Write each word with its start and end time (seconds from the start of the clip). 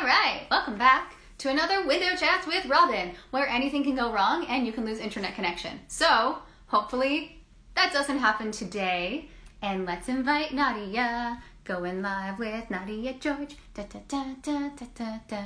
All 0.00 0.06
right, 0.06 0.46
welcome 0.50 0.78
back 0.78 1.14
to 1.36 1.50
another 1.50 1.86
Window 1.86 2.16
Chats 2.16 2.46
with 2.46 2.64
Robin, 2.64 3.12
where 3.32 3.46
anything 3.46 3.84
can 3.84 3.94
go 3.94 4.10
wrong 4.10 4.46
and 4.46 4.66
you 4.66 4.72
can 4.72 4.86
lose 4.86 4.98
internet 4.98 5.34
connection. 5.34 5.78
So, 5.88 6.38
hopefully, 6.68 7.42
that 7.76 7.92
doesn't 7.92 8.16
happen 8.16 8.50
today. 8.50 9.28
And 9.60 9.84
let's 9.84 10.08
invite 10.08 10.54
Nadia. 10.54 11.42
Going 11.64 12.00
live 12.00 12.38
with 12.38 12.70
Nadia 12.70 13.12
George. 13.12 13.56
Da, 13.74 13.82
da, 13.82 13.98
da, 14.08 14.24
da, 14.40 14.70
da, 14.70 14.86
da, 14.94 15.18
da. 15.28 15.44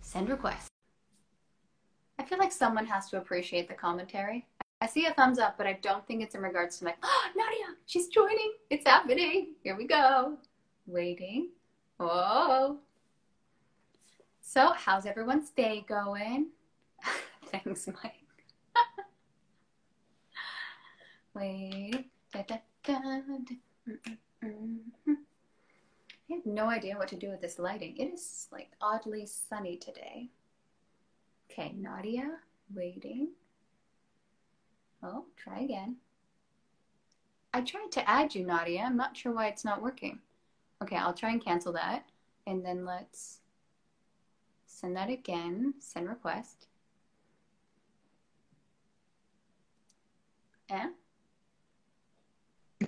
Send 0.00 0.28
request. 0.28 0.68
I 2.20 2.24
feel 2.24 2.38
like 2.38 2.52
someone 2.52 2.86
has 2.86 3.10
to 3.10 3.18
appreciate 3.18 3.66
the 3.66 3.74
commentary. 3.74 4.46
I 4.80 4.86
see 4.86 5.06
a 5.06 5.12
thumbs 5.12 5.40
up, 5.40 5.58
but 5.58 5.66
I 5.66 5.80
don't 5.82 6.06
think 6.06 6.22
it's 6.22 6.36
in 6.36 6.42
regards 6.42 6.78
to 6.78 6.84
like, 6.84 6.98
oh, 7.02 7.24
Nadia, 7.36 7.74
she's 7.86 8.06
joining. 8.06 8.52
It's 8.70 8.86
happening. 8.86 9.54
Here 9.64 9.76
we 9.76 9.88
go. 9.88 10.38
Waiting. 10.86 11.48
Oh. 12.00 12.78
So, 14.40 14.72
how's 14.72 15.04
everyone's 15.04 15.50
day 15.50 15.84
going? 15.88 16.48
Thanks, 17.50 17.88
Mike. 17.88 18.24
Wait. 21.34 22.10
Da, 22.32 22.42
da, 22.42 22.58
da, 22.84 22.98
I 26.30 26.34
have 26.34 26.46
no 26.46 26.66
idea 26.68 26.96
what 26.96 27.08
to 27.08 27.16
do 27.16 27.30
with 27.30 27.40
this 27.40 27.58
lighting. 27.58 27.96
It 27.96 28.12
is 28.14 28.48
like 28.52 28.70
oddly 28.80 29.26
sunny 29.26 29.76
today. 29.76 30.28
Okay, 31.50 31.74
Nadia, 31.76 32.36
waiting. 32.74 33.28
Oh, 35.02 35.24
try 35.36 35.60
again. 35.60 35.96
I 37.54 37.62
tried 37.62 37.90
to 37.92 38.08
add 38.08 38.34
you, 38.34 38.44
Nadia. 38.44 38.82
I'm 38.82 38.96
not 38.96 39.16
sure 39.16 39.32
why 39.32 39.48
it's 39.48 39.64
not 39.64 39.82
working. 39.82 40.20
Okay, 40.82 40.96
I'll 40.96 41.14
try 41.14 41.30
and 41.30 41.44
cancel 41.44 41.72
that. 41.72 42.04
And 42.46 42.64
then 42.64 42.84
let's 42.84 43.40
send 44.66 44.96
that 44.96 45.10
again. 45.10 45.74
Send 45.80 46.08
request. 46.08 46.66
Eh? 50.70 50.88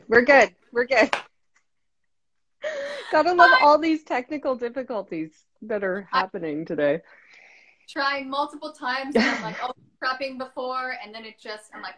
We're 0.08 0.24
good. 0.24 0.54
We're 0.72 0.86
good. 0.86 1.10
Gotta 3.10 3.32
love 3.32 3.50
all 3.62 3.78
these 3.78 4.04
technical 4.04 4.54
difficulties 4.54 5.30
that 5.62 5.82
are 5.82 6.08
happening 6.12 6.64
today. 6.64 7.00
Trying 7.88 8.30
multiple 8.30 8.72
times, 8.72 9.16
and 9.16 9.24
I'm 9.24 9.42
like, 9.42 9.56
oh, 9.62 9.72
prepping 10.02 10.38
before, 10.38 10.94
and 11.04 11.14
then 11.14 11.24
it 11.24 11.38
just, 11.38 11.70
I'm 11.74 11.82
like, 11.82 11.96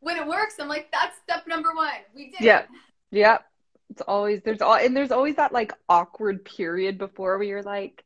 when 0.00 0.16
it 0.16 0.26
works, 0.26 0.54
I'm 0.60 0.68
like, 0.68 0.90
that's 0.92 1.16
step 1.18 1.46
number 1.46 1.74
one. 1.74 1.90
We 2.14 2.30
did. 2.30 2.40
Yep. 2.40 2.68
It. 3.12 3.18
Yep. 3.18 3.44
It's 3.92 4.00
always 4.08 4.40
there's 4.42 4.62
all 4.62 4.74
and 4.74 4.96
there's 4.96 5.10
always 5.12 5.36
that 5.36 5.52
like 5.52 5.74
awkward 5.86 6.46
period 6.46 6.96
before 6.96 7.36
where 7.36 7.46
you're 7.46 7.62
like, 7.62 8.02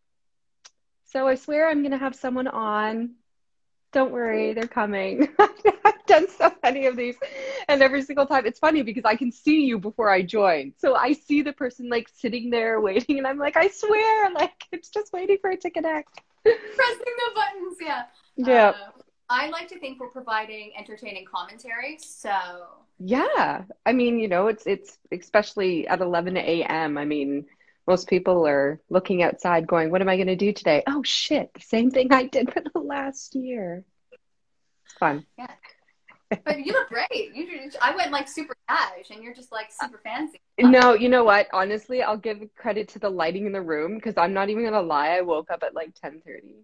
so 1.05 1.28
I 1.28 1.37
swear 1.37 1.70
I'm 1.70 1.84
gonna 1.84 1.97
have 1.97 2.17
someone 2.17 2.48
on. 2.48 3.15
Don't 3.93 4.11
worry, 4.11 4.53
they're 4.53 4.67
coming. 4.67 5.28
I've 5.39 6.06
done 6.06 6.27
so 6.28 6.53
many 6.65 6.87
of 6.87 6.97
these, 6.97 7.15
and 7.69 7.81
every 7.83 8.03
single 8.03 8.27
time 8.27 8.47
it's 8.47 8.59
funny 8.59 8.83
because 8.83 9.05
I 9.05 9.15
can 9.15 9.31
see 9.31 9.61
you 9.65 9.78
before 9.78 10.11
I 10.11 10.23
join. 10.23 10.73
So 10.77 10.97
I 10.97 11.12
see 11.12 11.43
the 11.43 11.53
person 11.53 11.89
like 11.89 12.09
sitting 12.09 12.50
there 12.50 12.81
waiting, 12.89 13.19
and 13.19 13.27
I'm 13.27 13.39
like, 13.39 13.56
I 13.56 13.69
swear, 13.69 14.31
like 14.34 14.65
it's 14.73 14.89
just 14.89 15.12
waiting 15.12 15.39
for 15.41 15.53
it 15.53 15.61
to 15.61 15.71
connect. 15.71 16.21
Pressing 16.43 16.98
the 16.98 17.31
buttons, 17.33 17.77
yeah. 17.81 18.03
Yeah. 18.37 18.71
Uh, 18.71 18.95
I 19.28 19.48
like 19.48 19.69
to 19.69 19.78
think 19.78 19.98
we're 19.98 20.08
providing 20.08 20.72
entertaining 20.78 21.24
commentary. 21.24 21.98
So 21.98 22.30
yeah, 22.98 23.62
I 23.84 23.92
mean, 23.92 24.19
you 24.19 24.28
know, 24.28 24.46
it's 24.46 24.66
it's 24.66 24.98
especially 25.12 25.86
at 25.88 26.00
11 26.00 26.36
a.m. 26.36 26.96
I 26.96 27.05
mean, 27.05 27.47
most 27.86 28.08
people 28.08 28.47
are 28.47 28.80
looking 28.88 29.22
outside, 29.22 29.66
going, 29.66 29.91
"What 29.91 30.00
am 30.00 30.08
I 30.08 30.16
going 30.16 30.28
to 30.28 30.36
do 30.36 30.52
today?" 30.52 30.82
Oh 30.86 31.02
shit, 31.02 31.52
the 31.54 31.60
same 31.60 31.91
thing 31.91 32.12
I 32.12 32.24
did 32.24 32.52
for 32.52 32.60
the 32.60 32.78
last 32.78 33.34
year. 33.34 33.84
It's 34.84 34.94
fun. 34.94 35.27
Yeah. 35.36 35.48
But 36.44 36.66
you 36.66 36.72
look 36.72 36.88
great. 36.88 37.34
You, 37.34 37.70
I 37.81 37.94
went 37.94 38.10
like 38.10 38.28
super 38.28 38.56
cash, 38.69 39.10
and 39.10 39.22
you're 39.22 39.34
just 39.34 39.53
like 39.53 39.70
super 39.70 39.98
fancy. 39.98 40.41
No, 40.59 40.94
you 40.94 41.09
know 41.09 41.22
what? 41.22 41.48
Honestly, 41.53 42.03
I'll 42.03 42.16
give 42.16 42.41
credit 42.56 42.88
to 42.91 42.98
the 42.98 43.10
lighting 43.10 43.47
in 43.47 43.53
the 43.53 43.62
room 43.62 43.97
because 43.97 44.16
I'm 44.16 44.32
not 44.32 44.48
even 44.48 44.65
gonna 44.65 44.81
lie. 44.81 45.10
I 45.10 45.20
woke 45.20 45.50
up 45.50 45.62
at 45.62 45.75
like 45.75 45.94
10:30. 46.03 46.62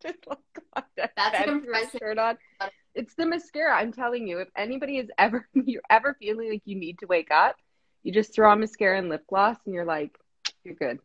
just 0.02 0.18
like 0.26 1.10
That's 1.16 1.48
impressive. 1.48 2.00
Shirt 2.00 2.18
on. 2.18 2.38
It's 2.92 3.14
the 3.14 3.24
mascara. 3.24 3.76
I'm 3.76 3.92
telling 3.92 4.26
you, 4.26 4.40
if 4.40 4.48
anybody 4.56 4.98
is 4.98 5.08
ever 5.16 5.48
you're 5.54 5.80
ever 5.90 6.16
feeling 6.18 6.50
like 6.50 6.62
you 6.64 6.74
need 6.74 6.98
to 6.98 7.06
wake 7.06 7.30
up, 7.30 7.54
you 8.02 8.12
just 8.12 8.34
throw 8.34 8.50
on 8.50 8.58
mascara 8.58 8.98
and 8.98 9.08
lip 9.08 9.22
gloss, 9.28 9.56
and 9.64 9.72
you're 9.72 9.84
like, 9.84 10.18
you're 10.64 10.74
good. 10.74 10.98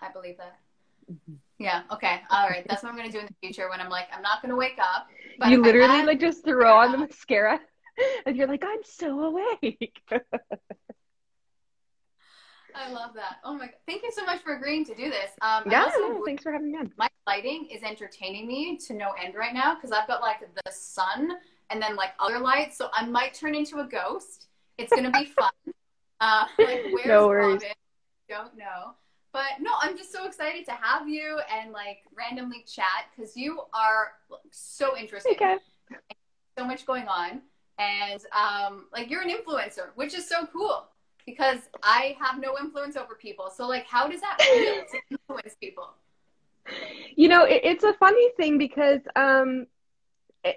I 0.00 0.10
believe 0.10 0.36
that. 0.38 0.58
Mm-hmm. 1.10 1.34
Yeah. 1.60 1.82
Okay. 1.92 2.22
All 2.30 2.48
right. 2.48 2.66
That's 2.68 2.82
what 2.82 2.90
I'm 2.90 2.96
gonna 2.96 3.12
do 3.12 3.20
in 3.20 3.26
the 3.26 3.34
future 3.40 3.70
when 3.70 3.80
I'm 3.80 3.88
like, 3.88 4.08
I'm 4.12 4.20
not 4.20 4.42
gonna 4.42 4.56
wake 4.56 4.80
up. 4.80 5.06
you 5.48 5.62
literally 5.62 6.02
like 6.02 6.18
just 6.18 6.44
throw 6.44 6.76
on 6.76 6.90
the 6.90 6.98
mascara, 6.98 7.60
and 8.26 8.36
you're 8.36 8.48
like, 8.48 8.64
I'm 8.64 8.82
so 8.82 9.20
awake. 9.20 10.02
I 12.78 12.92
love 12.92 13.12
that. 13.14 13.38
Oh 13.44 13.54
my 13.54 13.66
god! 13.66 13.74
Thank 13.86 14.02
you 14.02 14.12
so 14.12 14.24
much 14.24 14.40
for 14.42 14.54
agreeing 14.54 14.84
to 14.86 14.94
do 14.94 15.10
this. 15.10 15.30
Um, 15.42 15.64
yeah, 15.70 15.90
no, 15.98 16.22
thanks 16.24 16.42
for 16.42 16.52
having 16.52 16.70
me 16.70 16.78
on. 16.78 16.92
My 16.96 17.08
lighting 17.26 17.66
is 17.66 17.82
entertaining 17.82 18.46
me 18.46 18.76
to 18.86 18.94
no 18.94 19.12
end 19.22 19.34
right 19.34 19.52
now 19.52 19.74
because 19.74 19.90
I've 19.90 20.06
got 20.06 20.20
like 20.20 20.40
the 20.40 20.70
sun 20.70 21.32
and 21.70 21.82
then 21.82 21.96
like 21.96 22.10
other 22.20 22.38
lights, 22.38 22.78
so 22.78 22.88
I 22.92 23.04
might 23.04 23.34
turn 23.34 23.54
into 23.54 23.80
a 23.80 23.84
ghost. 23.84 24.46
It's 24.78 24.92
gonna 24.92 25.10
be 25.10 25.24
fun. 25.24 25.50
Uh, 26.20 26.46
like 26.58 26.82
where's 26.90 27.06
no 27.06 27.28
worries. 27.28 27.62
Robin? 27.62 27.68
Don't 28.28 28.56
know. 28.56 28.94
But 29.32 29.60
no, 29.60 29.70
I'm 29.80 29.96
just 29.96 30.10
so 30.10 30.26
excited 30.26 30.64
to 30.64 30.72
have 30.72 31.08
you 31.08 31.38
and 31.48 31.70
like 31.70 31.98
randomly 32.12 32.64
chat 32.66 33.06
because 33.14 33.36
you 33.36 33.60
are 33.72 34.14
so 34.50 34.98
interesting. 34.98 35.34
Okay. 35.34 35.58
So 36.58 36.64
much 36.64 36.86
going 36.86 37.06
on, 37.06 37.42
and 37.78 38.20
um, 38.32 38.86
like 38.92 39.10
you're 39.10 39.22
an 39.22 39.30
influencer, 39.30 39.90
which 39.94 40.12
is 40.12 40.28
so 40.28 40.44
cool 40.52 40.88
because 41.28 41.58
I 41.82 42.16
have 42.20 42.40
no 42.40 42.56
influence 42.58 42.96
over 42.96 43.14
people. 43.14 43.50
So, 43.54 43.68
like, 43.68 43.86
how 43.86 44.08
does 44.08 44.20
that 44.20 44.40
feel 44.40 44.76
to 44.92 44.98
influence 45.10 45.54
people? 45.60 45.90
You 47.16 47.28
know, 47.28 47.44
it, 47.44 47.60
it's 47.64 47.84
a 47.84 47.92
funny 47.94 48.30
thing 48.36 48.56
because 48.56 49.00
um, 49.14 49.66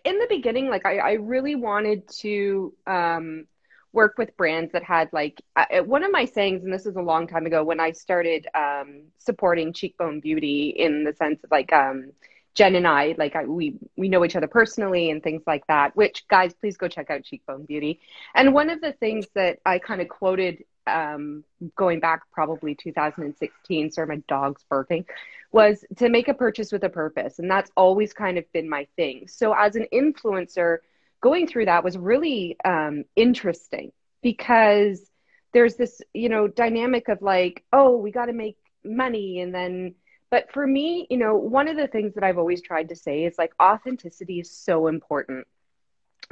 in 0.06 0.20
the 0.20 0.28
beginning, 0.30 0.70
like, 0.70 0.86
I, 0.86 0.98
I 0.98 1.12
really 1.14 1.56
wanted 1.56 2.08
to 2.20 2.74
um, 2.88 3.48
work 3.92 4.18
with 4.18 4.36
brands 4.38 4.72
that 4.72 4.84
had, 4.84 5.10
like, 5.12 5.42
one 5.84 6.04
of 6.04 6.12
my 6.12 6.26
sayings, 6.26 6.64
and 6.64 6.74
this 6.74 6.86
is 6.86 6.96
a 6.96 7.02
long 7.02 7.28
time 7.28 7.46
ago 7.46 7.64
when 7.64 7.80
I 7.80 7.92
started 7.92 8.48
um, 8.56 9.04
supporting 9.18 9.74
Cheekbone 9.74 10.22
Beauty 10.22 10.70
in 10.70 11.04
the 11.04 11.14
sense 11.14 11.44
of, 11.44 11.52
like, 11.52 11.74
um, 11.74 12.12
Jen 12.54 12.76
and 12.76 12.88
I, 12.88 13.16
like 13.18 13.36
I, 13.36 13.46
we 13.46 13.76
we 13.96 14.10
know 14.10 14.26
each 14.26 14.36
other 14.36 14.48
personally 14.48 15.10
and 15.10 15.24
things 15.24 15.44
like 15.48 15.66
that. 15.68 15.96
Which 15.96 16.28
guys, 16.28 16.54
please 16.54 16.78
go 16.78 16.88
check 16.88 17.10
out 17.10 17.24
Cheekbone 17.24 17.66
Beauty. 17.66 18.00
And 18.36 18.54
one 18.54 18.70
of 18.70 18.82
the 18.82 18.92
things 18.94 19.28
that 19.36 19.60
I 19.66 19.80
kind 19.80 20.02
of 20.02 20.10
quoted, 20.10 20.66
um, 20.86 21.44
going 21.76 22.00
back 22.00 22.24
probably 22.32 22.76
2016, 22.76 23.92
sorry, 23.92 24.08
my 24.08 24.24
dog's 24.28 24.64
barking, 24.70 25.06
was 25.52 25.86
to 25.98 26.10
make 26.10 26.28
a 26.28 26.34
purchase 26.34 26.72
with 26.72 26.84
a 26.84 26.90
purpose, 26.90 27.40
and 27.40 27.50
that's 27.50 27.72
always 27.78 28.14
kind 28.14 28.38
of 28.38 28.52
been 28.52 28.70
my 28.70 28.88
thing. 28.96 29.28
So 29.28 29.54
as 29.54 29.76
an 29.76 29.88
influencer, 29.94 30.80
going 31.22 31.48
through 31.48 31.66
that 31.66 31.84
was 31.84 31.98
really 31.98 32.58
um, 32.66 33.06
interesting 33.16 33.92
because 34.22 35.10
there's 35.54 35.76
this 35.76 36.02
you 36.14 36.28
know 36.30 36.48
dynamic 36.48 37.08
of 37.08 37.22
like, 37.22 37.64
oh, 37.72 37.96
we 37.96 38.12
got 38.12 38.26
to 38.26 38.34
make 38.34 38.58
money, 38.84 39.40
and 39.40 39.56
then 39.56 39.96
but 40.32 40.52
for 40.52 40.66
me, 40.66 41.06
you 41.10 41.18
know, 41.18 41.36
one 41.36 41.68
of 41.68 41.76
the 41.76 41.88
things 41.88 42.16
that 42.16 42.24
I've 42.24 42.38
always 42.38 42.62
tried 42.62 42.90
to 42.90 42.96
say 42.96 43.26
is 43.26 43.38
like 43.38 43.54
authenticity 43.62 44.40
is 44.40 44.50
so 44.50 44.88
important 44.88 45.46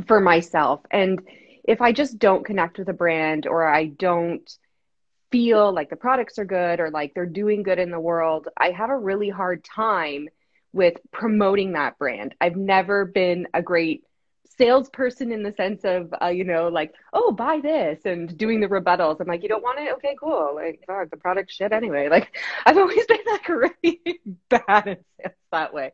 for 0.07 0.21
myself. 0.21 0.79
And 0.89 1.21
if 1.65 1.81
I 1.81 1.91
just 1.91 2.17
don't 2.17 2.45
connect 2.45 2.79
with 2.79 2.87
a 2.87 2.93
brand 2.93 3.45
or 3.45 3.67
I 3.67 3.87
don't 3.87 4.49
feel 5.31 5.73
like 5.73 5.90
the 5.90 5.96
products 5.96 6.40
are 6.40 6.46
good 6.46 6.79
or 6.79 6.90
like 6.90 7.13
they're 7.13 7.25
doing 7.25 7.61
good 7.61 7.78
in 7.78 7.91
the 7.91 7.99
world, 7.99 8.47
I 8.57 8.72
have 8.72 8.90
a 8.90 8.97
really 8.97 9.29
hard 9.29 9.63
time 9.63 10.29
with 10.72 10.95
promoting 11.11 11.73
that 11.73 11.97
brand. 11.99 12.34
I've 12.40 12.55
never 12.55 13.05
been 13.05 13.47
a 13.53 13.61
great 13.61 14.03
salesperson 14.59 15.32
in 15.32 15.41
the 15.41 15.53
sense 15.53 15.85
of 15.85 16.14
uh, 16.22 16.28
you 16.28 16.44
know 16.44 16.67
like 16.67 16.94
oh 17.14 17.32
buy 17.32 17.59
this 17.61 18.02
and 18.06 18.38
doing 18.38 18.59
the 18.59 18.67
rebuttals. 18.67 19.20
I'm 19.20 19.28
like 19.28 19.41
you 19.41 19.50
don't 19.50 19.64
want 19.64 19.79
it? 19.79 19.94
Okay 19.94 20.16
cool. 20.20 20.52
Like 20.53 20.84
fuck 20.85 21.09
the 21.09 21.17
product 21.17 21.52
shit 21.52 21.72
anyway. 21.72 22.09
Like 22.09 22.38
i've 22.66 22.78
always 22.78 23.06
been 23.06 23.20
like 23.26 23.50
really 23.85 24.22
bad 24.50 24.88
at 24.88 25.02
sales 25.17 25.34
that 25.52 25.73
way. 25.73 25.94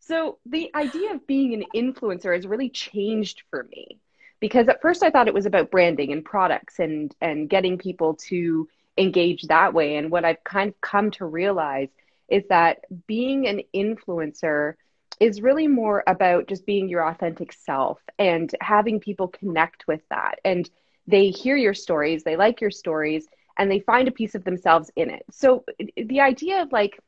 So 0.00 0.38
the 0.44 0.70
idea 0.74 1.14
of 1.14 1.26
being 1.26 1.54
an 1.54 1.64
influencer 1.74 2.34
has 2.34 2.46
really 2.46 2.68
changed 2.68 3.42
for 3.50 3.64
me 3.64 3.98
because 4.38 4.68
at 4.68 4.82
first 4.82 5.02
i 5.02 5.10
thought 5.10 5.28
it 5.28 5.34
was 5.34 5.46
about 5.46 5.70
branding 5.70 6.12
and 6.12 6.24
products 6.24 6.78
and 6.78 7.14
and 7.22 7.48
getting 7.48 7.78
people 7.78 8.14
to 8.28 8.68
engage 8.98 9.42
that 9.44 9.72
way. 9.72 9.96
And 9.96 10.10
what 10.10 10.26
i've 10.26 10.44
kind 10.44 10.68
of 10.68 10.80
come 10.82 11.10
to 11.12 11.24
realize 11.24 11.88
is 12.28 12.44
that 12.48 12.84
being 13.06 13.46
an 13.46 13.62
influencer 13.74 14.74
is 15.20 15.42
really 15.42 15.68
more 15.68 16.02
about 16.06 16.48
just 16.48 16.66
being 16.66 16.88
your 16.88 17.06
authentic 17.06 17.52
self 17.52 18.00
and 18.18 18.54
having 18.60 19.00
people 19.00 19.28
connect 19.28 19.86
with 19.86 20.00
that. 20.10 20.40
And 20.44 20.68
they 21.06 21.30
hear 21.30 21.56
your 21.56 21.74
stories, 21.74 22.24
they 22.24 22.36
like 22.36 22.60
your 22.60 22.70
stories, 22.70 23.26
and 23.58 23.70
they 23.70 23.80
find 23.80 24.08
a 24.08 24.12
piece 24.12 24.34
of 24.34 24.44
themselves 24.44 24.90
in 24.96 25.10
it. 25.10 25.24
So 25.30 25.64
the 25.96 26.20
idea 26.20 26.62
of 26.62 26.72
like, 26.72 26.98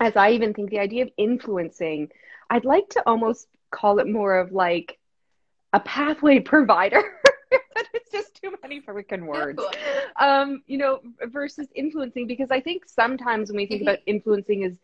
as 0.00 0.16
I 0.16 0.32
even 0.32 0.54
think, 0.54 0.70
the 0.70 0.78
idea 0.78 1.04
of 1.04 1.10
influencing, 1.16 2.10
I'd 2.50 2.64
like 2.64 2.88
to 2.90 3.02
almost 3.06 3.48
call 3.70 3.98
it 3.98 4.08
more 4.08 4.38
of 4.38 4.52
like 4.52 4.98
a 5.72 5.80
pathway 5.80 6.40
provider. 6.52 7.02
but 7.50 7.86
it's 7.94 8.10
just 8.10 8.40
too 8.40 8.54
many 8.62 8.80
freaking 8.80 9.26
words. 9.26 9.62
Um, 10.20 10.62
you 10.66 10.78
know, 10.78 11.00
versus 11.24 11.68
influencing, 11.74 12.26
because 12.26 12.50
I 12.50 12.60
think 12.60 12.84
sometimes 12.86 13.50
when 13.50 13.56
we 13.56 13.66
think 13.66 13.82
about 13.82 13.98
influencing 14.06 14.62
is 14.62 14.78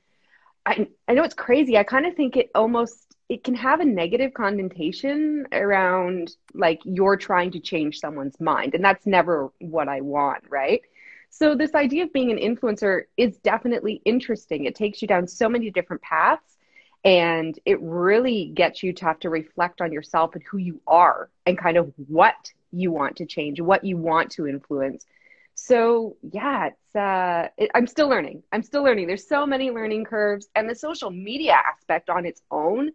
I 0.67 0.89
I 1.09 1.15
know 1.15 1.25
it's 1.25 1.35
crazy. 1.35 1.77
I 1.77 1.85
kind 1.85 2.07
of 2.07 2.15
think 2.15 2.37
it 2.37 2.51
almost 2.55 3.17
it 3.29 3.45
can 3.45 3.55
have 3.55 3.81
a 3.81 3.85
negative 3.85 4.35
connotation 4.35 5.47
around 5.53 6.37
like 6.55 6.81
you're 6.85 7.17
trying 7.17 7.51
to 7.53 7.61
change 7.61 7.99
someone's 7.99 8.39
mind 8.41 8.75
and 8.75 8.85
that's 8.85 9.07
never 9.07 9.51
what 9.59 9.89
I 9.89 10.01
want, 10.03 10.45
right? 10.51 10.83
So 11.31 11.55
this 11.55 11.75
idea 11.75 12.05
of 12.05 12.13
being 12.13 12.31
an 12.31 12.39
influencer 12.39 13.05
is 13.17 13.39
definitely 13.39 14.03
interesting. 14.05 14.65
It 14.67 14.75
takes 14.75 15.01
you 15.01 15.09
down 15.09 15.27
so 15.27 15.49
many 15.49 15.71
different 15.71 16.03
paths 16.03 16.59
and 17.05 17.59
it 17.65 17.81
really 17.81 18.53
gets 18.55 18.83
you 18.83 18.93
to 18.93 19.05
have 19.07 19.19
to 19.21 19.31
reflect 19.31 19.81
on 19.81 19.93
yourself 19.93 20.35
and 20.35 20.45
who 20.45 20.59
you 20.59 20.81
are 20.87 21.31
and 21.47 21.59
kind 21.59 21.77
of 21.79 21.93
what 21.97 22.53
you 22.71 22.93
want 22.93 23.17
to 23.17 23.27
change, 23.27 23.61
what 23.61 23.85
you 23.85 23.97
want 23.97 24.31
to 24.33 24.47
influence. 24.47 25.07
So 25.65 26.17
yeah, 26.29 26.71
it's 26.71 26.97
uh, 26.97 27.47
it, 27.57 27.71
I'm 27.73 27.87
still 27.87 28.09
learning. 28.09 28.43
I'm 28.51 28.65
still 28.65 28.83
learning. 28.83 29.07
There's 29.07 29.29
so 29.29 29.47
many 29.47 29.71
learning 29.71 30.07
curves, 30.07 30.49
and 30.57 30.69
the 30.69 30.75
social 30.75 31.13
media 31.13 31.53
aspect 31.53 32.11
on 32.11 32.27
its 32.27 32.43
own. 32.51 32.91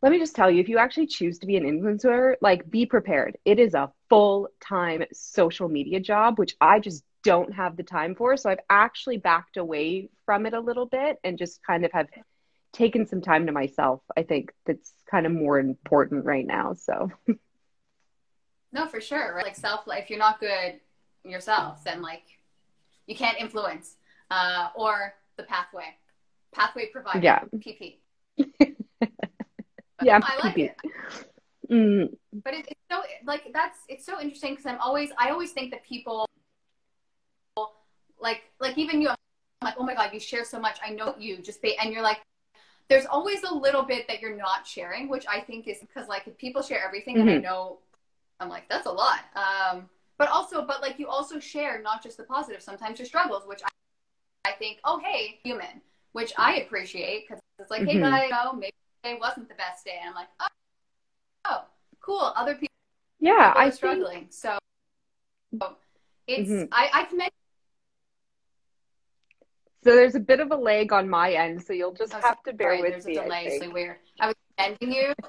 Let 0.00 0.10
me 0.10 0.18
just 0.18 0.34
tell 0.34 0.50
you, 0.50 0.60
if 0.60 0.70
you 0.70 0.78
actually 0.78 1.08
choose 1.08 1.38
to 1.40 1.46
be 1.46 1.58
an 1.58 1.64
influencer, 1.64 2.36
like 2.40 2.70
be 2.70 2.86
prepared. 2.86 3.36
It 3.44 3.58
is 3.58 3.74
a 3.74 3.92
full 4.08 4.48
time 4.58 5.04
social 5.12 5.68
media 5.68 6.00
job, 6.00 6.38
which 6.38 6.56
I 6.62 6.80
just 6.80 7.04
don't 7.22 7.52
have 7.52 7.76
the 7.76 7.82
time 7.82 8.14
for. 8.14 8.38
So 8.38 8.48
I've 8.48 8.64
actually 8.70 9.18
backed 9.18 9.58
away 9.58 10.08
from 10.24 10.46
it 10.46 10.54
a 10.54 10.60
little 10.60 10.86
bit 10.86 11.18
and 11.24 11.36
just 11.36 11.62
kind 11.62 11.84
of 11.84 11.92
have 11.92 12.08
taken 12.72 13.06
some 13.06 13.20
time 13.20 13.44
to 13.46 13.52
myself. 13.52 14.00
I 14.16 14.22
think 14.22 14.50
that's 14.64 14.94
kind 15.10 15.26
of 15.26 15.32
more 15.32 15.58
important 15.58 16.24
right 16.24 16.46
now. 16.46 16.72
So. 16.72 17.10
No, 18.72 18.86
for 18.86 19.00
sure. 19.00 19.34
Right? 19.34 19.46
Like 19.46 19.56
self-life 19.56 20.10
you're 20.10 20.18
not 20.18 20.38
good 20.38 20.80
yourself, 21.30 21.84
then 21.84 22.02
like 22.02 22.24
you 23.06 23.14
can't 23.16 23.38
influence. 23.38 23.96
Uh, 24.28 24.70
or 24.74 25.14
the 25.36 25.44
pathway, 25.44 25.84
pathway 26.52 26.86
provider. 26.86 27.20
Yeah. 27.22 27.42
PP. 27.58 27.98
yeah, 30.02 30.18
I 30.22 30.36
like 30.44 30.56
PP. 30.56 30.64
it. 30.64 30.76
Mm, 31.70 32.08
But 32.44 32.54
it, 32.54 32.66
it's 32.68 32.80
so 32.90 33.02
like 33.24 33.52
that's 33.52 33.78
it's 33.88 34.04
so 34.04 34.20
interesting 34.20 34.52
because 34.52 34.66
I'm 34.66 34.80
always 34.80 35.10
I 35.16 35.30
always 35.30 35.52
think 35.52 35.70
that 35.70 35.84
people 35.84 36.26
like 38.20 38.42
like 38.60 38.76
even 38.78 39.00
you 39.00 39.08
I'm 39.10 39.16
like 39.62 39.74
oh 39.78 39.84
my 39.84 39.94
god 39.94 40.10
you 40.12 40.20
share 40.20 40.44
so 40.44 40.58
much 40.58 40.78
I 40.84 40.90
know 40.90 41.14
you 41.18 41.38
just 41.38 41.62
be 41.62 41.76
and 41.78 41.92
you're 41.92 42.02
like 42.02 42.18
there's 42.88 43.06
always 43.06 43.42
a 43.42 43.52
little 43.54 43.82
bit 43.82 44.06
that 44.08 44.20
you're 44.20 44.36
not 44.36 44.66
sharing 44.66 45.08
which 45.08 45.24
I 45.28 45.40
think 45.40 45.66
is 45.68 45.78
because 45.80 46.08
like 46.08 46.26
if 46.26 46.36
people 46.38 46.62
share 46.62 46.84
everything 46.84 47.18
and 47.18 47.28
I 47.30 47.34
Mhm. 47.34 47.42
know 47.42 47.78
I'm 48.40 48.48
like 48.48 48.68
that's 48.68 48.86
a 48.86 48.92
lot 48.92 49.20
um 49.34 49.88
but 50.18 50.28
also 50.28 50.64
but 50.66 50.80
like 50.82 50.98
you 50.98 51.08
also 51.08 51.38
share 51.38 51.80
not 51.82 52.02
just 52.02 52.16
the 52.16 52.24
positive 52.24 52.62
sometimes 52.62 52.98
your 52.98 53.06
struggles 53.06 53.42
which 53.46 53.60
I, 53.64 54.50
I 54.50 54.52
think 54.52 54.78
oh 54.84 54.98
hey 55.04 55.38
human 55.42 55.80
which 56.12 56.32
I 56.38 56.56
appreciate 56.60 57.26
because 57.28 57.40
it's 57.58 57.70
like 57.70 57.84
hey 57.86 57.96
Mhm. 57.98 58.02
guys 58.02 58.24
you 58.30 58.30
know, 58.30 58.52
maybe 58.52 58.74
today 59.02 59.18
wasn't 59.20 59.48
the 59.48 59.54
best 59.54 59.84
day 59.84 59.98
and 60.00 60.10
I'm 60.10 60.14
like 60.14 60.28
oh, 60.40 60.46
oh 61.46 61.64
cool 62.00 62.32
other 62.36 62.54
people 62.54 62.72
yeah, 63.18 63.32
people 63.32 63.60
I 63.60 63.64
are 63.66 63.70
think 63.70 63.74
struggling. 63.74 64.26
So 64.30 64.58
it's 66.26 66.50
Mhm. 66.50 66.68
I, 66.72 66.90
I 66.92 67.04
commend 67.04 67.30
so. 69.82 69.94
There's 69.94 70.16
a 70.16 70.20
bit 70.20 70.40
of 70.40 70.50
a 70.50 70.56
lag 70.56 70.92
on 70.92 71.08
my 71.08 71.32
end, 71.32 71.62
so 71.62 71.72
you'll 71.72 71.94
just 71.94 72.14
oh, 72.14 72.20
have 72.20 72.42
to 72.42 72.52
bear 72.52 72.76
sorry, 72.76 72.82
with 72.82 72.90
there's 72.90 73.06
me. 73.06 73.16
a 73.16 73.20
I 73.20 73.24
delay, 73.24 73.58
so 73.60 73.70
weird. 73.70 73.96
I 74.20 74.26
was 74.28 74.36
commending 74.56 74.92
you. 74.92 75.12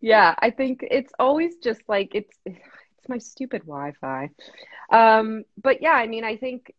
Yeah, 0.00 0.34
I 0.38 0.50
think 0.50 0.80
it's 0.90 1.12
always 1.18 1.56
just 1.56 1.80
like 1.88 2.14
it's 2.14 2.36
it's 3.04 3.10
my 3.10 3.18
stupid 3.18 3.62
Wi-Fi. 3.66 4.30
Um, 4.90 5.44
but 5.62 5.82
yeah, 5.82 5.92
I 5.92 6.06
mean, 6.06 6.24
I 6.24 6.36
think 6.36 6.72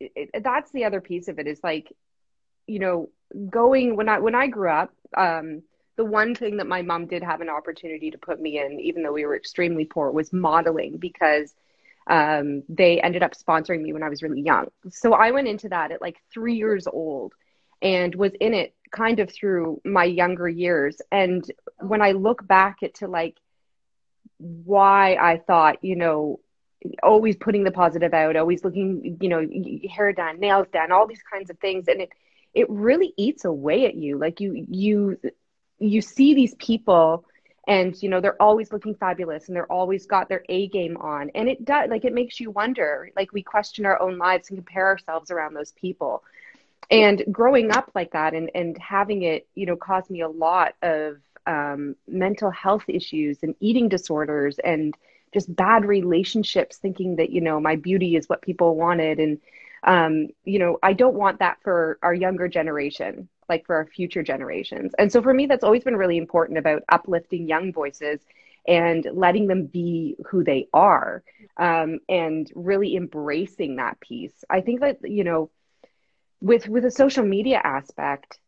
it, 0.00 0.30
it- 0.34 0.44
that's 0.44 0.72
the 0.72 0.84
other 0.84 1.00
piece 1.00 1.28
of 1.28 1.38
it 1.38 1.46
is 1.46 1.60
like, 1.62 1.92
you 2.66 2.78
know, 2.78 3.10
going 3.50 3.96
when 3.96 4.08
I 4.08 4.18
when 4.18 4.34
I 4.34 4.48
grew 4.48 4.70
up, 4.70 4.92
um, 5.16 5.62
the 5.96 6.04
one 6.04 6.34
thing 6.34 6.58
that 6.58 6.66
my 6.66 6.82
mom 6.82 7.06
did 7.06 7.22
have 7.22 7.40
an 7.40 7.48
opportunity 7.48 8.10
to 8.10 8.18
put 8.18 8.40
me 8.40 8.58
in, 8.58 8.80
even 8.80 9.02
though 9.02 9.12
we 9.12 9.26
were 9.26 9.36
extremely 9.36 9.84
poor, 9.84 10.10
was 10.10 10.32
modeling 10.32 10.96
because 10.98 11.54
um, 12.08 12.62
they 12.68 13.00
ended 13.00 13.22
up 13.22 13.32
sponsoring 13.34 13.82
me 13.82 13.92
when 13.92 14.02
I 14.02 14.08
was 14.08 14.22
really 14.22 14.40
young. 14.40 14.68
So 14.90 15.14
I 15.14 15.30
went 15.32 15.48
into 15.48 15.68
that 15.70 15.92
at 15.92 16.00
like 16.02 16.16
three 16.32 16.54
years 16.56 16.86
old 16.86 17.34
and 17.82 18.14
was 18.14 18.32
in 18.40 18.54
it 18.54 18.74
kind 18.90 19.20
of 19.20 19.30
through 19.32 19.80
my 19.84 20.04
younger 20.04 20.48
years. 20.48 21.00
And 21.12 21.44
when 21.80 22.02
I 22.02 22.12
look 22.12 22.46
back 22.46 22.78
at 22.82 22.94
to 22.96 23.08
like 23.08 23.36
why 24.38 25.16
I 25.16 25.38
thought, 25.38 25.82
you 25.82 25.96
know, 25.96 26.40
always 27.02 27.36
putting 27.36 27.64
the 27.64 27.70
positive 27.70 28.14
out, 28.14 28.36
always 28.36 28.64
looking, 28.64 29.18
you 29.20 29.28
know, 29.28 29.46
hair 29.90 30.12
done, 30.12 30.40
nails 30.40 30.68
done, 30.72 30.92
all 30.92 31.06
these 31.06 31.22
kinds 31.30 31.50
of 31.50 31.58
things, 31.58 31.88
and 31.88 32.00
it 32.00 32.10
it 32.54 32.68
really 32.70 33.12
eats 33.16 33.44
away 33.44 33.86
at 33.86 33.94
you. 33.94 34.18
Like 34.18 34.40
you 34.40 34.66
you 34.68 35.18
you 35.78 36.00
see 36.00 36.34
these 36.34 36.54
people 36.56 37.24
and 37.66 38.00
you 38.02 38.08
know 38.08 38.20
they're 38.20 38.40
always 38.40 38.72
looking 38.72 38.94
fabulous 38.94 39.46
and 39.46 39.56
they're 39.56 39.70
always 39.70 40.06
got 40.06 40.28
their 40.28 40.44
A 40.48 40.68
game 40.68 40.96
on. 40.96 41.30
And 41.34 41.48
it 41.48 41.64
does 41.64 41.90
like 41.90 42.04
it 42.04 42.14
makes 42.14 42.40
you 42.40 42.50
wonder. 42.50 43.10
Like 43.14 43.32
we 43.32 43.42
question 43.42 43.86
our 43.86 44.00
own 44.00 44.18
lives 44.18 44.48
and 44.48 44.58
compare 44.58 44.86
ourselves 44.86 45.30
around 45.30 45.54
those 45.54 45.72
people. 45.72 46.24
And 46.90 47.22
growing 47.30 47.70
up 47.70 47.92
like 47.94 48.12
that 48.12 48.34
and 48.34 48.50
and 48.54 48.76
having 48.78 49.22
it 49.22 49.46
you 49.54 49.66
know 49.66 49.76
caused 49.76 50.10
me 50.10 50.22
a 50.22 50.28
lot 50.28 50.74
of 50.82 51.18
um, 51.46 51.96
mental 52.06 52.50
health 52.50 52.84
issues 52.88 53.38
and 53.42 53.54
eating 53.60 53.88
disorders 53.88 54.58
and 54.58 54.96
just 55.32 55.54
bad 55.54 55.84
relationships 55.84 56.78
thinking 56.78 57.16
that 57.16 57.30
you 57.30 57.40
know 57.40 57.60
my 57.60 57.76
beauty 57.76 58.16
is 58.16 58.28
what 58.28 58.42
people 58.42 58.76
wanted. 58.76 59.18
And 59.20 59.38
um, 59.84 60.28
you 60.44 60.58
know 60.58 60.78
i 60.82 60.92
don't 60.92 61.14
want 61.14 61.38
that 61.38 61.58
for 61.62 61.98
our 62.02 62.12
younger 62.12 62.48
generation 62.48 63.28
like 63.48 63.66
for 63.66 63.76
our 63.76 63.86
future 63.86 64.22
generations. 64.22 64.92
And 64.98 65.10
so 65.10 65.22
for 65.22 65.32
me 65.32 65.46
that's 65.46 65.64
always 65.64 65.84
been 65.84 65.96
really 65.96 66.18
important 66.18 66.58
about 66.58 66.82
uplifting 66.88 67.48
young 67.48 67.72
voices 67.72 68.20
and 68.66 69.06
letting 69.12 69.46
them 69.46 69.66
be 69.66 70.16
who 70.26 70.44
they 70.44 70.68
are 70.74 71.22
um, 71.56 72.00
and 72.08 72.50
really 72.54 72.94
embracing 72.96 73.76
that 73.76 73.98
piece. 74.00 74.44
I 74.50 74.60
think 74.60 74.80
that 74.80 74.98
you 75.02 75.24
know 75.24 75.50
with 76.40 76.68
with 76.68 76.84
a 76.84 76.90
social 76.90 77.24
media 77.24 77.60
aspect 77.62 78.38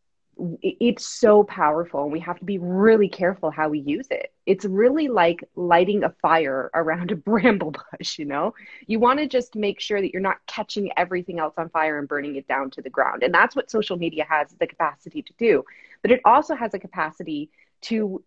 it's 0.61 1.05
so 1.05 1.43
powerful 1.43 2.03
and 2.03 2.11
we 2.11 2.19
have 2.19 2.39
to 2.39 2.45
be 2.45 2.57
really 2.57 3.07
careful 3.07 3.51
how 3.51 3.69
we 3.69 3.79
use 3.79 4.07
it. 4.09 4.33
It's 4.45 4.65
really 4.65 5.07
like 5.07 5.43
lighting 5.55 6.03
a 6.03 6.09
fire 6.21 6.71
around 6.73 7.11
a 7.11 7.15
bramble 7.27 7.73
bush 7.91 8.17
you 8.17 8.25
know? 8.25 8.53
You 8.87 8.99
want 8.99 9.19
to 9.19 9.27
just 9.27 9.55
make 9.55 9.79
sure 9.79 10.01
that 10.01 10.11
you're 10.11 10.21
not 10.21 10.45
catching 10.47 10.91
everything 10.97 11.39
else 11.39 11.53
on 11.57 11.69
fire 11.69 11.99
and 11.99 12.07
burning 12.07 12.35
it 12.35 12.47
down 12.47 12.71
to 12.71 12.81
the 12.81 12.89
ground 12.89 13.23
and 13.23 13.33
that's 13.33 13.55
what 13.55 13.69
social 13.69 13.97
media 13.97 14.25
has 14.27 14.49
the 14.59 14.67
capacity 14.67 15.21
to 15.21 15.33
do. 15.37 15.63
But 16.01 16.11
it 16.11 16.21
also 16.25 16.55
has 16.55 16.73
a 16.73 16.79
capacity 16.79 17.49
to 17.81 18.23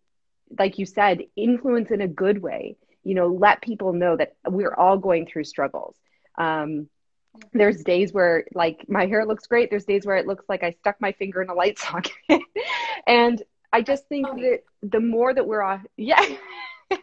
like 0.58 0.78
you 0.78 0.86
said 0.86 1.22
influence 1.36 1.90
in 1.90 2.00
a 2.00 2.08
good 2.08 2.40
way. 2.42 2.76
You 3.02 3.14
know 3.14 3.28
let 3.28 3.60
people 3.60 3.92
know 3.92 4.16
that 4.16 4.34
we're 4.46 4.74
all 4.74 4.98
going 4.98 5.26
through 5.26 5.44
struggles. 5.44 5.96
Um, 6.36 6.88
there's 7.52 7.82
days 7.82 8.12
where 8.12 8.44
like 8.54 8.84
my 8.88 9.06
hair 9.06 9.24
looks 9.26 9.46
great. 9.46 9.70
There's 9.70 9.84
days 9.84 10.06
where 10.06 10.16
it 10.16 10.26
looks 10.26 10.44
like 10.48 10.62
i 10.62 10.70
stuck 10.70 11.00
my 11.00 11.12
finger 11.12 11.42
in 11.42 11.48
a 11.48 11.54
light 11.54 11.78
socket. 11.78 12.12
And 13.06 13.42
i 13.72 13.82
just 13.82 14.08
think 14.08 14.26
funny. 14.28 14.42
that 14.42 14.60
the 14.82 15.00
more 15.00 15.32
that 15.34 15.46
we're 15.46 15.62
off 15.62 15.82
yeah. 15.96 16.22
And 16.90 16.96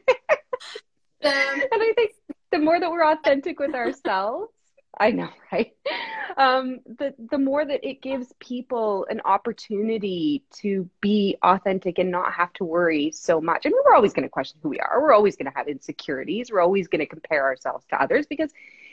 Um, 1.23 1.61
i 1.71 1.93
think 1.95 2.11
the 2.51 2.59
more 2.59 2.79
that 2.79 2.89
we're 2.91 3.05
authentic 3.05 3.59
with 3.59 3.73
ourselves 3.75 4.51
i 4.99 5.11
know 5.11 5.29
right? 5.51 5.73
Um 6.37 6.79
the 6.85 7.13
the 7.29 7.37
more 7.37 7.65
that 7.65 7.87
it 7.87 8.01
gives 8.01 8.33
people 8.39 9.05
an 9.09 9.21
opportunity 9.25 10.43
to 10.61 10.89
be 11.01 11.37
authentic 11.43 11.99
and 11.99 12.11
not 12.11 12.33
have 12.33 12.53
to 12.53 12.65
worry 12.65 13.11
so 13.11 13.41
much. 13.41 13.65
Mean 13.65 13.73
we're 13.85 13.95
always 13.95 14.13
going 14.13 14.23
to 14.23 14.29
question 14.29 14.59
who 14.63 14.69
we 14.69 14.79
are. 14.79 15.01
We're 15.01 15.13
always 15.13 15.35
going 15.35 15.51
to 15.51 15.57
have 15.57 15.67
insecurities. 15.67 16.51
We're 16.51 16.61
always 16.61 16.87
going 16.87 16.99
to 16.99 17.05
compare 17.05 17.43
ourselves 17.43 17.85
to 17.89 18.01
others 18.01 18.25
because 18.27 18.51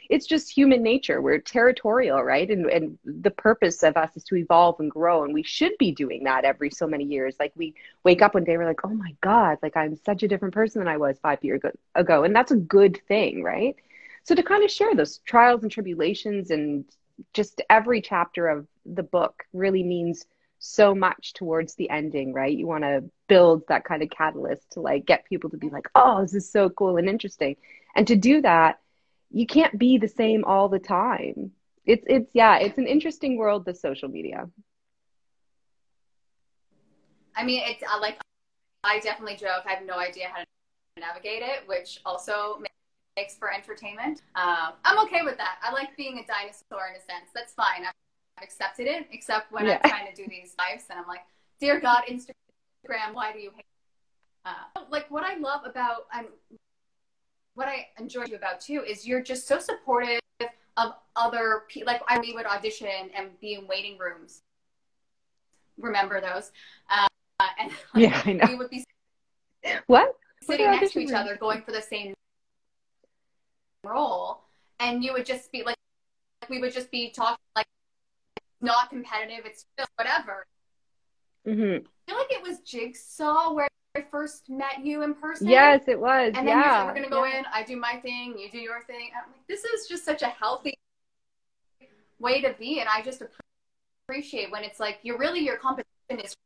it's 0.09 0.27
just 0.27 0.51
human 0.51 0.83
nature. 0.83 1.21
We're 1.21 1.39
territorial, 1.39 2.23
right? 2.23 2.49
And 2.51 2.67
and 2.67 2.99
the 3.05 3.31
purpose 3.31 3.83
of 3.83 3.97
us 3.97 4.17
is 4.17 4.25
to 4.25 4.37
evolve 4.37 4.81
and 4.81 4.91
grow, 4.91 5.25
and 5.25 5.35
we 5.35 5.43
should 5.43 5.73
be 5.79 5.93
doing 5.93 6.25
that 6.25 6.45
every 6.45 6.71
so 6.71 6.87
many 6.87 7.05
years. 7.05 7.37
Like 7.39 7.53
we 7.57 7.75
wake 8.05 8.23
up 8.23 8.35
one 8.35 8.45
day, 8.45 8.57
we're 8.57 8.65
like, 8.65 8.85
oh 8.85 8.95
my 8.95 9.15
god, 9.21 9.59
like 9.63 9.77
I'm 9.77 9.97
such 9.97 10.23
a 10.23 10.29
different 10.29 10.55
person 10.55 10.81
than 10.81 10.89
I 10.89 10.97
was 10.97 11.19
five 11.19 11.45
years 11.45 11.61
ago, 11.95 12.25
and 12.25 12.35
that's 12.35 12.53
a 12.53 12.57
good 12.57 13.01
thing, 13.07 13.43
right? 13.43 13.77
So 14.25 14.35
to 14.35 14.43
kind 14.43 14.65
of 14.65 14.71
share 14.71 14.95
those 14.95 15.19
trials 15.19 15.63
and 15.63 15.71
tribulations, 15.71 16.51
and 16.51 16.85
just 17.35 17.61
every 17.69 18.01
chapter 18.01 18.49
of 18.49 18.67
the 18.87 19.03
book 19.03 19.45
really 19.53 19.83
means 19.83 20.27
so 20.61 20.95
much 20.95 21.35
towards 21.35 21.75
the 21.75 21.89
ending, 21.91 22.33
right? 22.33 22.57
You 22.57 22.67
want 22.67 22.85
to 22.85 23.05
build 23.29 23.63
that 23.69 23.85
kind 23.85 24.03
of 24.03 24.11
catalyst 24.11 24.73
to 24.73 24.81
like 24.81 25.07
get 25.07 25.25
people 25.25 25.51
to 25.51 25.57
be 25.57 25.69
like, 25.69 25.89
oh, 25.95 26.23
this 26.23 26.35
is 26.35 26.51
so 26.51 26.71
cool 26.71 26.97
and 26.97 27.09
interesting, 27.09 27.57
and 27.95 28.07
to 28.07 28.17
do 28.17 28.41
that 28.41 28.81
you 29.31 29.47
can't 29.47 29.79
be 29.79 29.99
the 29.99 30.09
same 30.09 30.45
all 30.45 30.69
the 30.69 30.79
time. 30.79 31.53
It's 31.85 32.05
it's 32.07 32.31
yeah, 32.35 32.59
it's 32.59 32.79
an 32.79 32.87
interesting 32.87 33.37
world 33.37 33.65
the 33.65 33.75
social 33.75 34.09
media. 34.09 34.49
I 37.35 37.45
mean, 37.45 37.63
it's 37.65 37.83
uh, 37.83 38.01
like 38.01 38.19
I 38.85 38.99
definitely 39.01 39.37
joke. 39.37 39.65
I 39.67 39.73
have 39.73 39.85
no 39.87 39.99
idea 39.99 40.29
how 40.33 40.41
to 40.41 40.47
navigate 40.99 41.43
it, 41.43 41.67
which 41.67 42.01
also 42.05 42.61
makes 43.17 43.37
for 43.37 43.53
entertainment. 43.53 44.23
Um, 44.35 44.75
I'm 44.85 44.99
okay 45.07 45.23
with 45.23 45.37
that. 45.39 45.59
I 45.63 45.73
like 45.73 45.97
being 45.97 46.19
a 46.19 46.27
dinosaur 46.27 46.89
in 46.89 46.97
a 46.97 47.01
sense. 47.01 47.31
That's 47.35 47.55
fine. 47.55 47.85
I've 47.87 48.43
accepted 48.43 48.87
it, 48.87 49.07
except 49.13 49.53
when 49.53 49.67
yeah. 49.67 49.81
I'm 49.83 49.91
trying 49.91 50.13
to 50.13 50.15
do 50.15 50.29
these 50.29 50.55
lives 50.59 50.85
and 50.91 50.99
I'm 50.99 51.07
like, 51.07 51.23
dear 51.61 51.81
God, 51.81 52.03
Instagram, 52.09 53.15
why 53.15 53.33
do 53.33 53.39
you 53.39 53.51
hate? 53.55 53.65
Uh, 54.45 54.83
like 54.91 55.11
what 55.11 55.25
I 55.25 55.37
love 55.37 55.63
about 55.65 56.07
I'm 56.13 56.27
what 57.59 57.67
I 57.67 57.89
enjoy 57.99 58.25
you 58.27 58.37
about 58.37 58.61
too 58.61 58.85
is 58.87 59.05
you're 59.05 59.21
just 59.21 59.49
so 59.49 59.59
supportive 59.59 60.21
of 60.77 60.93
other 61.17 61.65
people. 61.69 61.93
Like 61.93 62.03
I 62.07 62.21
we 62.21 62.33
would 62.33 62.47
audition 62.47 63.11
and 63.17 63.29
be 63.41 63.55
in 63.55 63.67
waiting 63.67 63.99
rooms. 63.99 64.43
Remember 65.77 66.21
those? 66.21 66.53
Uh, 66.89 67.09
and 67.59 67.73
like, 67.95 68.03
yeah, 68.03 68.23
I 68.25 68.33
know. 68.35 68.45
We 68.49 68.55
would 68.55 68.71
be 68.71 68.85
what 69.89 70.15
sitting 70.43 70.71
next 70.71 70.93
to 70.93 71.01
each 71.01 71.11
other, 71.11 71.37
going 71.37 71.63
for 71.63 71.73
the 71.73 71.83
same 71.83 72.15
role, 73.83 74.45
and 74.79 75.03
you 75.03 75.13
would 75.13 75.27
just 75.27 75.51
be 75.51 75.65
like, 75.65 75.77
we 76.49 76.61
would 76.61 76.73
just 76.73 76.93
be 76.93 77.11
talking 77.11 77.43
like 77.57 77.67
not 78.61 78.89
competitive. 78.89 79.45
It's 79.45 79.67
just 79.77 79.91
whatever. 79.97 80.47
Mm-hmm. 81.45 81.85
I 81.85 82.11
feel 82.11 82.19
like 82.19 82.31
it 82.31 82.43
was 82.43 82.61
Jigsaw 82.61 83.53
where 83.53 83.68
first 84.11 84.49
met 84.49 84.85
you 84.85 85.03
in 85.03 85.15
person. 85.15 85.49
Yes, 85.49 85.83
it 85.87 85.99
was. 85.99 86.33
And 86.35 86.47
then 86.47 86.59
yeah. 86.59 86.85
we're 86.85 86.95
gonna 86.95 87.09
go 87.09 87.25
yeah. 87.25 87.39
in. 87.39 87.45
I 87.53 87.63
do 87.63 87.77
my 87.77 87.97
thing. 88.03 88.37
You 88.39 88.51
do 88.51 88.59
your 88.59 88.83
thing. 88.85 89.11
I'm 89.15 89.31
like, 89.31 89.47
this 89.49 89.65
is 89.65 89.89
just 89.89 90.05
such 90.05 90.23
a 90.23 90.29
healthy 90.29 90.75
way 92.19 92.41
to 92.43 92.55
be, 92.59 92.81
and 92.81 92.89
I 92.89 93.03
just 93.03 93.23
appreciate 94.09 94.51
when 94.51 94.65
it's 94.65 94.81
like 94.81 94.99
you're 95.03 95.19
really 95.19 95.41
your 95.41 95.57
competition 95.57 95.87
is 96.11 96.37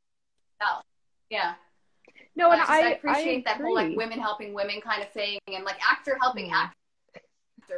yourself. 0.61 0.85
Yeah. 1.31 1.54
No, 2.35 2.50
and 2.50 2.61
I, 2.61 2.64
just, 2.64 2.71
I, 2.71 2.83
I 2.83 2.90
appreciate 2.92 3.47
I 3.47 3.52
that 3.52 3.61
whole 3.62 3.75
like 3.75 3.97
women 3.97 4.19
helping 4.19 4.54
women 4.54 4.81
kind 4.81 5.02
of 5.02 5.11
thing, 5.11 5.38
and 5.47 5.64
like 5.64 5.78
actor 5.87 6.16
helping 6.21 6.50
actor, 6.50 6.73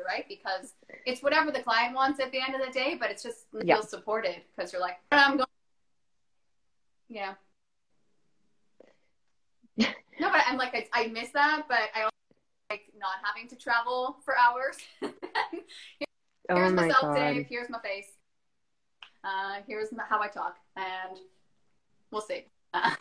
right? 0.06 0.24
Because 0.28 0.74
it's 1.06 1.22
whatever 1.22 1.50
the 1.50 1.62
client 1.62 1.94
wants 1.94 2.20
at 2.20 2.32
the 2.32 2.38
end 2.38 2.54
of 2.54 2.66
the 2.66 2.72
day, 2.72 2.96
but 2.98 3.10
it's 3.10 3.22
just 3.22 3.46
yeah. 3.62 3.74
feels 3.74 3.90
supported 3.90 4.36
because 4.56 4.72
you're 4.72 4.82
like, 4.82 4.98
I'm 5.12 5.36
going. 5.36 5.46
Yeah. 7.08 7.34
No, 10.20 10.30
but 10.30 10.42
I'm 10.46 10.56
like, 10.56 10.74
I, 10.74 11.04
I 11.04 11.06
miss 11.08 11.30
that, 11.30 11.64
but 11.68 11.78
I 11.94 12.08
like 12.70 12.82
not 12.98 13.16
having 13.22 13.48
to 13.48 13.56
travel 13.56 14.16
for 14.24 14.34
hours. 14.38 14.76
Here's 16.48 16.72
oh 16.72 16.74
my 16.74 16.86
myself, 16.86 17.16
Dave. 17.16 17.46
Here's 17.48 17.70
my 17.70 17.80
face. 17.80 18.12
Uh, 19.24 19.60
here's 19.66 19.90
my, 19.92 20.02
how 20.06 20.20
I 20.20 20.28
talk, 20.28 20.56
and 20.76 21.18
we'll 22.10 22.20
see. 22.20 22.44
Uh, 22.74 22.94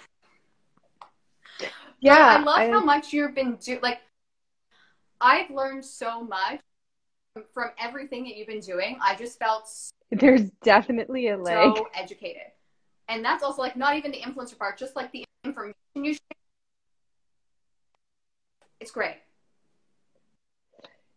yeah, 1.99 2.37
I 2.37 2.43
love 2.43 2.59
I, 2.59 2.69
how 2.69 2.83
much 2.83 3.11
you've 3.11 3.35
been 3.35 3.57
doing. 3.57 3.79
Like, 3.81 3.99
I've 5.19 5.49
learned 5.49 5.83
so 5.83 6.23
much 6.23 6.61
from 7.53 7.71
everything 7.77 8.23
that 8.23 8.37
you've 8.37 8.47
been 8.47 8.61
doing. 8.61 8.97
I 9.01 9.15
just 9.15 9.37
felt 9.37 9.69
there's 10.11 10.49
definitely 10.63 11.27
a 11.27 11.37
leg. 11.37 11.75
So 11.75 11.87
educated, 11.93 12.51
and 13.09 13.25
that's 13.25 13.43
also 13.43 13.61
like 13.61 13.75
not 13.75 13.97
even 13.97 14.11
the 14.11 14.21
influencer 14.21 14.57
part, 14.57 14.77
just 14.77 14.95
like 14.95 15.11
the 15.11 15.25
information 15.43 15.75
you 15.95 16.13
share 16.13 16.42
it's 18.83 18.91
great. 18.91 19.15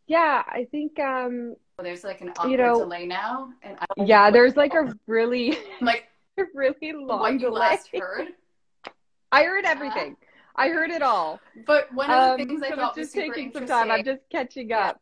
Yeah, 0.07 0.45
I 0.47 0.69
think 0.71 1.01
um 1.01 1.57
well, 1.77 1.83
there's 1.85 2.05
like 2.05 2.21
an 2.21 2.29
awkward 2.29 2.51
you 2.53 2.57
know, 2.59 2.79
delay 2.79 3.07
now, 3.07 3.51
and 3.65 3.77
yeah, 3.97 4.31
there's 4.31 4.57
like 4.57 4.75
a 4.75 4.95
really 5.09 5.59
like 5.81 6.05
a 6.39 6.45
really 6.55 6.93
long 6.93 7.19
what 7.19 7.33
you 7.33 7.39
delay. 7.41 7.59
last 7.59 7.91
heard. 7.93 8.29
I 9.33 9.43
heard 9.43 9.65
everything. 9.65 10.13
Uh, 10.13 10.63
I 10.63 10.69
heard 10.69 10.91
it 10.91 11.03
all. 11.03 11.41
But 11.67 11.93
one 11.93 12.09
of 12.09 12.39
the 12.39 12.45
um, 12.45 12.49
things 12.49 12.63
I 12.63 12.69
so 12.71 12.77
thought 12.77 12.95
just 12.95 12.99
was 12.99 13.11
super 13.11 13.35
taking 13.35 13.53
some 13.53 13.67
time. 13.67 13.91
I'm 13.91 14.05
just 14.05 14.23
catching 14.31 14.71
up. 14.71 15.01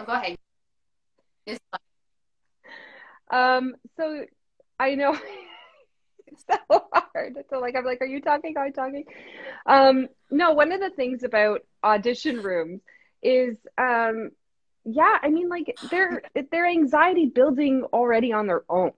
Oh, 0.00 0.06
go 0.06 0.12
ahead. 0.12 0.38
Um. 3.30 3.74
So 3.98 4.24
I 4.80 4.94
know 4.94 5.12
so 6.50 6.84
hard. 6.92 7.36
So 7.50 7.58
like 7.58 7.74
I'm 7.76 7.84
like, 7.84 8.00
are 8.00 8.06
you 8.06 8.20
talking? 8.20 8.56
Are 8.56 8.66
you 8.66 8.72
talking? 8.72 9.04
Um, 9.66 10.08
no, 10.30 10.52
one 10.52 10.72
of 10.72 10.80
the 10.80 10.90
things 10.90 11.22
about 11.22 11.60
audition 11.84 12.42
rooms 12.42 12.80
is 13.22 13.56
um 13.78 14.30
yeah, 14.84 15.18
I 15.22 15.28
mean 15.28 15.48
like 15.48 15.76
they're 15.90 16.22
they're 16.50 16.66
anxiety 16.66 17.26
building 17.26 17.84
already 17.92 18.32
on 18.32 18.46
their 18.46 18.64
own. 18.68 18.92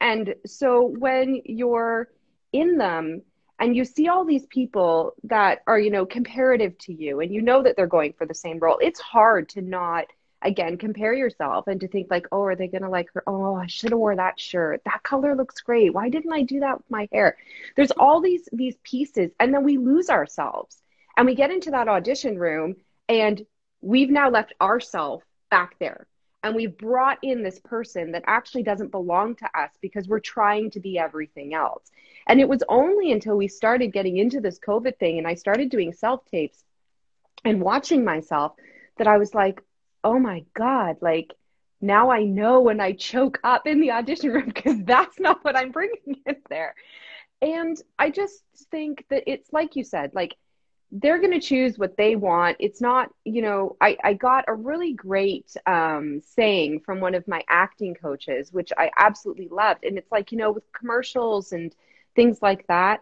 And 0.00 0.34
so 0.46 0.94
when 0.98 1.42
you're 1.44 2.08
in 2.52 2.78
them 2.78 3.22
and 3.58 3.76
you 3.76 3.84
see 3.84 4.08
all 4.08 4.24
these 4.24 4.46
people 4.46 5.14
that 5.24 5.58
are, 5.66 5.78
you 5.78 5.90
know, 5.90 6.06
comparative 6.06 6.78
to 6.78 6.92
you 6.92 7.20
and 7.20 7.32
you 7.32 7.42
know 7.42 7.62
that 7.62 7.76
they're 7.76 7.88
going 7.88 8.14
for 8.16 8.26
the 8.26 8.34
same 8.34 8.58
role, 8.58 8.78
it's 8.80 9.00
hard 9.00 9.48
to 9.50 9.60
not 9.60 10.06
again 10.42 10.76
compare 10.76 11.12
yourself 11.12 11.66
and 11.66 11.80
to 11.80 11.88
think 11.88 12.08
like 12.10 12.26
oh 12.32 12.42
are 12.42 12.56
they 12.56 12.68
gonna 12.68 12.90
like 12.90 13.08
her? 13.14 13.22
Oh 13.26 13.54
i 13.54 13.66
should 13.66 13.90
have 13.90 13.98
wore 13.98 14.16
that 14.16 14.38
shirt. 14.38 14.82
That 14.84 15.02
color 15.02 15.34
looks 15.34 15.60
great. 15.60 15.94
Why 15.94 16.08
didn't 16.08 16.32
i 16.32 16.42
do 16.42 16.60
that 16.60 16.78
with 16.78 16.90
my 16.90 17.08
hair? 17.12 17.36
There's 17.76 17.90
all 17.92 18.20
these 18.20 18.48
these 18.52 18.76
pieces 18.82 19.30
and 19.40 19.52
then 19.52 19.64
we 19.64 19.78
lose 19.78 20.10
ourselves. 20.10 20.80
And 21.16 21.26
we 21.26 21.34
get 21.34 21.50
into 21.50 21.72
that 21.72 21.88
audition 21.88 22.38
room 22.38 22.76
and 23.08 23.44
we've 23.80 24.10
now 24.10 24.30
left 24.30 24.54
ourselves 24.60 25.24
back 25.50 25.76
there. 25.80 26.06
And 26.44 26.54
we've 26.54 26.78
brought 26.78 27.18
in 27.22 27.42
this 27.42 27.58
person 27.58 28.12
that 28.12 28.22
actually 28.28 28.62
doesn't 28.62 28.92
belong 28.92 29.34
to 29.36 29.58
us 29.58 29.70
because 29.82 30.06
we're 30.06 30.20
trying 30.20 30.70
to 30.70 30.80
be 30.80 30.96
everything 30.96 31.52
else. 31.52 31.90
And 32.28 32.40
it 32.40 32.48
was 32.48 32.62
only 32.68 33.10
until 33.10 33.36
we 33.36 33.48
started 33.48 33.92
getting 33.92 34.18
into 34.18 34.40
this 34.40 34.58
covid 34.58 34.98
thing 34.98 35.18
and 35.18 35.26
i 35.26 35.34
started 35.34 35.70
doing 35.70 35.92
self 35.92 36.24
tapes 36.26 36.62
and 37.44 37.60
watching 37.60 38.04
myself 38.04 38.52
that 38.98 39.06
i 39.06 39.16
was 39.16 39.34
like 39.34 39.62
oh 40.04 40.18
my 40.18 40.44
God, 40.54 40.96
like 41.00 41.34
now 41.80 42.10
I 42.10 42.24
know 42.24 42.60
when 42.60 42.80
I 42.80 42.92
choke 42.92 43.38
up 43.44 43.66
in 43.66 43.80
the 43.80 43.92
audition 43.92 44.32
room 44.32 44.46
because 44.46 44.82
that's 44.84 45.18
not 45.20 45.44
what 45.44 45.56
I'm 45.56 45.70
bringing 45.70 46.16
in 46.26 46.36
there. 46.48 46.74
And 47.40 47.80
I 47.98 48.10
just 48.10 48.42
think 48.70 49.04
that 49.10 49.24
it's 49.26 49.52
like 49.52 49.76
you 49.76 49.84
said, 49.84 50.12
like 50.14 50.36
they're 50.90 51.18
going 51.18 51.38
to 51.38 51.40
choose 51.40 51.78
what 51.78 51.96
they 51.96 52.16
want. 52.16 52.56
It's 52.60 52.80
not, 52.80 53.10
you 53.24 53.42
know, 53.42 53.76
I, 53.80 53.96
I 54.02 54.14
got 54.14 54.46
a 54.48 54.54
really 54.54 54.94
great 54.94 55.54
um, 55.66 56.22
saying 56.24 56.80
from 56.80 57.00
one 57.00 57.14
of 57.14 57.28
my 57.28 57.42
acting 57.48 57.94
coaches, 57.94 58.52
which 58.52 58.72
I 58.76 58.90
absolutely 58.96 59.48
loved. 59.48 59.84
And 59.84 59.98
it's 59.98 60.10
like, 60.10 60.32
you 60.32 60.38
know, 60.38 60.50
with 60.50 60.72
commercials 60.72 61.52
and 61.52 61.74
things 62.16 62.40
like 62.40 62.66
that, 62.68 63.00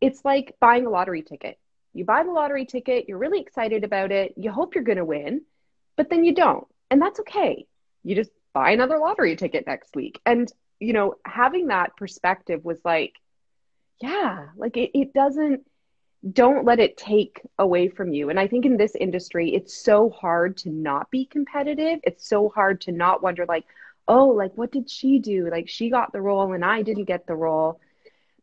it's 0.00 0.24
like 0.24 0.56
buying 0.60 0.84
a 0.84 0.90
lottery 0.90 1.22
ticket. 1.22 1.58
You 1.94 2.04
buy 2.04 2.24
the 2.24 2.32
lottery 2.32 2.66
ticket, 2.66 3.08
you're 3.08 3.18
really 3.18 3.40
excited 3.40 3.84
about 3.84 4.10
it, 4.10 4.34
you 4.36 4.50
hope 4.50 4.74
you're 4.74 4.82
going 4.82 4.98
to 4.98 5.04
win 5.04 5.42
but 5.96 6.10
then 6.10 6.24
you 6.24 6.34
don't. 6.34 6.66
And 6.90 7.00
that's 7.00 7.20
okay. 7.20 7.66
You 8.02 8.14
just 8.14 8.30
buy 8.52 8.72
another 8.72 8.98
lottery 8.98 9.36
ticket 9.36 9.66
next 9.66 9.94
week. 9.94 10.20
And, 10.26 10.52
you 10.78 10.92
know, 10.92 11.14
having 11.24 11.68
that 11.68 11.96
perspective 11.96 12.64
was 12.64 12.80
like, 12.84 13.14
yeah, 14.00 14.48
like 14.56 14.76
it, 14.76 14.90
it 14.98 15.12
doesn't, 15.14 15.62
don't 16.32 16.64
let 16.64 16.78
it 16.78 16.96
take 16.96 17.40
away 17.58 17.88
from 17.88 18.12
you. 18.12 18.30
And 18.30 18.38
I 18.38 18.46
think 18.46 18.64
in 18.64 18.76
this 18.76 18.94
industry, 18.94 19.54
it's 19.54 19.74
so 19.74 20.10
hard 20.10 20.56
to 20.58 20.70
not 20.70 21.10
be 21.10 21.24
competitive. 21.24 22.00
It's 22.04 22.28
so 22.28 22.48
hard 22.48 22.80
to 22.82 22.92
not 22.92 23.22
wonder, 23.22 23.44
like, 23.46 23.64
oh, 24.06 24.26
like, 24.26 24.56
what 24.56 24.70
did 24.70 24.90
she 24.90 25.18
do? 25.18 25.48
Like, 25.50 25.68
she 25.68 25.90
got 25.90 26.12
the 26.12 26.20
role 26.20 26.52
and 26.52 26.64
I 26.64 26.82
didn't 26.82 27.04
get 27.04 27.26
the 27.26 27.34
role. 27.34 27.80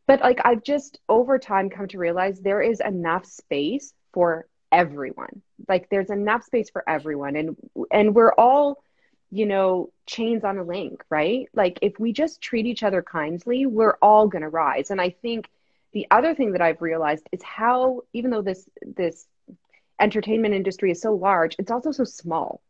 But 0.06 0.20
like, 0.20 0.40
I've 0.44 0.64
just 0.64 0.98
over 1.08 1.38
time 1.38 1.70
come 1.70 1.86
to 1.88 1.98
realize 1.98 2.40
there 2.40 2.60
is 2.60 2.80
enough 2.80 3.24
space 3.26 3.94
for 4.12 4.46
everyone. 4.72 5.42
Like 5.68 5.88
there's 5.88 6.10
enough 6.10 6.44
space 6.44 6.70
for 6.70 6.84
everyone. 6.88 7.36
And 7.36 7.56
and 7.90 8.14
we're 8.14 8.32
all 8.32 8.82
you 9.30 9.46
know 9.46 9.90
chains 10.06 10.42
on 10.44 10.58
a 10.58 10.64
link 10.64 11.04
right? 11.10 11.48
Like 11.54 11.78
if 11.82 11.98
we 11.98 12.12
just 12.12 12.40
treat 12.40 12.66
each 12.66 12.82
other 12.82 13.02
kindly 13.02 13.66
we're 13.66 13.96
all 14.02 14.28
going 14.28 14.42
to 14.42 14.48
rise. 14.48 14.90
And 14.90 15.00
i 15.00 15.10
think 15.10 15.48
the 15.92 16.06
other 16.10 16.34
thing 16.34 16.52
that 16.52 16.62
i've 16.62 16.82
realized 16.82 17.28
is 17.32 17.42
how 17.42 18.02
even 18.12 18.30
though 18.30 18.42
this 18.42 18.68
this 18.82 19.26
entertainment 20.00 20.54
industry 20.54 20.90
is 20.90 21.00
so 21.00 21.14
large 21.14 21.56
it's 21.58 21.70
also 21.70 21.92
so 21.92 22.04
small 22.04 22.60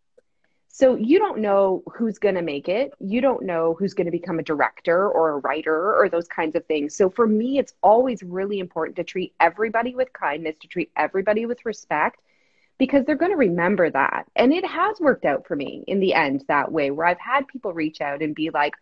so 0.72 0.94
you 0.94 1.18
don't 1.18 1.40
know 1.40 1.82
who's 1.94 2.18
going 2.18 2.36
to 2.36 2.42
make 2.42 2.68
it. 2.68 2.92
You 3.00 3.20
don't 3.20 3.44
know 3.44 3.74
who's 3.76 3.92
going 3.92 4.04
to 4.04 4.12
become 4.12 4.38
a 4.38 4.42
director 4.42 5.08
or 5.08 5.30
a 5.30 5.38
writer 5.38 5.94
or 5.96 6.08
those 6.08 6.28
kinds 6.28 6.54
of 6.54 6.64
things. 6.66 6.94
So 6.94 7.10
for 7.10 7.26
me, 7.26 7.58
it's 7.58 7.74
always 7.82 8.22
really 8.22 8.60
important 8.60 8.96
to 8.96 9.04
treat 9.04 9.34
everybody 9.40 9.96
with 9.96 10.12
kindness, 10.12 10.54
to 10.60 10.68
treat 10.68 10.92
everybody 10.96 11.44
with 11.44 11.66
respect, 11.66 12.20
because 12.78 13.04
they're 13.04 13.16
going 13.16 13.32
to 13.32 13.36
remember 13.36 13.90
that. 13.90 14.26
And 14.36 14.52
it 14.52 14.64
has 14.64 15.00
worked 15.00 15.24
out 15.24 15.44
for 15.44 15.56
me 15.56 15.84
in 15.88 15.98
the 15.98 16.14
end 16.14 16.44
that 16.46 16.70
way, 16.70 16.92
where 16.92 17.06
I've 17.06 17.18
had 17.18 17.48
people 17.48 17.72
reach 17.72 18.00
out 18.00 18.22
and 18.22 18.32
be 18.32 18.50
like, 18.50 18.74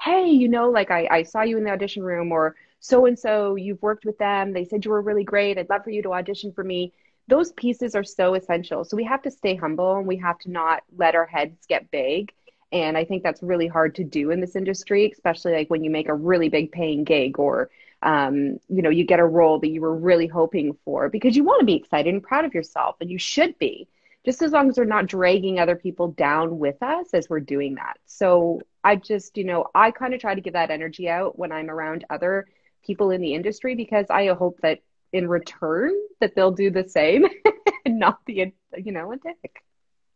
hey, 0.00 0.28
you 0.28 0.48
know, 0.48 0.70
like 0.70 0.92
I, 0.92 1.08
I 1.10 1.22
saw 1.24 1.42
you 1.42 1.58
in 1.58 1.64
the 1.64 1.70
audition 1.70 2.04
room 2.04 2.30
or 2.30 2.54
so 2.78 3.06
and 3.06 3.18
so, 3.18 3.56
you've 3.56 3.82
worked 3.82 4.04
with 4.04 4.18
them. 4.18 4.52
They 4.52 4.64
said 4.64 4.84
you 4.84 4.92
were 4.92 5.02
really 5.02 5.24
great. 5.24 5.58
I'd 5.58 5.70
love 5.70 5.84
for 5.84 5.90
you 5.90 6.02
to 6.02 6.14
audition 6.14 6.52
for 6.52 6.64
me 6.64 6.92
those 7.32 7.52
pieces 7.52 7.94
are 7.94 8.04
so 8.04 8.34
essential. 8.34 8.84
So 8.84 8.94
we 8.94 9.04
have 9.04 9.22
to 9.22 9.30
stay 9.30 9.54
humble 9.54 9.96
and 9.96 10.06
we 10.06 10.18
have 10.18 10.38
to 10.40 10.50
not 10.50 10.82
let 10.94 11.14
our 11.14 11.24
heads 11.24 11.64
get 11.66 11.90
big. 11.90 12.30
And 12.70 12.96
I 12.98 13.06
think 13.06 13.22
that's 13.22 13.42
really 13.42 13.68
hard 13.68 13.94
to 13.94 14.04
do 14.04 14.30
in 14.30 14.40
this 14.40 14.54
industry, 14.54 15.10
especially 15.10 15.52
like 15.54 15.70
when 15.70 15.82
you 15.82 15.88
make 15.88 16.10
a 16.10 16.14
really 16.14 16.50
big 16.50 16.72
paying 16.72 17.04
gig 17.04 17.38
or 17.38 17.70
um, 18.02 18.58
you 18.68 18.82
know, 18.82 18.90
you 18.90 19.04
get 19.04 19.18
a 19.20 19.24
role 19.24 19.60
that 19.60 19.70
you 19.70 19.80
were 19.80 19.96
really 19.96 20.26
hoping 20.26 20.76
for 20.84 21.08
because 21.08 21.34
you 21.34 21.44
want 21.44 21.60
to 21.60 21.66
be 21.66 21.76
excited 21.76 22.12
and 22.12 22.22
proud 22.22 22.44
of 22.44 22.52
yourself, 22.52 22.96
and 23.00 23.10
you 23.10 23.18
should 23.18 23.56
be, 23.58 23.88
just 24.24 24.42
as 24.42 24.52
long 24.52 24.68
as 24.68 24.76
we're 24.76 24.84
not 24.84 25.06
dragging 25.06 25.58
other 25.58 25.76
people 25.76 26.08
down 26.08 26.58
with 26.58 26.82
us 26.82 27.14
as 27.14 27.30
we're 27.30 27.40
doing 27.40 27.76
that. 27.76 27.98
So 28.06 28.60
I 28.82 28.96
just, 28.96 29.38
you 29.38 29.44
know, 29.44 29.68
I 29.74 29.92
kind 29.92 30.14
of 30.14 30.20
try 30.20 30.34
to 30.34 30.40
give 30.40 30.54
that 30.54 30.70
energy 30.70 31.08
out 31.08 31.38
when 31.38 31.52
I'm 31.52 31.70
around 31.70 32.04
other 32.10 32.48
people 32.84 33.12
in 33.12 33.20
the 33.20 33.34
industry 33.34 33.76
because 33.76 34.06
I 34.10 34.26
hope 34.28 34.58
that 34.62 34.80
in 35.12 35.28
return 35.28 35.92
that 36.20 36.34
they'll 36.34 36.52
do 36.52 36.70
the 36.70 36.88
same 36.88 37.26
and 37.84 37.98
not 37.98 38.24
be 38.24 38.42
a, 38.42 38.52
you 38.78 38.92
know, 38.92 39.12
a 39.12 39.16
dick. 39.16 39.62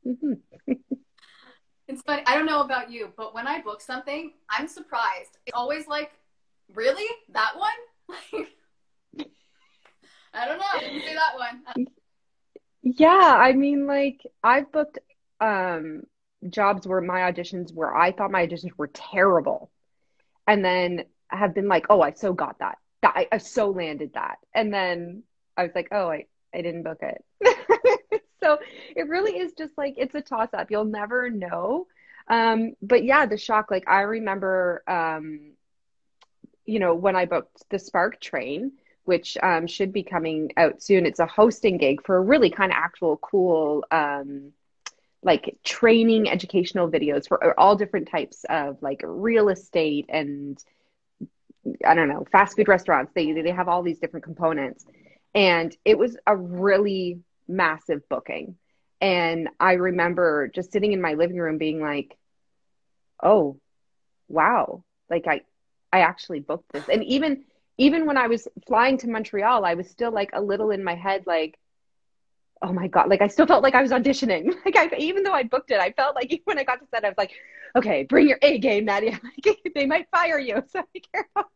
Mm-hmm. 0.06 0.32
it's 1.88 2.02
funny. 2.02 2.22
I 2.26 2.36
don't 2.36 2.46
know 2.46 2.62
about 2.62 2.90
you, 2.90 3.12
but 3.16 3.34
when 3.34 3.46
I 3.46 3.60
book 3.60 3.80
something, 3.80 4.32
I'm 4.48 4.68
surprised. 4.68 5.38
It's 5.46 5.54
always 5.54 5.86
like 5.86 6.12
really 6.74 7.06
that 7.32 7.54
one? 7.56 8.46
Like, 9.18 9.30
I 10.34 10.46
don't 10.46 10.58
know. 10.58 10.64
I 10.70 10.80
didn't 10.80 11.14
that 11.14 11.36
one. 11.36 11.86
Yeah, 12.82 13.08
I 13.08 13.54
mean, 13.54 13.86
like 13.86 14.20
I've 14.44 14.70
booked 14.70 14.98
um 15.40 16.02
jobs 16.50 16.86
where 16.86 17.00
my 17.00 17.20
auditions 17.20 17.72
where 17.72 17.96
I 17.96 18.12
thought 18.12 18.30
my 18.30 18.46
auditions 18.46 18.72
were 18.76 18.88
terrible, 18.88 19.70
and 20.46 20.62
then 20.62 21.04
have 21.28 21.54
been 21.54 21.68
like, 21.68 21.86
oh, 21.88 22.02
I 22.02 22.12
so 22.12 22.34
got 22.34 22.58
that. 22.58 22.76
That 23.06 23.12
I, 23.16 23.36
I 23.36 23.38
so 23.38 23.70
landed 23.70 24.12
that, 24.14 24.38
and 24.54 24.72
then 24.72 25.22
I 25.56 25.62
was 25.62 25.72
like, 25.74 25.88
oh, 25.92 26.08
I 26.08 26.26
I 26.54 26.62
didn't 26.62 26.82
book 26.82 27.02
it. 27.02 28.22
so 28.42 28.58
it 28.94 29.08
really 29.08 29.38
is 29.38 29.52
just 29.52 29.76
like 29.76 29.94
it's 29.96 30.14
a 30.14 30.20
toss 30.20 30.48
up. 30.52 30.70
You'll 30.70 30.84
never 30.84 31.30
know. 31.30 31.86
Um, 32.28 32.74
but 32.82 33.04
yeah, 33.04 33.26
the 33.26 33.36
shock. 33.36 33.70
Like 33.70 33.88
I 33.88 34.02
remember 34.02 34.82
um 34.88 35.52
you 36.66 36.80
know, 36.80 36.94
when 36.94 37.16
I 37.16 37.24
booked 37.24 37.68
the 37.70 37.78
Spark 37.78 38.20
Train, 38.20 38.72
which 39.04 39.38
um, 39.42 39.66
should 39.66 39.92
be 39.92 40.02
coming 40.02 40.50
out 40.56 40.82
soon, 40.82 41.06
it's 41.06 41.20
a 41.20 41.26
hosting 41.26 41.78
gig 41.78 42.04
for 42.04 42.16
a 42.16 42.20
really 42.20 42.50
kind 42.50 42.72
of 42.72 42.76
actual 42.76 43.16
cool, 43.18 43.84
um, 43.90 44.52
like 45.22 45.56
training 45.64 46.28
educational 46.28 46.90
videos 46.90 47.28
for 47.28 47.58
all 47.58 47.76
different 47.76 48.08
types 48.08 48.44
of 48.48 48.82
like 48.82 49.00
real 49.04 49.48
estate 49.48 50.06
and 50.08 50.62
I 51.84 51.94
don't 51.94 52.08
know, 52.08 52.24
fast 52.30 52.56
food 52.56 52.68
restaurants. 52.68 53.12
They 53.14 53.32
they 53.32 53.50
have 53.50 53.68
all 53.68 53.82
these 53.82 53.98
different 53.98 54.24
components, 54.24 54.84
and 55.34 55.76
it 55.84 55.98
was 55.98 56.16
a 56.26 56.36
really 56.36 57.20
massive 57.48 58.08
booking. 58.08 58.56
And 59.00 59.48
I 59.60 59.74
remember 59.74 60.48
just 60.48 60.72
sitting 60.72 60.92
in 60.92 61.00
my 61.00 61.14
living 61.14 61.36
room 61.38 61.58
being 61.58 61.80
like, 61.80 62.16
"Oh, 63.22 63.58
wow!" 64.28 64.84
Like 65.10 65.26
I 65.26 65.42
I 65.92 66.00
actually 66.00 66.40
booked 66.40 66.72
this. 66.72 66.88
And 66.88 67.04
even 67.04 67.44
even 67.78 68.06
when 68.06 68.16
I 68.16 68.26
was 68.28 68.48
flying 68.66 68.98
to 68.98 69.08
Montreal, 69.08 69.64
I 69.64 69.74
was 69.74 69.88
still 69.90 70.10
like 70.12 70.30
a 70.32 70.40
little 70.40 70.70
in 70.70 70.82
my 70.84 70.94
head, 70.94 71.24
like, 71.26 71.58
oh 72.62 72.72
my 72.72 72.88
god, 72.88 73.08
like 73.08 73.20
I 73.22 73.28
still 73.28 73.46
felt 73.46 73.62
like 73.62 73.74
I 73.74 73.82
was 73.82 73.90
auditioning. 73.90 74.54
Like 74.64 74.76
I, 74.76 74.96
even 74.98 75.22
though 75.22 75.32
I 75.32 75.44
booked 75.44 75.70
it, 75.70 75.80
I 75.80 75.92
felt 75.92 76.14
like 76.14 76.40
when 76.44 76.58
I 76.58 76.64
got 76.64 76.80
to 76.80 76.86
set, 76.90 77.04
I 77.04 77.08
was 77.08 77.18
like, 77.18 77.32
okay, 77.76 78.04
bring 78.04 78.28
your 78.28 78.38
A 78.42 78.58
game, 78.58 78.84
Nadia. 78.84 79.20
Like, 79.46 79.72
they 79.74 79.86
might 79.86 80.08
fire 80.10 80.38
you, 80.38 80.62
so 80.68 80.82
be 80.92 81.02
careful. 81.12 81.50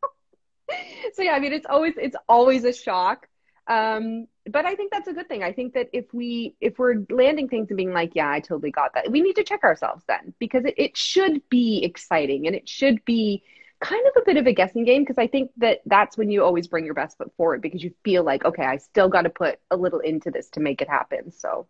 so 1.15 1.23
yeah, 1.23 1.33
I 1.33 1.41
mean, 1.41 1.53
it's 1.53 1.67
always 1.69 1.95
it's 1.97 2.17
always 2.29 2.65
a 2.65 2.73
shock. 2.73 3.27
Um, 3.67 4.27
but 4.51 4.67
I 4.67 4.75
think 4.75 4.91
that's 4.91 5.07
a 5.07 5.13
good 5.13 5.29
thing. 5.29 5.43
I 5.43 5.53
think 5.53 5.75
that 5.75 5.89
if 5.93 6.13
we 6.13 6.55
if 6.61 6.79
we're 6.79 7.05
landing 7.11 7.49
things 7.49 7.69
and 7.71 7.77
being 7.77 7.93
like, 7.93 8.13
yeah, 8.15 8.31
I 8.31 8.41
totally 8.41 8.71
got 8.71 8.95
that, 8.95 9.11
we 9.11 9.21
need 9.21 9.37
to 9.37 9.45
check 9.45 9.63
ourselves 9.65 10.05
then 10.09 10.35
because 10.39 10.65
it, 10.65 10.75
it 10.77 10.97
should 10.97 11.49
be 11.49 11.83
exciting 11.85 12.47
and 12.47 12.57
it 12.57 12.69
should 12.69 13.05
be 13.05 13.43
kind 13.81 14.07
of 14.07 14.23
a 14.23 14.25
bit 14.25 14.37
of 14.37 14.47
a 14.47 14.53
guessing 14.53 14.85
game 14.85 15.03
because 15.03 15.19
I 15.19 15.27
think 15.27 15.51
that 15.57 15.81
that's 15.87 16.17
when 16.17 16.31
you 16.31 16.45
always 16.45 16.69
bring 16.69 16.85
your 16.85 16.95
best 16.95 17.17
foot 17.17 17.33
forward 17.37 17.63
because 17.63 17.83
you 17.83 17.93
feel 18.05 18.23
like, 18.23 18.45
okay, 18.45 18.65
I 18.65 18.77
still 18.77 19.09
got 19.09 19.23
to 19.23 19.31
put 19.31 19.59
a 19.71 19.77
little 19.77 20.01
into 20.01 20.31
this 20.31 20.51
to 20.51 20.61
make 20.61 20.83
it 20.83 20.89
happen. 20.89 21.33
So, 21.33 21.67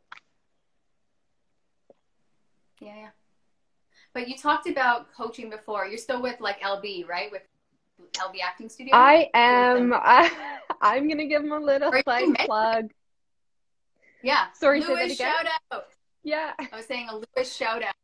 yeah, 2.80 2.96
yeah. 2.96 3.08
But 4.12 4.28
you 4.28 4.36
talked 4.36 4.68
about 4.68 5.12
coaching 5.14 5.50
before. 5.50 5.86
You're 5.86 5.98
still 5.98 6.20
with 6.20 6.40
like 6.40 6.60
LB, 6.60 7.08
right? 7.08 7.30
With 7.30 7.42
LB 8.14 8.36
Acting 8.42 8.68
Studio. 8.68 8.94
I 8.94 9.30
am. 9.34 9.92
I, 9.94 10.30
am 10.82 11.08
gonna 11.08 11.26
give 11.26 11.42
them 11.42 11.52
a 11.52 11.60
little 11.60 11.92
like 12.06 12.46
plug. 12.46 12.90
Yeah. 14.22 14.46
Sorry, 14.54 14.80
Lewis, 14.80 15.16
shout 15.16 15.46
out. 15.70 15.84
Yeah. 16.24 16.52
I 16.58 16.76
was 16.76 16.86
saying 16.86 17.08
a 17.08 17.14
Lewis 17.14 17.54
shout 17.54 17.82
out. 17.82 17.94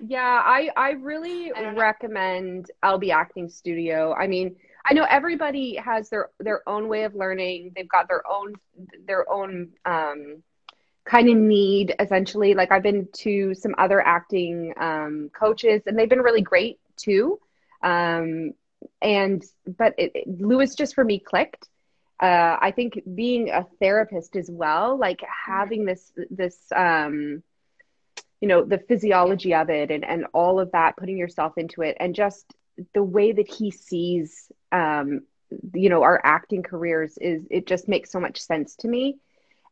Yeah, 0.00 0.42
I 0.44 0.70
I 0.76 0.90
really 0.92 1.52
I 1.52 1.72
recommend 1.72 2.70
LB 2.82 3.10
Acting 3.10 3.48
Studio. 3.48 4.12
I 4.12 4.26
mean, 4.26 4.56
I 4.84 4.92
know 4.92 5.06
everybody 5.08 5.76
has 5.76 6.10
their 6.10 6.30
their 6.40 6.68
own 6.68 6.88
way 6.88 7.04
of 7.04 7.14
learning. 7.14 7.72
They've 7.74 7.88
got 7.88 8.08
their 8.08 8.22
own 8.28 8.54
their 9.06 9.30
own 9.30 9.70
um, 9.84 10.42
kind 11.04 11.28
of 11.28 11.36
need 11.36 11.94
essentially. 12.00 12.54
Like 12.54 12.72
I've 12.72 12.82
been 12.82 13.08
to 13.18 13.54
some 13.54 13.74
other 13.78 14.00
acting 14.00 14.74
um, 14.78 15.30
coaches, 15.38 15.82
and 15.86 15.98
they've 15.98 16.08
been 16.08 16.20
really 16.20 16.42
great 16.42 16.80
too. 16.96 17.38
Um, 17.82 18.52
and 19.00 19.44
but 19.66 19.94
it, 19.96 20.12
it, 20.14 20.40
Lewis 20.40 20.74
just 20.74 20.94
for 20.94 21.04
me 21.04 21.18
clicked. 21.20 21.68
Uh, 22.20 22.56
I 22.60 22.72
think 22.72 23.00
being 23.14 23.50
a 23.50 23.66
therapist 23.80 24.36
as 24.36 24.50
well, 24.50 24.98
like 24.98 25.20
having 25.46 25.84
this 25.84 26.12
this 26.30 26.58
um, 26.74 27.42
you 28.44 28.48
know 28.48 28.62
the 28.62 28.76
physiology 28.76 29.54
of 29.54 29.70
it 29.70 29.90
and 29.90 30.04
and 30.04 30.26
all 30.34 30.60
of 30.60 30.70
that 30.72 30.98
putting 30.98 31.16
yourself 31.16 31.56
into 31.56 31.80
it 31.80 31.96
and 31.98 32.14
just 32.14 32.44
the 32.92 33.02
way 33.02 33.32
that 33.32 33.48
he 33.48 33.70
sees 33.70 34.52
um 34.70 35.22
you 35.72 35.88
know 35.88 36.02
our 36.02 36.20
acting 36.22 36.62
careers 36.62 37.16
is 37.22 37.46
it 37.50 37.66
just 37.66 37.88
makes 37.88 38.12
so 38.12 38.20
much 38.20 38.38
sense 38.38 38.76
to 38.76 38.86
me. 38.86 39.16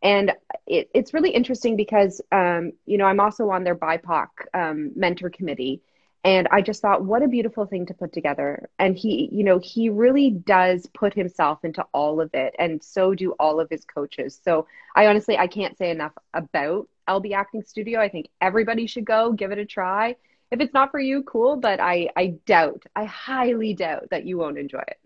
And 0.03 0.33
it, 0.67 0.89
it's 0.95 1.13
really 1.13 1.33
interesting 1.33 1.77
because 1.77 2.23
um 2.33 2.73
you 2.87 2.97
know 2.97 3.05
i'm 3.05 3.21
also 3.21 3.51
on 3.51 3.63
their 3.63 3.77
bipoc 3.77 4.29
um, 4.55 4.93
mentor 4.97 5.29
committee 5.29 5.83
and 6.25 6.47
i 6.51 6.61
just 6.61 6.81
thought 6.83 7.05
what 7.05 7.23
a 7.23 7.29
beautiful 7.29 7.67
thing 7.67 7.87
to 7.87 7.95
put 7.95 8.13
together 8.13 8.69
and 8.79 8.97
he 8.97 9.29
you 9.33 9.45
know 9.45 9.59
he 9.59 9.89
really 9.89 10.31
does 10.31 10.87
put 10.95 11.13
himself 11.15 11.65
into 11.65 11.85
all 11.93 12.21
of 12.21 12.31
it 12.35 12.55
and 12.59 12.83
so 12.83 13.15
do 13.15 13.33
all 13.41 13.61
of 13.61 13.69
his 13.71 13.85
coaches 13.85 14.41
so 14.45 14.67
i 14.95 15.07
honestly 15.07 15.37
i 15.37 15.47
can't 15.47 15.77
say 15.77 15.91
enough 15.91 16.13
about 16.35 16.89
LB 17.09 17.33
Acting 17.35 17.63
Studio. 17.63 18.01
I 18.01 18.09
think 18.09 18.29
everybody 18.41 18.87
should 18.87 19.05
go 19.05 19.33
give 19.33 19.53
it 19.53 19.59
a 19.59 19.65
try. 19.65 20.17
If 20.51 20.61
it's 20.61 20.75
not 20.75 20.91
for 20.91 21.01
you, 21.01 21.23
cool, 21.23 21.57
but 21.57 21.81
I, 21.81 22.11
I 22.17 22.35
doubt, 22.47 22.85
I 22.95 23.05
highly 23.05 23.75
doubt 23.75 24.09
that 24.11 24.27
you 24.27 24.37
won't 24.37 24.59
enjoy 24.59 24.83
it. 24.87 24.99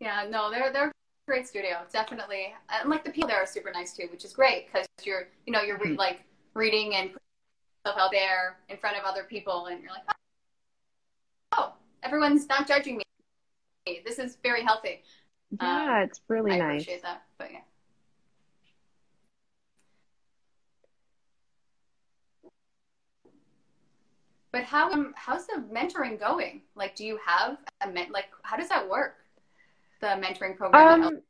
Yeah, 0.00 0.26
no, 0.28 0.50
they're 0.50 0.72
they're 0.72 0.92
great 1.26 1.46
studio, 1.46 1.78
definitely. 1.90 2.54
And 2.68 2.90
like 2.90 3.04
the 3.04 3.10
people 3.10 3.28
there 3.28 3.42
are 3.42 3.46
super 3.46 3.70
nice 3.72 3.94
too, 3.94 4.08
which 4.10 4.24
is 4.24 4.32
great 4.32 4.66
because 4.66 4.86
you're 5.02 5.28
you 5.46 5.52
know 5.52 5.62
you're 5.62 5.78
re- 5.78 5.90
mm-hmm. 5.90 5.98
like 5.98 6.20
reading 6.54 6.94
and 6.94 7.10
out 7.96 8.10
there 8.10 8.56
in 8.68 8.76
front 8.76 8.96
of 8.96 9.04
other 9.04 9.24
people, 9.24 9.66
and 9.66 9.80
you're 9.82 9.92
like, 9.92 10.02
oh, 11.52 11.72
everyone's 12.02 12.48
not 12.48 12.66
judging 12.66 12.96
me. 12.98 13.04
This 14.04 14.18
is 14.18 14.36
very 14.42 14.62
healthy. 14.62 15.02
Yeah, 15.60 15.98
um, 15.98 16.02
it's 16.02 16.20
really 16.28 16.52
I 16.52 16.58
nice. 16.58 16.64
I 16.64 16.72
appreciate 16.72 17.02
that, 17.02 17.22
but 17.38 17.52
yeah. 17.52 17.60
But 24.56 24.64
how 24.64 24.90
um, 24.90 25.12
how's 25.16 25.46
the 25.46 25.62
mentoring 25.70 26.18
going? 26.18 26.62
Like, 26.74 26.96
do 26.96 27.04
you 27.04 27.18
have 27.24 27.58
a 27.82 27.90
men- 27.90 28.10
like 28.10 28.26
how 28.42 28.56
does 28.56 28.70
that 28.70 28.88
work? 28.88 29.16
The 30.00 30.06
mentoring 30.06 30.56
program 30.56 31.02
um. 31.02 31.20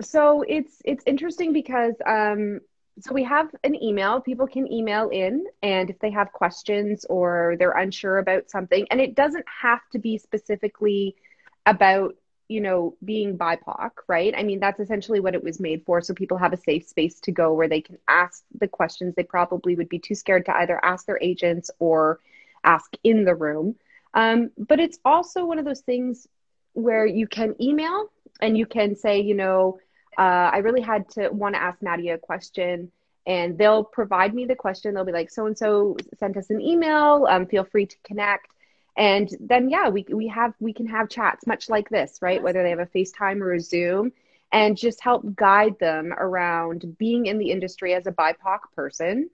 So 0.00 0.42
it's 0.48 0.80
it's 0.84 1.02
interesting 1.06 1.52
because 1.52 1.94
um, 2.06 2.60
so 3.00 3.14
we 3.14 3.24
have 3.24 3.48
an 3.64 3.80
email. 3.82 4.20
People 4.20 4.46
can 4.46 4.70
email 4.70 5.08
in, 5.08 5.46
and 5.62 5.90
if 5.90 5.98
they 5.98 6.10
have 6.10 6.32
questions 6.32 7.04
or 7.08 7.56
they're 7.58 7.72
unsure 7.72 8.18
about 8.18 8.50
something, 8.50 8.86
and 8.90 9.00
it 9.00 9.14
doesn't 9.14 9.46
have 9.62 9.80
to 9.92 9.98
be 9.98 10.18
specifically 10.18 11.16
about 11.64 12.14
you 12.52 12.60
know, 12.60 12.94
being 13.02 13.38
BIPOC, 13.38 13.90
right? 14.08 14.34
I 14.36 14.42
mean, 14.42 14.60
that's 14.60 14.78
essentially 14.78 15.20
what 15.20 15.34
it 15.34 15.42
was 15.42 15.58
made 15.58 15.84
for. 15.86 16.02
So 16.02 16.12
people 16.12 16.36
have 16.36 16.52
a 16.52 16.58
safe 16.58 16.86
space 16.86 17.18
to 17.20 17.32
go 17.32 17.54
where 17.54 17.68
they 17.68 17.80
can 17.80 17.96
ask 18.06 18.44
the 18.60 18.68
questions 18.68 19.14
they 19.14 19.22
probably 19.22 19.74
would 19.74 19.88
be 19.88 19.98
too 19.98 20.14
scared 20.14 20.44
to 20.46 20.56
either 20.56 20.78
ask 20.84 21.06
their 21.06 21.18
agents 21.22 21.70
or 21.78 22.20
ask 22.62 22.92
in 23.02 23.24
the 23.24 23.34
room. 23.34 23.76
Um, 24.12 24.50
but 24.58 24.80
it's 24.80 24.98
also 25.02 25.46
one 25.46 25.58
of 25.58 25.64
those 25.64 25.80
things 25.80 26.28
where 26.74 27.06
you 27.06 27.26
can 27.26 27.54
email 27.60 28.10
and 28.40 28.58
you 28.58 28.66
can 28.66 28.96
say, 28.96 29.20
you 29.20 29.34
know, 29.34 29.78
uh, 30.18 30.50
I 30.52 30.58
really 30.58 30.80
had 30.80 31.08
to 31.10 31.28
want 31.30 31.54
to 31.54 31.62
ask 31.62 31.80
Maddie 31.82 32.10
a 32.10 32.18
question. 32.18 32.90
And 33.24 33.56
they'll 33.56 33.84
provide 33.84 34.34
me 34.34 34.46
the 34.46 34.56
question. 34.56 34.94
They'll 34.94 35.04
be 35.04 35.12
like, 35.12 35.30
so 35.30 35.46
and 35.46 35.56
so 35.56 35.96
sent 36.18 36.36
us 36.36 36.50
an 36.50 36.60
email. 36.60 37.26
Um, 37.28 37.46
feel 37.46 37.64
free 37.64 37.86
to 37.86 37.96
connect 38.04 38.48
and 38.94 39.30
then 39.40 39.70
yeah 39.70 39.88
we 39.88 40.04
we 40.10 40.28
have 40.28 40.52
we 40.60 40.74
can 40.74 40.86
have 40.86 41.08
chats 41.08 41.46
much 41.46 41.70
like 41.70 41.88
this 41.88 42.18
right 42.20 42.42
whether 42.42 42.62
they 42.62 42.68
have 42.68 42.78
a 42.78 42.84
facetime 42.84 43.40
or 43.40 43.54
a 43.54 43.58
zoom 43.58 44.12
and 44.52 44.76
just 44.76 45.00
help 45.00 45.34
guide 45.34 45.78
them 45.78 46.12
around 46.12 46.96
being 46.98 47.26
in 47.26 47.38
the 47.38 47.50
industry 47.50 47.94
as 47.94 48.06
a 48.06 48.12
BIPOC 48.12 48.58
person 48.76 49.30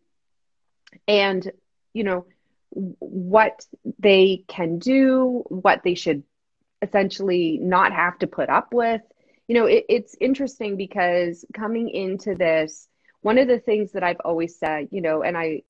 and, 1.07 1.51
you 1.93 2.05
know, 2.05 2.27
what 2.71 3.67
they 3.99 4.45
can 4.47 4.79
do, 4.79 5.43
what 5.49 5.83
they 5.83 5.95
should 5.95 6.23
essentially 6.81 7.59
not 7.61 7.93
have 7.93 8.19
to 8.21 8.29
put 8.29 8.49
up 8.49 8.73
with. 8.73 9.03
You 9.48 9.54
know, 9.54 9.66
it, 9.66 9.87
it's 9.88 10.16
interesting 10.20 10.76
because 10.76 11.44
coming 11.54 11.88
into 11.90 12.34
this, 12.34 12.88
one 13.22 13.38
of 13.38 13.48
the 13.48 13.58
things 13.58 13.92
that 13.92 14.04
I've 14.04 14.20
always 14.24 14.58
said, 14.58 14.88
you 14.92 15.00
know, 15.00 15.22
and 15.22 15.37
I 15.37 15.62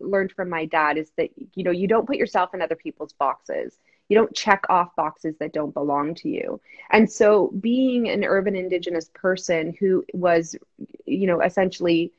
learned 0.00 0.32
from 0.32 0.48
my 0.48 0.66
dad 0.66 0.98
is 0.98 1.10
that, 1.16 1.30
you 1.54 1.64
know, 1.64 1.70
you 1.70 1.88
don't 1.88 2.06
put 2.06 2.16
yourself 2.16 2.54
in 2.54 2.62
other 2.62 2.76
people's 2.76 3.12
boxes. 3.12 3.78
You 4.08 4.16
don't 4.16 4.34
check 4.34 4.64
off 4.68 4.94
boxes 4.96 5.36
that 5.40 5.52
don't 5.52 5.74
belong 5.74 6.14
to 6.16 6.28
you. 6.28 6.60
And 6.90 7.10
so 7.10 7.48
being 7.60 8.08
an 8.08 8.24
urban 8.24 8.54
indigenous 8.54 9.10
person 9.14 9.74
who 9.78 10.04
was, 10.12 10.56
you 11.04 11.26
know, 11.26 11.40
essentially 11.40 12.12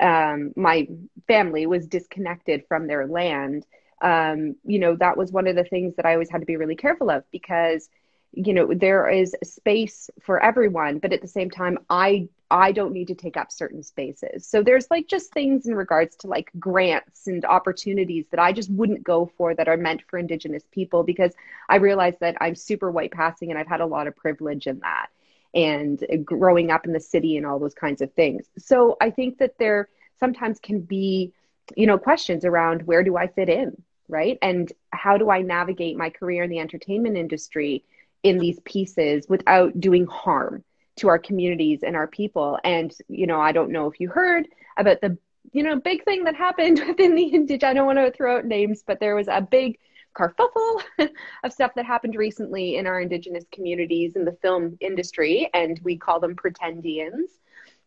um, 0.00 0.52
my 0.56 0.88
family 1.28 1.66
was 1.66 1.86
disconnected 1.86 2.64
from 2.66 2.86
their 2.86 3.06
land, 3.06 3.66
um, 4.00 4.56
you 4.64 4.78
know, 4.78 4.96
that 4.96 5.16
was 5.16 5.32
one 5.32 5.46
of 5.46 5.56
the 5.56 5.64
things 5.64 5.96
that 5.96 6.06
I 6.06 6.14
always 6.14 6.30
had 6.30 6.40
to 6.40 6.46
be 6.46 6.56
really 6.56 6.76
careful 6.76 7.10
of 7.10 7.24
because, 7.30 7.88
you 8.36 8.52
know, 8.52 8.72
there 8.74 9.08
is 9.08 9.34
space 9.42 10.10
for 10.20 10.42
everyone, 10.42 10.98
but 10.98 11.12
at 11.12 11.22
the 11.22 11.28
same 11.28 11.50
time, 11.50 11.78
I 11.88 12.28
I 12.50 12.72
don't 12.72 12.92
need 12.92 13.08
to 13.08 13.14
take 13.14 13.36
up 13.36 13.50
certain 13.50 13.82
spaces. 13.82 14.46
So 14.46 14.62
there's 14.62 14.88
like 14.90 15.08
just 15.08 15.32
things 15.32 15.66
in 15.66 15.74
regards 15.74 16.14
to 16.16 16.28
like 16.28 16.50
grants 16.58 17.26
and 17.26 17.44
opportunities 17.44 18.26
that 18.30 18.38
I 18.38 18.52
just 18.52 18.70
wouldn't 18.70 19.02
go 19.02 19.26
for 19.36 19.54
that 19.54 19.66
are 19.66 19.76
meant 19.76 20.02
for 20.08 20.18
Indigenous 20.18 20.62
people 20.70 21.02
because 21.02 21.32
I 21.68 21.76
realize 21.76 22.14
that 22.20 22.36
I'm 22.40 22.54
super 22.54 22.90
white 22.90 23.10
passing 23.12 23.50
and 23.50 23.58
I've 23.58 23.66
had 23.66 23.80
a 23.80 23.86
lot 23.86 24.06
of 24.06 24.14
privilege 24.14 24.66
in 24.66 24.78
that 24.80 25.08
and 25.54 26.04
growing 26.24 26.70
up 26.70 26.86
in 26.86 26.92
the 26.92 27.00
city 27.00 27.36
and 27.36 27.46
all 27.46 27.58
those 27.58 27.74
kinds 27.74 28.02
of 28.02 28.12
things. 28.12 28.46
So 28.58 28.96
I 29.00 29.10
think 29.10 29.38
that 29.38 29.58
there 29.58 29.88
sometimes 30.20 30.58
can 30.60 30.80
be, 30.80 31.32
you 31.76 31.86
know, 31.86 31.98
questions 31.98 32.44
around 32.44 32.86
where 32.86 33.02
do 33.02 33.16
I 33.16 33.26
fit 33.26 33.48
in, 33.48 33.82
right? 34.08 34.38
And 34.42 34.70
how 34.92 35.16
do 35.16 35.30
I 35.30 35.42
navigate 35.42 35.96
my 35.96 36.10
career 36.10 36.44
in 36.44 36.50
the 36.50 36.58
entertainment 36.58 37.16
industry 37.16 37.84
in 38.24 38.38
these 38.38 38.58
pieces 38.64 39.26
without 39.28 39.78
doing 39.78 40.06
harm? 40.06 40.64
to 40.96 41.08
our 41.08 41.18
communities 41.18 41.80
and 41.82 41.96
our 41.96 42.06
people. 42.06 42.58
And, 42.64 42.94
you 43.08 43.26
know, 43.26 43.40
I 43.40 43.52
don't 43.52 43.72
know 43.72 43.90
if 43.90 44.00
you 44.00 44.08
heard 44.08 44.46
about 44.76 45.00
the, 45.00 45.18
you 45.52 45.62
know, 45.62 45.80
big 45.80 46.04
thing 46.04 46.24
that 46.24 46.36
happened 46.36 46.80
within 46.86 47.14
the 47.14 47.34
Indigenous, 47.34 47.70
I 47.70 47.74
don't 47.74 47.86
want 47.86 47.98
to 47.98 48.10
throw 48.12 48.38
out 48.38 48.44
names, 48.44 48.82
but 48.86 49.00
there 49.00 49.16
was 49.16 49.28
a 49.28 49.40
big 49.40 49.78
kerfuffle 50.16 50.82
of 51.44 51.52
stuff 51.52 51.72
that 51.74 51.84
happened 51.84 52.14
recently 52.14 52.76
in 52.76 52.86
our 52.86 53.00
Indigenous 53.00 53.44
communities 53.50 54.14
in 54.14 54.24
the 54.24 54.36
film 54.42 54.76
industry, 54.80 55.50
and 55.52 55.80
we 55.82 55.96
call 55.96 56.20
them 56.20 56.36
pretendians. 56.36 57.28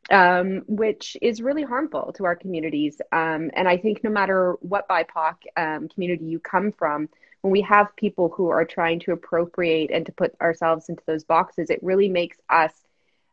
Um, 0.10 0.62
which 0.68 1.18
is 1.22 1.42
really 1.42 1.64
harmful 1.64 2.14
to 2.14 2.24
our 2.24 2.36
communities. 2.38 3.02
Um, 3.12 3.52
and 3.54 3.68
I 3.68 3.76
think 3.76 4.06
no 4.06 4.10
matter 4.10 4.54
what 4.62 4.88
BIPOC 4.88 5.34
um, 5.58 5.90
community 5.90 6.24
you 6.24 6.40
come 6.40 6.72
from, 6.72 7.10
when 7.48 7.54
we 7.54 7.62
have 7.62 7.96
people 7.96 8.28
who 8.36 8.50
are 8.50 8.66
trying 8.66 9.00
to 9.00 9.14
appropriate 9.14 9.90
and 9.90 10.06
to 10.06 10.12
put 10.12 10.36
ourselves 10.42 10.90
into 10.90 11.02
those 11.08 11.24
boxes, 11.24 11.70
it 11.70 11.80
really 11.82 12.10
makes 12.10 12.36
us 12.50 12.74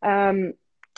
um, 0.03 0.53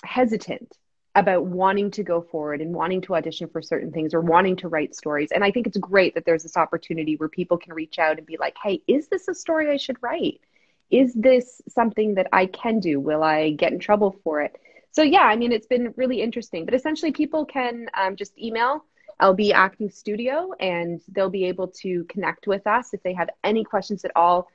hesitant 0.04 0.76
about 1.14 1.46
wanting 1.46 1.90
to 1.92 2.02
go 2.02 2.20
forward 2.20 2.60
and 2.60 2.74
wanting 2.74 3.00
to 3.00 3.16
audition 3.16 3.48
for 3.48 3.62
certain 3.62 3.90
things 3.90 4.12
or 4.12 4.20
wanting 4.20 4.54
to 4.54 4.68
write 4.68 4.94
stories. 4.94 5.30
And 5.32 5.42
I 5.42 5.50
think 5.50 5.66
it's 5.66 5.78
great 5.78 6.14
that 6.14 6.26
there's 6.26 6.42
this 6.42 6.58
opportunity 6.58 7.16
where 7.16 7.30
people 7.30 7.56
can 7.56 7.72
reach 7.72 7.98
out 7.98 8.18
and 8.18 8.26
be 8.26 8.36
like, 8.36 8.54
hey, 8.62 8.82
is 8.86 9.08
this 9.08 9.28
a 9.28 9.34
story 9.34 9.70
I 9.70 9.78
should 9.78 9.96
write? 10.02 10.42
Is 10.90 11.14
this 11.14 11.62
something 11.70 12.16
that 12.16 12.28
I 12.34 12.44
can 12.44 12.80
do? 12.80 13.00
Will 13.00 13.22
I 13.22 13.52
get 13.52 13.72
in 13.72 13.78
trouble 13.78 14.20
for 14.24 14.42
it? 14.42 14.60
So, 14.90 15.02
yeah, 15.02 15.22
I 15.22 15.36
mean, 15.36 15.52
it's 15.52 15.66
been 15.66 15.94
really 15.96 16.20
interesting. 16.20 16.66
But 16.66 16.74
essentially, 16.74 17.12
people 17.12 17.46
can 17.46 17.86
um, 17.94 18.16
just 18.16 18.38
email 18.38 18.84
LB 19.20 19.52
Acting 19.52 19.90
Studio 19.90 20.52
and 20.60 21.00
they'll 21.08 21.30
be 21.30 21.46
able 21.46 21.68
to 21.68 22.04
connect 22.04 22.46
with 22.46 22.66
us 22.66 22.92
if 22.92 23.02
they 23.02 23.14
have 23.14 23.30
any 23.44 23.64
questions 23.64 24.04
at 24.04 24.12
all. 24.16 24.48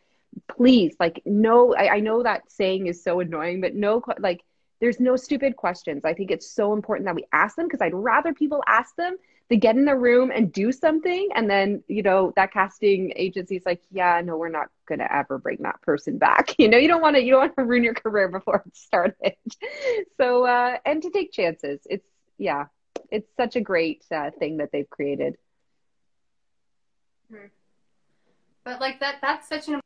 Please 0.47 0.95
like 0.99 1.21
no 1.25 1.75
I, 1.75 1.95
I 1.95 1.99
know 1.99 2.23
that 2.23 2.49
saying 2.51 2.87
is 2.87 3.03
so 3.03 3.19
annoying 3.19 3.59
but 3.61 3.75
no 3.75 4.01
like 4.19 4.43
there's 4.79 4.99
no 4.99 5.15
stupid 5.15 5.55
questions. 5.57 6.05
I 6.05 6.13
think 6.13 6.31
it's 6.31 6.49
so 6.49 6.73
important 6.73 7.05
that 7.05 7.15
we 7.15 7.25
ask 7.33 7.55
them 7.55 7.67
because 7.67 7.81
i'd 7.81 7.93
rather 7.93 8.33
people 8.33 8.63
ask 8.67 8.95
them 8.95 9.17
to 9.49 9.57
get 9.57 9.75
in 9.75 9.83
the 9.83 9.95
room 9.95 10.31
and 10.33 10.51
do 10.53 10.71
something 10.71 11.27
and 11.35 11.49
then 11.49 11.83
you 11.89 12.01
know 12.01 12.31
that 12.37 12.53
casting 12.53 13.11
agency 13.17 13.57
is 13.57 13.65
like 13.65 13.81
yeah 13.91 14.21
no 14.23 14.37
we're 14.37 14.47
not 14.47 14.69
going 14.87 14.99
to 14.99 15.13
ever 15.13 15.37
bring 15.37 15.57
that 15.61 15.81
person 15.81 16.17
back. 16.17 16.55
You 16.59 16.69
know 16.69 16.77
you 16.77 16.87
don't 16.87 17.01
want 17.01 17.15
to 17.17 17.23
you 17.23 17.31
don't 17.31 17.41
want 17.41 17.57
to 17.57 17.65
ruin 17.65 17.83
your 17.83 17.93
career 17.93 18.29
before 18.29 18.63
it 18.65 18.75
started. 18.75 19.35
So 20.17 20.45
uh 20.45 20.77
and 20.85 21.01
to 21.01 21.09
take 21.09 21.31
chances 21.31 21.81
it's 21.89 22.07
yeah 22.37 22.65
it's 23.11 23.29
such 23.37 23.55
a 23.55 23.61
great 23.61 24.03
uh, 24.11 24.31
thing 24.39 24.57
that 24.57 24.71
they've 24.71 24.89
created 24.89 25.37
hmm. 27.29 27.47
but 28.63 28.79
like 28.79 28.99
that 28.99 29.17
that's 29.21 29.47
such 29.47 29.67
an 29.67 29.81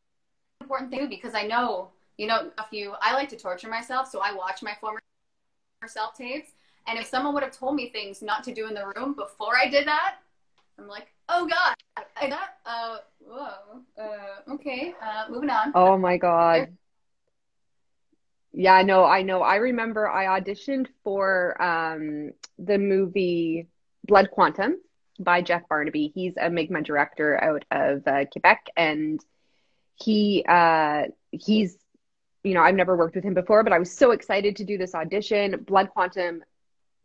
important 0.65 0.89
thing 0.89 1.07
because 1.07 1.35
I 1.35 1.43
know, 1.43 1.89
you 2.17 2.27
know, 2.27 2.49
if 2.59 2.65
you, 2.71 2.93
I 3.01 3.13
like 3.13 3.29
to 3.29 3.37
torture 3.37 3.69
myself, 3.69 4.09
so 4.09 4.19
I 4.19 4.33
watch 4.33 4.63
my 4.63 4.73
former 4.81 4.99
self 5.85 6.15
tapes. 6.15 6.49
And 6.87 6.99
if 6.99 7.05
someone 7.05 7.33
would 7.33 7.43
have 7.43 7.57
told 7.57 7.75
me 7.75 7.89
things 7.89 8.21
not 8.21 8.43
to 8.45 8.53
do 8.53 8.67
in 8.67 8.73
the 8.73 8.91
room 8.95 9.13
before 9.13 9.55
I 9.57 9.69
did 9.69 9.87
that, 9.87 10.15
I'm 10.79 10.87
like, 10.87 11.07
oh 11.29 11.47
God, 11.47 12.05
I 12.17 12.29
that, 12.29 12.57
uh, 12.65 12.97
whoa, 13.19 13.81
uh, 13.99 14.53
okay, 14.53 14.93
uh, 15.01 15.25
moving 15.29 15.49
on. 15.49 15.71
Oh 15.75 15.97
my 15.97 16.17
God. 16.17 16.67
Yeah, 18.57 18.81
no, 18.83 19.03
I 19.03 19.21
know. 19.21 19.41
I 19.41 19.57
remember 19.57 20.09
I 20.09 20.39
auditioned 20.39 20.87
for 21.03 21.61
um, 21.61 22.31
the 22.57 22.77
movie 22.77 23.67
Blood 24.07 24.31
Quantum 24.31 24.77
by 25.19 25.41
Jeff 25.41 25.67
Barnaby. 25.67 26.11
He's 26.15 26.35
a 26.37 26.49
Mi'kmaq 26.49 26.85
director 26.85 27.41
out 27.43 27.65
of 27.69 28.07
uh, 28.07 28.23
Quebec, 28.31 28.67
and 28.77 29.19
he 29.95 30.45
uh, 30.47 31.03
he's 31.31 31.77
you 32.43 32.53
know 32.53 32.61
I've 32.61 32.75
never 32.75 32.95
worked 32.95 33.15
with 33.15 33.25
him 33.25 33.33
before, 33.33 33.61
but 33.63 33.73
I 33.73 33.79
was 33.79 33.91
so 33.91 34.11
excited 34.11 34.55
to 34.57 34.63
do 34.63 34.77
this 34.77 34.95
audition. 34.95 35.65
Blood 35.67 35.89
Quantum, 35.89 36.41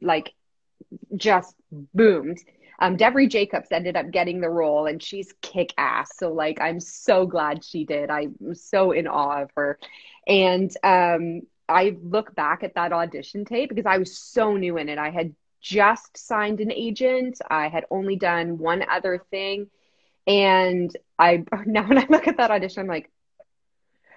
like, 0.00 0.32
just 1.16 1.56
boomed. 1.94 2.38
Um, 2.80 2.96
Devery 2.96 3.28
Jacobs 3.28 3.68
ended 3.70 3.96
up 3.96 4.10
getting 4.10 4.40
the 4.40 4.50
role, 4.50 4.86
and 4.86 5.02
she's 5.02 5.32
kick 5.42 5.72
ass. 5.76 6.12
So 6.16 6.32
like, 6.32 6.60
I'm 6.60 6.80
so 6.80 7.26
glad 7.26 7.64
she 7.64 7.84
did. 7.84 8.10
I'm 8.10 8.54
so 8.54 8.92
in 8.92 9.06
awe 9.06 9.42
of 9.42 9.50
her. 9.56 9.78
And 10.26 10.74
um, 10.82 11.42
I 11.68 11.96
look 12.02 12.34
back 12.34 12.62
at 12.62 12.74
that 12.74 12.92
audition 12.92 13.44
tape 13.44 13.68
because 13.68 13.86
I 13.86 13.98
was 13.98 14.16
so 14.18 14.56
new 14.56 14.76
in 14.76 14.88
it. 14.88 14.98
I 14.98 15.10
had 15.10 15.34
just 15.60 16.16
signed 16.16 16.60
an 16.60 16.72
agent. 16.72 17.38
I 17.50 17.68
had 17.68 17.84
only 17.90 18.16
done 18.16 18.58
one 18.58 18.84
other 18.90 19.22
thing 19.30 19.68
and 20.26 20.96
I 21.18 21.44
now 21.66 21.86
when 21.86 21.98
I 21.98 22.06
look 22.08 22.28
at 22.28 22.36
that 22.38 22.50
audition, 22.50 22.82
I'm 22.82 22.88
like, 22.88 23.10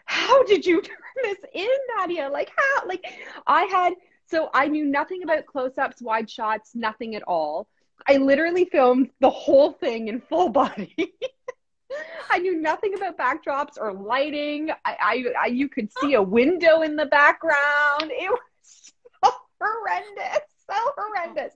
how 0.06 0.43
did 0.43 0.65
you 0.65 0.82
turn 0.82 0.95
this 1.23 1.38
in, 1.54 1.67
Nadia? 1.97 2.30
Like 2.30 2.52
how? 2.56 2.88
Like 2.88 3.04
I 3.47 3.63
had 3.63 3.93
so 4.28 4.49
I 4.54 4.67
knew 4.67 4.86
nothing 4.86 5.23
about 5.23 5.45
close-ups, 5.45 6.02
wide 6.02 6.30
shots, 6.30 6.71
nothing 6.73 7.15
at 7.15 7.23
all. 7.23 7.67
I 8.08 8.17
literally 8.17 8.65
filmed 8.65 9.10
the 9.19 9.29
whole 9.29 9.71
thing 9.71 10.08
in 10.08 10.21
full 10.21 10.49
body. 10.49 10.95
I 12.29 12.39
knew 12.39 12.60
nothing 12.60 12.95
about 12.95 13.17
backdrops 13.17 13.77
or 13.79 13.93
lighting. 13.93 14.71
I, 14.84 14.97
I, 14.99 15.25
I, 15.43 15.45
you 15.47 15.69
could 15.69 15.89
see 16.01 16.15
a 16.15 16.21
window 16.21 16.82
in 16.82 16.95
the 16.95 17.06
background. 17.06 18.12
It 18.12 18.29
was 18.29 18.91
so 19.23 19.32
horrendous, 19.62 20.41
so 20.69 20.91
horrendous. 20.97 21.53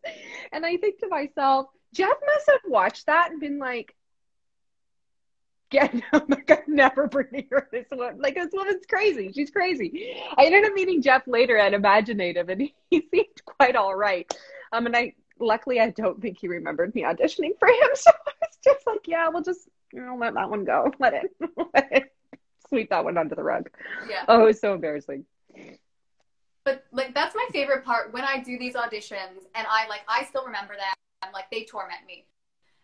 And 0.52 0.66
I 0.66 0.78
think 0.78 1.00
to 1.00 1.08
myself, 1.08 1.68
Jeff 1.94 2.16
must 2.26 2.50
have 2.52 2.62
watched 2.68 3.08
that 3.08 3.32
and 3.32 3.40
been 3.40 3.58
like, 3.58 3.96
get 5.70 5.94
I'm 6.14 6.24
like 6.30 6.50
I'm 6.52 6.76
never 6.76 7.08
bringing 7.08 7.48
her 7.52 7.68
this 7.72 7.88
one. 7.90 8.20
Like 8.20 8.36
this 8.36 8.50
woman's 8.54 8.86
crazy. 8.86 9.32
She's 9.34 9.50
crazy. 9.50 10.16
I 10.38 10.46
ended 10.46 10.66
up 10.66 10.74
meeting 10.74 11.02
Jeff 11.02 11.28
later 11.28 11.58
at 11.58 11.74
imagineNATIVE 11.74 12.50
and 12.50 12.62
he 12.90 13.08
seemed 13.12 13.46
quite 13.46 13.76
all 13.76 13.96
right. 13.96 14.32
Um 14.72 14.86
and 14.86 14.96
I 14.96 15.14
luckily 15.40 15.80
I 15.80 15.90
don't 15.92 16.22
think 16.22 16.38
he 16.40 16.48
remembered 16.48 16.94
me 16.96 17.04
auditioning 17.04 17.58
for 17.60 17.68
him. 17.68 17.90
So 17.96 18.12
I 18.12 18.32
was 18.42 18.58
just 18.64 18.88
like, 18.88 19.08
yeah, 19.08 19.28
we'll 19.30 19.44
just 19.44 19.70
you 19.94 20.06
know, 20.06 20.16
let 20.16 20.34
that 20.34 20.50
one 20.50 20.64
go. 20.64 20.92
Let 21.00 21.14
it, 21.14 21.36
let 21.74 21.88
it 21.92 22.16
sweep 22.70 22.90
that 22.90 23.04
one 23.04 23.18
under 23.18 23.36
the 23.36 23.44
rug. 23.44 23.70
Yeah. 24.10 24.26
Oh, 24.28 24.42
it 24.42 24.46
was 24.46 24.60
so 24.60 24.74
embarrassing. 24.74 25.26
But 26.64 26.84
like 26.92 27.14
that's 27.14 27.34
my 27.34 27.48
favorite 27.52 27.86
part 27.86 28.14
when 28.14 28.26
I 28.26 28.40
do 28.40 28.60
these 28.60 28.76
auditions 28.76 29.46
and 29.56 29.66
I 29.70 29.88
like 29.88 30.02
I 30.08 30.26
still 30.26 30.46
remember 30.46 30.76
that. 30.76 30.96
I'm 31.22 31.32
like 31.32 31.50
they 31.50 31.64
torment 31.64 32.02
me. 32.06 32.26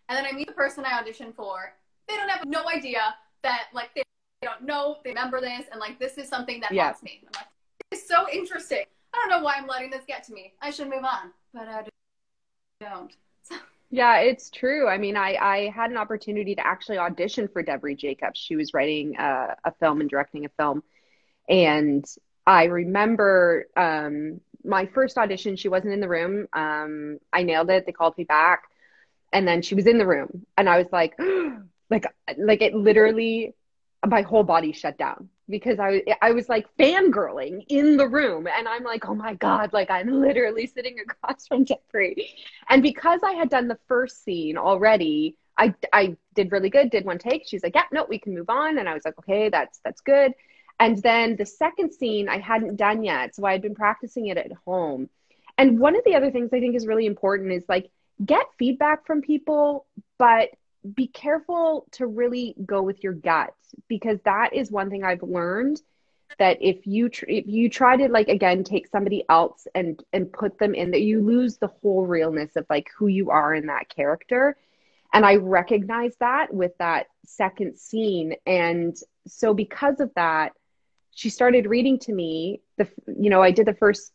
And 0.08 0.16
then 0.16 0.26
I 0.26 0.32
meet 0.32 0.46
the 0.46 0.54
person 0.54 0.84
I 0.84 1.02
auditioned 1.02 1.34
for 1.34 1.74
they 2.08 2.16
don't 2.16 2.28
have 2.30 2.46
no 2.46 2.68
idea 2.68 3.14
that 3.42 3.64
like 3.74 3.94
they, 3.94 4.02
they 4.40 4.48
don't 4.48 4.62
know 4.62 4.96
they 5.04 5.10
remember 5.10 5.40
this 5.40 5.66
and 5.70 5.80
like 5.80 5.98
this 5.98 6.16
is 6.16 6.28
something 6.28 6.60
that 6.60 6.72
yeah. 6.72 6.84
haunts 6.84 7.02
me. 7.02 7.20
I'm 7.22 7.30
like, 7.36 7.48
it's 7.90 8.08
so 8.08 8.26
interesting. 8.32 8.84
I 9.12 9.18
don't 9.18 9.28
know 9.28 9.44
why 9.44 9.56
I'm 9.58 9.66
letting 9.66 9.90
this 9.90 10.04
get 10.06 10.24
to 10.24 10.32
me. 10.32 10.54
I 10.62 10.70
should 10.70 10.88
move 10.88 11.04
on, 11.04 11.30
but 11.52 11.68
I 11.68 11.82
don't. 12.84 13.12
Yeah, 13.90 14.18
it's 14.18 14.50
true. 14.50 14.88
I 14.88 14.98
mean, 14.98 15.16
I, 15.16 15.36
I 15.36 15.72
had 15.74 15.90
an 15.90 15.96
opportunity 15.96 16.56
to 16.56 16.66
actually 16.66 16.98
audition 16.98 17.48
for 17.48 17.62
Devery 17.62 17.96
Jacobs. 17.96 18.38
She 18.38 18.56
was 18.56 18.74
writing 18.74 19.16
a, 19.16 19.56
a 19.64 19.72
film 19.78 20.00
and 20.00 20.10
directing 20.10 20.44
a 20.44 20.48
film. 20.48 20.82
And 21.48 22.04
I 22.46 22.64
remember 22.64 23.66
um, 23.76 24.40
my 24.64 24.86
first 24.86 25.16
audition, 25.16 25.56
she 25.56 25.68
wasn't 25.68 25.92
in 25.92 26.00
the 26.00 26.08
room. 26.08 26.48
Um, 26.52 27.18
I 27.32 27.44
nailed 27.44 27.70
it. 27.70 27.86
They 27.86 27.92
called 27.92 28.18
me 28.18 28.24
back. 28.24 28.64
And 29.32 29.46
then 29.46 29.62
she 29.62 29.74
was 29.74 29.86
in 29.86 29.98
the 29.98 30.06
room. 30.06 30.44
And 30.56 30.68
I 30.68 30.78
was 30.78 30.88
like, 30.90 31.14
like, 31.90 32.06
like 32.36 32.62
it 32.62 32.74
literally, 32.74 33.54
my 34.04 34.22
whole 34.22 34.44
body 34.44 34.72
shut 34.72 34.98
down 34.98 35.28
because 35.48 35.78
I, 35.78 36.02
I 36.22 36.32
was 36.32 36.48
like 36.48 36.66
fangirling 36.78 37.64
in 37.68 37.96
the 37.96 38.08
room. 38.08 38.46
And 38.46 38.66
I'm 38.66 38.84
like, 38.84 39.06
oh 39.06 39.14
my 39.14 39.34
God, 39.34 39.72
like 39.72 39.90
I'm 39.90 40.20
literally 40.20 40.66
sitting 40.74 40.98
across 41.00 41.46
from 41.46 41.64
Jeffrey. 41.64 42.30
And 42.68 42.82
because 42.82 43.20
I 43.22 43.32
had 43.32 43.50
done 43.50 43.68
the 43.68 43.78
first 43.86 44.24
scene 44.24 44.56
already, 44.56 45.36
I, 45.56 45.74
I 45.92 46.16
did 46.34 46.50
really 46.50 46.70
good, 46.70 46.90
did 46.90 47.04
one 47.04 47.18
take. 47.18 47.46
She's 47.46 47.62
like, 47.62 47.74
yeah, 47.74 47.84
no, 47.92 48.06
we 48.08 48.18
can 48.18 48.34
move 48.34 48.50
on. 48.50 48.78
And 48.78 48.88
I 48.88 48.94
was 48.94 49.04
like, 49.04 49.18
okay, 49.18 49.48
that's, 49.48 49.80
that's 49.84 50.00
good. 50.00 50.32
And 50.80 51.00
then 51.02 51.36
the 51.36 51.46
second 51.46 51.92
scene 51.92 52.28
I 52.28 52.38
hadn't 52.38 52.76
done 52.76 53.04
yet. 53.04 53.34
So 53.34 53.44
I 53.44 53.52
had 53.52 53.62
been 53.62 53.74
practicing 53.76 54.26
it 54.26 54.36
at 54.36 54.50
home. 54.66 55.08
And 55.56 55.78
one 55.78 55.94
of 55.96 56.02
the 56.04 56.16
other 56.16 56.30
things 56.30 56.50
I 56.52 56.58
think 56.58 56.74
is 56.74 56.86
really 56.86 57.06
important 57.06 57.52
is 57.52 57.64
like 57.68 57.90
get 58.24 58.46
feedback 58.58 59.06
from 59.06 59.22
people, 59.22 59.86
but 60.18 60.48
be 60.94 61.06
careful 61.06 61.86
to 61.92 62.06
really 62.06 62.54
go 62.64 62.82
with 62.82 63.02
your 63.02 63.12
gut 63.12 63.54
because 63.88 64.18
that 64.24 64.52
is 64.52 64.70
one 64.70 64.90
thing 64.90 65.04
I've 65.04 65.22
learned 65.22 65.80
that 66.38 66.58
if 66.60 66.86
you 66.86 67.08
tr- 67.08 67.26
if 67.28 67.46
you 67.46 67.70
try 67.70 67.96
to 67.96 68.08
like 68.08 68.28
again 68.28 68.64
take 68.64 68.88
somebody 68.88 69.24
else 69.28 69.66
and 69.74 70.02
and 70.12 70.32
put 70.32 70.58
them 70.58 70.74
in 70.74 70.90
that 70.90 71.02
you 71.02 71.22
lose 71.22 71.56
the 71.58 71.70
whole 71.80 72.06
realness 72.06 72.56
of 72.56 72.66
like 72.68 72.88
who 72.96 73.06
you 73.06 73.30
are 73.30 73.54
in 73.54 73.66
that 73.66 73.88
character. 73.88 74.56
And 75.12 75.24
I 75.24 75.36
recognize 75.36 76.16
that 76.18 76.52
with 76.52 76.76
that 76.78 77.06
second 77.24 77.78
scene. 77.78 78.34
And 78.46 78.96
so 79.26 79.54
because 79.54 80.00
of 80.00 80.10
that 80.16 80.52
she 81.14 81.30
started 81.30 81.66
reading 81.66 81.98
to 82.00 82.12
me 82.12 82.60
the 82.76 82.88
you 83.06 83.30
know 83.30 83.42
i 83.42 83.50
did 83.50 83.66
the 83.66 83.74
first 83.74 84.12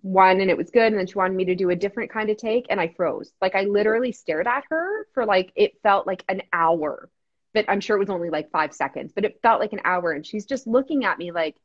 one 0.00 0.40
and 0.40 0.50
it 0.50 0.56
was 0.56 0.70
good 0.70 0.86
and 0.86 0.98
then 0.98 1.06
she 1.06 1.14
wanted 1.14 1.36
me 1.36 1.44
to 1.44 1.54
do 1.54 1.70
a 1.70 1.76
different 1.76 2.10
kind 2.10 2.30
of 2.30 2.36
take 2.36 2.66
and 2.70 2.80
i 2.80 2.88
froze. 2.88 3.32
Like 3.40 3.54
i 3.54 3.62
literally 3.62 4.12
stared 4.12 4.46
at 4.46 4.64
her 4.70 5.06
for 5.12 5.26
like 5.26 5.52
it 5.54 5.80
felt 5.82 6.06
like 6.06 6.24
an 6.28 6.42
hour 6.52 7.10
but 7.52 7.66
i'm 7.68 7.80
sure 7.80 7.96
it 7.96 8.00
was 8.00 8.10
only 8.10 8.30
like 8.30 8.50
five 8.50 8.72
seconds 8.72 9.12
but 9.14 9.24
it 9.24 9.40
felt 9.42 9.60
like 9.60 9.72
an 9.72 9.80
hour 9.84 10.12
and 10.12 10.26
she's 10.26 10.46
just 10.46 10.66
looking 10.66 11.04
at 11.04 11.18
me 11.18 11.30
like 11.30 11.56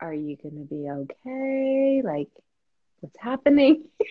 are 0.00 0.12
you 0.12 0.36
gonna 0.36 0.64
be 0.64 0.88
okay? 0.90 2.02
Like 2.04 2.28
what's 3.00 3.18
happening? 3.18 3.84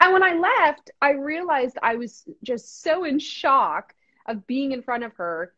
And 0.00 0.12
when 0.12 0.22
i 0.22 0.34
left 0.34 0.90
i 1.00 1.12
realized 1.12 1.78
i 1.82 1.94
was 1.94 2.24
just 2.42 2.82
so 2.82 3.04
in 3.04 3.18
shock 3.18 3.94
of 4.26 4.46
being 4.46 4.72
in 4.72 4.82
front 4.82 5.04
of 5.04 5.14
her 5.14 5.54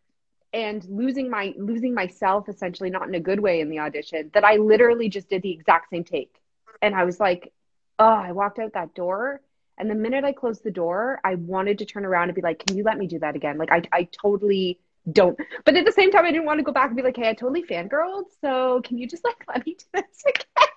and 0.52 0.84
losing 0.88 1.28
my 1.30 1.54
losing 1.58 1.94
myself 1.94 2.48
essentially 2.48 2.90
not 2.90 3.08
in 3.08 3.14
a 3.14 3.20
good 3.20 3.40
way 3.40 3.60
in 3.60 3.68
the 3.68 3.78
audition 3.78 4.30
that 4.34 4.44
I 4.44 4.56
literally 4.56 5.08
just 5.08 5.28
did 5.28 5.42
the 5.42 5.52
exact 5.52 5.90
same 5.90 6.04
take. 6.04 6.34
And 6.82 6.94
I 6.94 7.04
was 7.04 7.18
like, 7.20 7.52
oh, 7.98 8.04
I 8.04 8.32
walked 8.32 8.58
out 8.58 8.74
that 8.74 8.94
door 8.94 9.40
and 9.78 9.90
the 9.90 9.94
minute 9.94 10.24
I 10.24 10.32
closed 10.32 10.64
the 10.64 10.70
door, 10.70 11.20
I 11.24 11.34
wanted 11.34 11.78
to 11.78 11.84
turn 11.84 12.04
around 12.04 12.28
and 12.28 12.34
be 12.34 12.42
like, 12.42 12.64
can 12.66 12.76
you 12.76 12.84
let 12.84 12.98
me 12.98 13.06
do 13.06 13.18
that 13.18 13.36
again? 13.36 13.58
Like 13.58 13.72
I 13.72 13.82
I 13.92 14.08
totally 14.12 14.78
don't 15.12 15.38
but 15.64 15.76
at 15.76 15.84
the 15.84 15.92
same 15.92 16.10
time 16.10 16.24
I 16.24 16.32
didn't 16.32 16.46
want 16.46 16.58
to 16.58 16.64
go 16.64 16.72
back 16.72 16.88
and 16.88 16.96
be 16.96 17.02
like, 17.02 17.16
hey, 17.16 17.28
I 17.28 17.34
totally 17.34 17.62
fangirled. 17.62 18.24
So 18.40 18.80
can 18.84 18.98
you 18.98 19.06
just 19.06 19.24
like 19.24 19.44
let 19.48 19.64
me 19.66 19.76
do 19.78 19.84
this 19.94 20.22
again? 20.26 20.68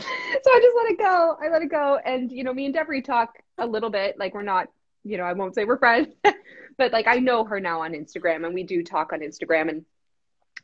so 0.00 0.50
I 0.50 0.60
just 0.60 0.76
let 0.76 0.90
it 0.90 0.98
go. 0.98 1.36
I 1.40 1.48
let 1.48 1.62
it 1.62 1.70
go. 1.70 1.98
And 2.04 2.30
you 2.30 2.44
know, 2.44 2.52
me 2.52 2.66
and 2.66 2.74
Devery 2.74 3.04
talk 3.04 3.38
a 3.58 3.66
little 3.66 3.90
bit. 3.90 4.18
Like 4.18 4.34
we're 4.34 4.42
not, 4.42 4.68
you 5.04 5.16
know, 5.16 5.24
I 5.24 5.32
won't 5.32 5.54
say 5.54 5.64
we're 5.64 5.78
friends, 5.78 6.08
but 6.78 6.92
like 6.92 7.06
I 7.06 7.16
know 7.18 7.44
her 7.44 7.60
now 7.60 7.82
on 7.82 7.92
Instagram 7.92 8.44
and 8.46 8.54
we 8.54 8.62
do 8.64 8.82
talk 8.82 9.12
on 9.12 9.20
Instagram 9.20 9.68
and 9.70 9.84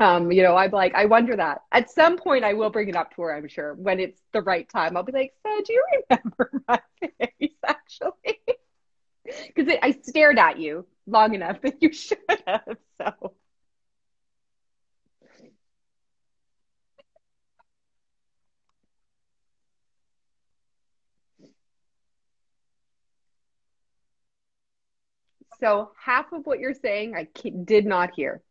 um, 0.00 0.32
you 0.32 0.42
know, 0.42 0.56
I'm 0.56 0.70
like, 0.70 0.94
I 0.94 1.06
wonder 1.06 1.36
that 1.36 1.62
at 1.72 1.90
some 1.90 2.18
point 2.18 2.44
I 2.44 2.54
will 2.54 2.70
bring 2.70 2.88
it 2.88 2.96
up 2.96 3.14
to 3.16 3.22
her, 3.22 3.34
I'm 3.36 3.48
sure, 3.48 3.74
when 3.74 4.00
it's 4.00 4.20
the 4.32 4.42
right 4.42 4.68
time. 4.68 4.96
I'll 4.96 5.02
be 5.02 5.12
like, 5.12 5.34
so 5.46 5.60
do 5.64 5.72
you 5.74 5.84
remember 6.10 6.50
my 6.68 6.80
face 7.02 7.52
actually? 7.66 8.40
Because 9.54 9.74
I 9.82 9.92
stared 10.02 10.38
at 10.38 10.58
you 10.58 10.86
long 11.06 11.34
enough 11.34 11.60
that 11.62 11.82
you 11.82 11.92
should 11.94 12.18
have. 12.46 12.76
So. 13.00 13.34
So 25.60 25.92
half 26.02 26.32
of 26.32 26.46
what 26.46 26.58
you're 26.58 26.74
saying, 26.74 27.14
I 27.14 27.28
did 27.64 27.86
not 27.86 28.10
hear. 28.14 28.42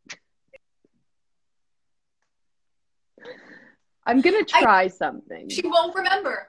I'm 4.05 4.21
gonna 4.21 4.45
try 4.45 4.83
I, 4.83 4.87
something. 4.87 5.49
She 5.49 5.67
won't 5.67 5.95
remember. 5.95 6.47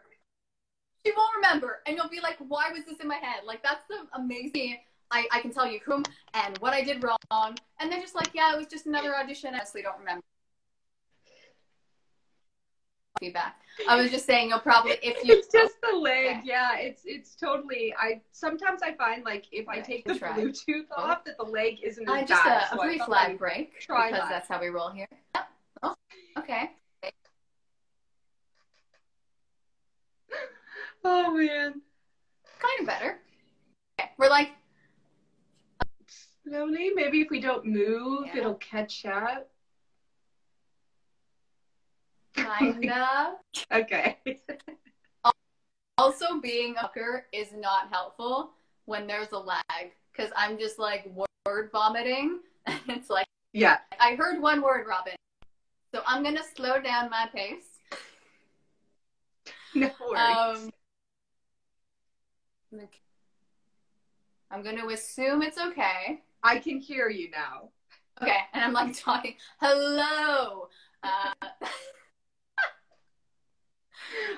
She 1.04 1.12
won't 1.16 1.34
remember, 1.36 1.80
and 1.86 1.96
you'll 1.96 2.08
be 2.08 2.20
like, 2.20 2.36
"Why 2.46 2.70
was 2.72 2.84
this 2.84 3.00
in 3.00 3.08
my 3.08 3.16
head?" 3.16 3.44
Like 3.44 3.62
that's 3.62 3.84
the 3.88 4.06
amazing. 4.14 4.78
I, 5.10 5.26
I 5.32 5.40
can 5.40 5.52
tell 5.52 5.66
you 5.66 5.80
whom 5.84 6.04
and 6.34 6.56
what 6.58 6.72
I 6.72 6.84
did 6.84 7.02
wrong, 7.02 7.56
and 7.80 7.90
they're 7.90 8.00
just 8.00 8.14
like, 8.14 8.30
"Yeah, 8.34 8.54
it 8.54 8.58
was 8.58 8.66
just 8.66 8.86
another 8.86 9.16
audition." 9.16 9.54
I 9.54 9.58
honestly 9.58 9.82
don't 9.82 9.98
remember 9.98 10.22
feedback. 13.20 13.60
I 13.88 14.00
was 14.00 14.10
just 14.10 14.26
saying 14.26 14.48
you'll 14.48 14.58
probably 14.60 14.96
if 15.02 15.24
you 15.24 15.34
It's 15.34 15.48
just 15.52 15.74
the 15.80 15.96
leg. 15.96 16.38
Okay. 16.38 16.40
Yeah, 16.44 16.76
it's 16.78 17.02
it's 17.04 17.36
totally 17.36 17.94
I 17.98 18.20
sometimes 18.32 18.82
I 18.82 18.94
find 18.94 19.24
like 19.24 19.44
if 19.52 19.68
I 19.68 19.80
take 19.80 20.04
the 20.04 20.18
try. 20.18 20.32
Bluetooth 20.32 20.86
off 20.96 21.24
that 21.24 21.36
the 21.38 21.44
leg 21.44 21.78
isn't 21.84 22.08
as 22.08 22.24
uh, 22.24 22.26
just 22.26 22.44
bad. 22.44 22.72
a, 22.72 22.74
a 22.74 22.84
brief 22.84 23.02
flag 23.02 23.38
break 23.38 23.78
try 23.78 24.10
because 24.10 24.22
that. 24.22 24.30
that's 24.30 24.48
how 24.48 24.60
we 24.60 24.68
roll 24.68 24.90
here. 24.90 25.06
Yep. 25.36 25.48
Oh, 25.82 25.94
okay. 26.38 26.70
Oh 31.02 31.32
man. 31.34 31.80
Kind 32.58 32.80
of 32.80 32.86
better. 32.86 33.18
Okay. 33.98 34.10
We're 34.18 34.28
like 34.28 34.50
slowly. 36.44 36.90
Maybe 36.94 37.22
if 37.22 37.30
we 37.30 37.40
don't 37.40 37.64
move, 37.64 38.26
yeah. 38.26 38.40
it'll 38.40 38.54
catch 38.56 39.06
up. 39.06 39.48
Kinda. 42.34 43.34
okay. 43.72 44.18
also, 45.98 46.40
being 46.40 46.76
a 46.76 46.80
hooker 46.80 47.26
is 47.32 47.48
not 47.52 47.88
helpful 47.90 48.52
when 48.86 49.06
there's 49.06 49.32
a 49.32 49.38
lag 49.38 49.92
because 50.12 50.30
I'm 50.36 50.58
just 50.58 50.78
like 50.78 51.10
word 51.46 51.70
vomiting. 51.72 52.40
it's 52.88 53.10
like, 53.10 53.26
yeah. 53.52 53.78
I 53.98 54.14
heard 54.14 54.40
one 54.40 54.62
word, 54.62 54.86
Robin. 54.88 55.14
So 55.92 56.02
I'm 56.06 56.22
going 56.22 56.36
to 56.36 56.44
slow 56.56 56.80
down 56.80 57.10
my 57.10 57.28
pace. 57.34 57.80
No 59.74 59.90
worries. 60.00 60.36
Um, 60.36 60.70
I'm 64.50 64.62
going 64.62 64.78
to 64.78 64.88
assume 64.88 65.42
it's 65.42 65.58
okay. 65.58 66.22
I 66.42 66.58
can 66.58 66.78
hear 66.78 67.08
you 67.08 67.30
now. 67.30 67.70
Okay. 68.20 68.36
And 68.52 68.64
I'm 68.64 68.72
like 68.72 68.98
talking, 68.98 69.36
hello. 69.60 70.68
Uh, 71.02 71.32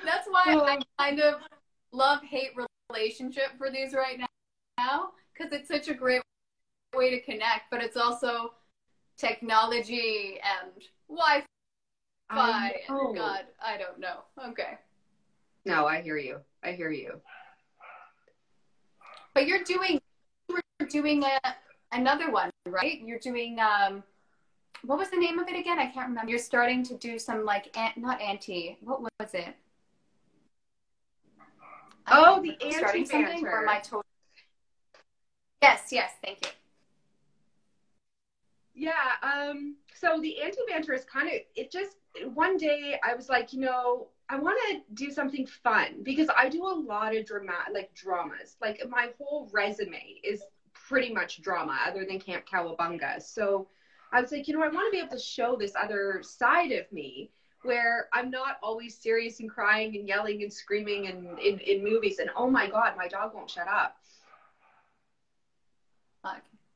That's 0.04 0.26
why 0.28 0.42
I 0.46 0.78
kind 0.98 1.20
of 1.20 1.40
love 1.92 2.22
hate 2.22 2.50
relationship 2.90 3.56
for 3.58 3.70
these 3.70 3.94
right 3.94 4.20
now 4.78 5.10
because 5.32 5.52
it's 5.52 5.68
such 5.68 5.88
a 5.88 5.94
great 5.94 6.22
way 6.94 7.10
to 7.10 7.20
connect, 7.20 7.70
but 7.70 7.82
it's 7.82 7.96
also 7.96 8.52
technology 9.16 10.38
and 10.42 10.72
Wi 11.08 11.44
Fi. 12.30 12.74
God, 12.88 13.44
I 13.64 13.76
don't 13.76 13.98
know. 13.98 14.20
Okay. 14.48 14.78
No, 15.64 15.86
I 15.86 16.02
hear 16.02 16.16
you. 16.16 16.38
I 16.64 16.72
hear 16.72 16.90
you. 16.90 17.20
But 19.34 19.46
you're 19.46 19.64
doing 19.64 20.00
you're 20.48 20.88
doing 20.88 21.24
a, 21.24 21.38
another 21.92 22.30
one, 22.30 22.50
right? 22.66 23.00
You're 23.04 23.18
doing 23.18 23.58
um 23.60 24.02
what 24.84 24.98
was 24.98 25.10
the 25.10 25.16
name 25.16 25.38
of 25.38 25.48
it 25.48 25.58
again? 25.58 25.78
I 25.78 25.86
can't 25.86 26.08
remember. 26.08 26.30
You're 26.30 26.40
starting 26.40 26.82
to 26.84 26.96
do 26.96 27.18
some 27.18 27.44
like 27.44 27.74
an, 27.76 27.92
not 27.96 28.20
anti. 28.20 28.78
What 28.80 29.00
was 29.00 29.34
it? 29.34 29.54
Oh, 32.08 32.40
the 32.42 32.56
anti 32.62 33.04
banter. 33.04 33.50
Or 33.50 33.64
my 33.64 33.78
total? 33.78 34.04
Yes, 35.62 35.88
yes, 35.92 36.12
thank 36.24 36.38
you. 36.42 36.50
Yeah, 38.74 38.92
um, 39.22 39.76
so 39.94 40.20
the 40.20 40.40
anti 40.40 40.60
banter 40.68 40.92
is 40.92 41.04
kind 41.04 41.28
of 41.28 41.34
it. 41.54 41.70
Just 41.70 41.96
one 42.34 42.56
day, 42.56 42.98
I 43.04 43.14
was 43.14 43.28
like, 43.28 43.52
you 43.52 43.60
know, 43.60 44.08
I 44.28 44.38
want 44.38 44.58
to 44.70 44.80
do 44.94 45.10
something 45.10 45.46
fun 45.46 46.02
because 46.02 46.28
I 46.36 46.48
do 46.48 46.64
a 46.64 46.74
lot 46.74 47.14
of 47.14 47.26
drama, 47.26 47.52
like 47.72 47.94
dramas. 47.94 48.56
Like 48.60 48.82
my 48.88 49.10
whole 49.18 49.48
resume 49.52 50.20
is 50.24 50.42
pretty 50.72 51.12
much 51.12 51.42
drama, 51.42 51.78
other 51.86 52.04
than 52.04 52.18
Camp 52.18 52.44
Cowabunga. 52.46 53.22
So 53.22 53.68
I 54.12 54.20
was 54.20 54.32
like, 54.32 54.48
you 54.48 54.54
know, 54.54 54.64
I 54.64 54.68
want 54.68 54.86
to 54.86 54.90
be 54.90 54.98
able 54.98 55.16
to 55.16 55.22
show 55.22 55.56
this 55.56 55.72
other 55.80 56.22
side 56.22 56.72
of 56.72 56.90
me 56.92 57.30
where 57.62 58.08
I'm 58.12 58.30
not 58.30 58.58
always 58.62 58.96
serious 58.96 59.40
and 59.40 59.50
crying 59.50 59.96
and 59.96 60.06
yelling 60.06 60.42
and 60.42 60.52
screaming 60.52 61.06
and 61.06 61.38
in, 61.38 61.58
in 61.60 61.82
movies. 61.82 62.18
And 62.18 62.30
oh 62.36 62.50
my 62.50 62.68
God, 62.68 62.94
my 62.96 63.08
dog 63.08 63.34
won't 63.34 63.50
shut 63.50 63.68
up. 63.68 63.96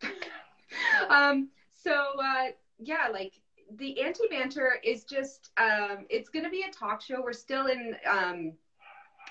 um, 1.10 1.48
so, 1.72 1.92
uh, 2.20 2.46
yeah, 2.78 3.08
like 3.12 3.32
the 3.78 4.00
anti 4.00 4.24
banter 4.28 4.78
is 4.84 5.04
just 5.04 5.50
um, 5.56 6.06
it's 6.10 6.28
going 6.28 6.44
to 6.44 6.50
be 6.50 6.64
a 6.68 6.72
talk 6.72 7.00
show. 7.02 7.22
We're 7.22 7.32
still 7.32 7.66
in. 7.66 7.96
Um, 8.08 8.52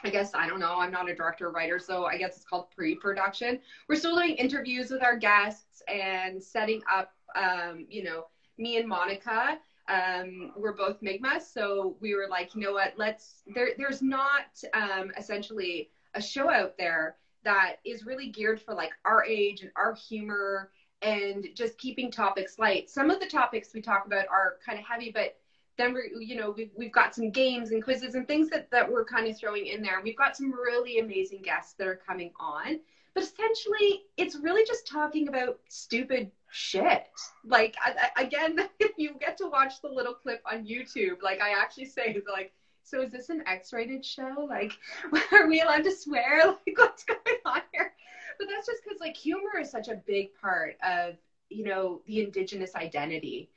I 0.03 0.09
guess 0.09 0.35
I 0.35 0.47
don't 0.47 0.59
know. 0.59 0.75
I'm 0.77 0.91
not 0.91 1.09
a 1.09 1.15
director 1.15 1.47
or 1.47 1.51
writer, 1.51 1.79
so 1.79 2.05
I 2.05 2.17
guess 2.17 2.35
it's 2.35 2.45
called 2.45 2.69
pre-production. 2.75 3.59
We're 3.87 3.95
still 3.95 4.15
doing 4.15 4.35
interviews 4.35 4.91
with 4.91 5.01
our 5.01 5.17
guests 5.17 5.81
and 5.87 6.41
setting 6.43 6.81
up. 6.93 7.13
Um, 7.35 7.85
you 7.89 8.03
know, 8.03 8.27
me 8.57 8.77
and 8.77 8.87
Monica. 8.87 9.57
Um, 9.87 10.51
we're 10.55 10.73
both 10.73 11.01
Mi'kmaq, 11.01 11.41
so 11.41 11.95
we 11.99 12.15
were 12.15 12.27
like, 12.29 12.55
you 12.55 12.61
know 12.61 12.73
what? 12.73 12.93
Let's. 12.97 13.43
There, 13.53 13.69
there's 13.77 14.01
not 14.01 14.45
um, 14.73 15.11
essentially 15.17 15.89
a 16.13 16.21
show 16.21 16.49
out 16.49 16.73
there 16.77 17.15
that 17.43 17.75
is 17.85 18.05
really 18.05 18.29
geared 18.29 18.61
for 18.61 18.73
like 18.73 18.91
our 19.05 19.23
age 19.23 19.61
and 19.61 19.71
our 19.75 19.93
humor 19.93 20.69
and 21.01 21.47
just 21.53 21.77
keeping 21.77 22.09
topics 22.09 22.57
light. 22.57 22.89
Some 22.89 23.11
of 23.11 23.19
the 23.19 23.27
topics 23.27 23.69
we 23.73 23.81
talk 23.81 24.05
about 24.05 24.25
are 24.27 24.55
kind 24.65 24.79
of 24.79 24.85
heavy, 24.85 25.11
but 25.13 25.35
then 25.77 25.93
we're, 25.93 26.07
you 26.19 26.35
know, 26.35 26.53
we've, 26.55 26.71
we've 26.75 26.91
got 26.91 27.13
some 27.13 27.29
games 27.29 27.71
and 27.71 27.83
quizzes 27.83 28.15
and 28.15 28.27
things 28.27 28.49
that, 28.49 28.71
that 28.71 28.89
we're 28.89 29.05
kind 29.05 29.27
of 29.27 29.37
throwing 29.37 29.67
in 29.67 29.81
there. 29.81 30.01
We've 30.03 30.17
got 30.17 30.35
some 30.35 30.51
really 30.51 30.99
amazing 30.99 31.41
guests 31.43 31.73
that 31.77 31.87
are 31.87 31.99
coming 32.07 32.31
on, 32.39 32.79
but 33.15 33.23
essentially 33.23 34.04
it's 34.17 34.36
really 34.36 34.65
just 34.65 34.86
talking 34.86 35.30
about 35.30 35.58
stupid 35.69 36.30
shit. 36.51 37.08
Like, 37.45 37.75
I, 37.84 38.10
I, 38.15 38.21
again, 38.23 38.60
if 38.80 38.91
you 38.97 39.15
get 39.19 39.38
to 39.38 39.47
watch 39.47 39.82
the 39.82 39.89
little 39.89 40.13
clip 40.13 40.41
on 40.49 40.65
YouTube, 40.65 41.23
like 41.23 41.41
I 41.41 41.51
actually 41.60 41.86
say 41.86 42.21
like, 42.32 42.51
so 42.84 43.01
is 43.01 43.12
this 43.12 43.30
an 43.30 43.41
X-rated 43.47 44.06
show? 44.06 44.45
Like, 44.47 44.73
are 45.32 45.47
we 45.47 45.62
allowed 45.62 45.86
to 45.86 45.95
swear? 45.95 46.45
Like, 46.45 46.78
what's 46.78 47.04
going 47.04 47.39
on 47.45 47.62
here? 47.73 47.93
But 48.38 48.47
that's 48.49 48.67
just 48.67 48.84
because 48.84 48.99
like 48.99 49.15
humor 49.15 49.60
is 49.60 49.71
such 49.71 49.88
a 49.88 50.01
big 50.06 50.30
part 50.39 50.75
of 50.84 51.15
you 51.49 51.63
know 51.63 52.01
the 52.06 52.21
indigenous 52.21 52.75
identity, 52.75 53.49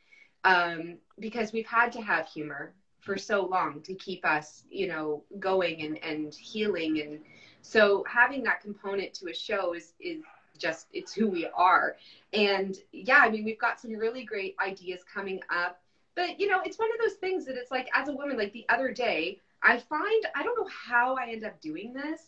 um, 0.44 0.98
because 1.18 1.52
we've 1.52 1.66
had 1.66 1.90
to 1.92 2.00
have 2.00 2.28
humor 2.28 2.74
for 3.00 3.18
so 3.18 3.44
long 3.44 3.80
to 3.82 3.94
keep 3.94 4.24
us 4.24 4.62
you 4.70 4.86
know 4.86 5.24
going 5.40 5.82
and 5.82 6.02
and 6.04 6.34
healing 6.34 7.00
and 7.00 7.20
so 7.62 8.04
having 8.08 8.42
that 8.42 8.60
component 8.60 9.12
to 9.14 9.28
a 9.30 9.34
show 9.34 9.74
is 9.74 9.92
is 10.00 10.22
just 10.58 10.88
it's 10.92 11.12
who 11.12 11.28
we 11.28 11.46
are 11.54 11.96
and 12.32 12.78
yeah 12.92 13.18
i 13.18 13.30
mean 13.30 13.44
we've 13.44 13.60
got 13.60 13.80
some 13.80 13.92
really 13.92 14.24
great 14.24 14.56
ideas 14.60 15.02
coming 15.12 15.40
up 15.50 15.80
but 16.18 16.40
you 16.40 16.48
know, 16.48 16.60
it's 16.64 16.80
one 16.80 16.88
of 16.92 16.98
those 16.98 17.16
things 17.18 17.46
that 17.46 17.54
it's 17.54 17.70
like 17.70 17.88
as 17.94 18.08
a 18.08 18.12
woman, 18.12 18.36
like 18.36 18.52
the 18.52 18.66
other 18.68 18.92
day, 18.92 19.38
I 19.62 19.78
find 19.78 20.26
I 20.34 20.42
don't 20.42 20.58
know 20.58 20.68
how 20.68 21.14
I 21.14 21.30
end 21.30 21.44
up 21.44 21.60
doing 21.60 21.92
this, 21.92 22.22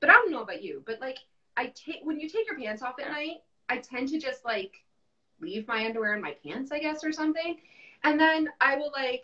but 0.00 0.10
I 0.10 0.14
don't 0.14 0.32
know 0.32 0.42
about 0.42 0.64
you, 0.64 0.82
but 0.84 1.00
like 1.00 1.18
I 1.56 1.66
take 1.66 2.00
when 2.02 2.18
you 2.18 2.28
take 2.28 2.48
your 2.48 2.58
pants 2.58 2.82
off 2.82 2.98
at 2.98 3.08
night, 3.08 3.44
I 3.68 3.76
tend 3.76 4.08
to 4.08 4.18
just 4.18 4.44
like 4.44 4.82
leave 5.40 5.68
my 5.68 5.86
underwear 5.86 6.16
in 6.16 6.22
my 6.22 6.34
pants, 6.44 6.72
I 6.72 6.80
guess, 6.80 7.04
or 7.04 7.12
something. 7.12 7.58
And 8.02 8.18
then 8.18 8.48
I 8.60 8.74
will 8.74 8.90
like 8.96 9.22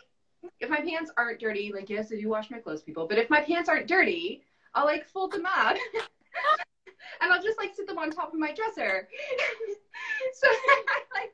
if 0.61 0.69
my 0.69 0.79
pants 0.79 1.11
aren't 1.17 1.41
dirty, 1.41 1.73
like 1.75 1.89
yes, 1.89 2.09
I 2.09 2.15
do 2.15 2.29
wash 2.29 2.49
my 2.49 2.59
clothes, 2.59 2.81
people, 2.81 3.07
but 3.09 3.17
if 3.17 3.29
my 3.29 3.41
pants 3.41 3.67
aren't 3.67 3.87
dirty, 3.87 4.41
I'll 4.75 4.85
like 4.85 5.05
fold 5.05 5.31
them 5.31 5.45
up. 5.45 5.77
and 7.21 7.31
I'll 7.31 7.41
just 7.41 7.57
like 7.57 7.75
sit 7.75 7.87
them 7.87 7.97
on 7.97 8.11
top 8.11 8.33
of 8.33 8.39
my 8.39 8.53
dresser. 8.53 9.07
so 10.33 10.47
I 10.47 11.01
like 11.13 11.33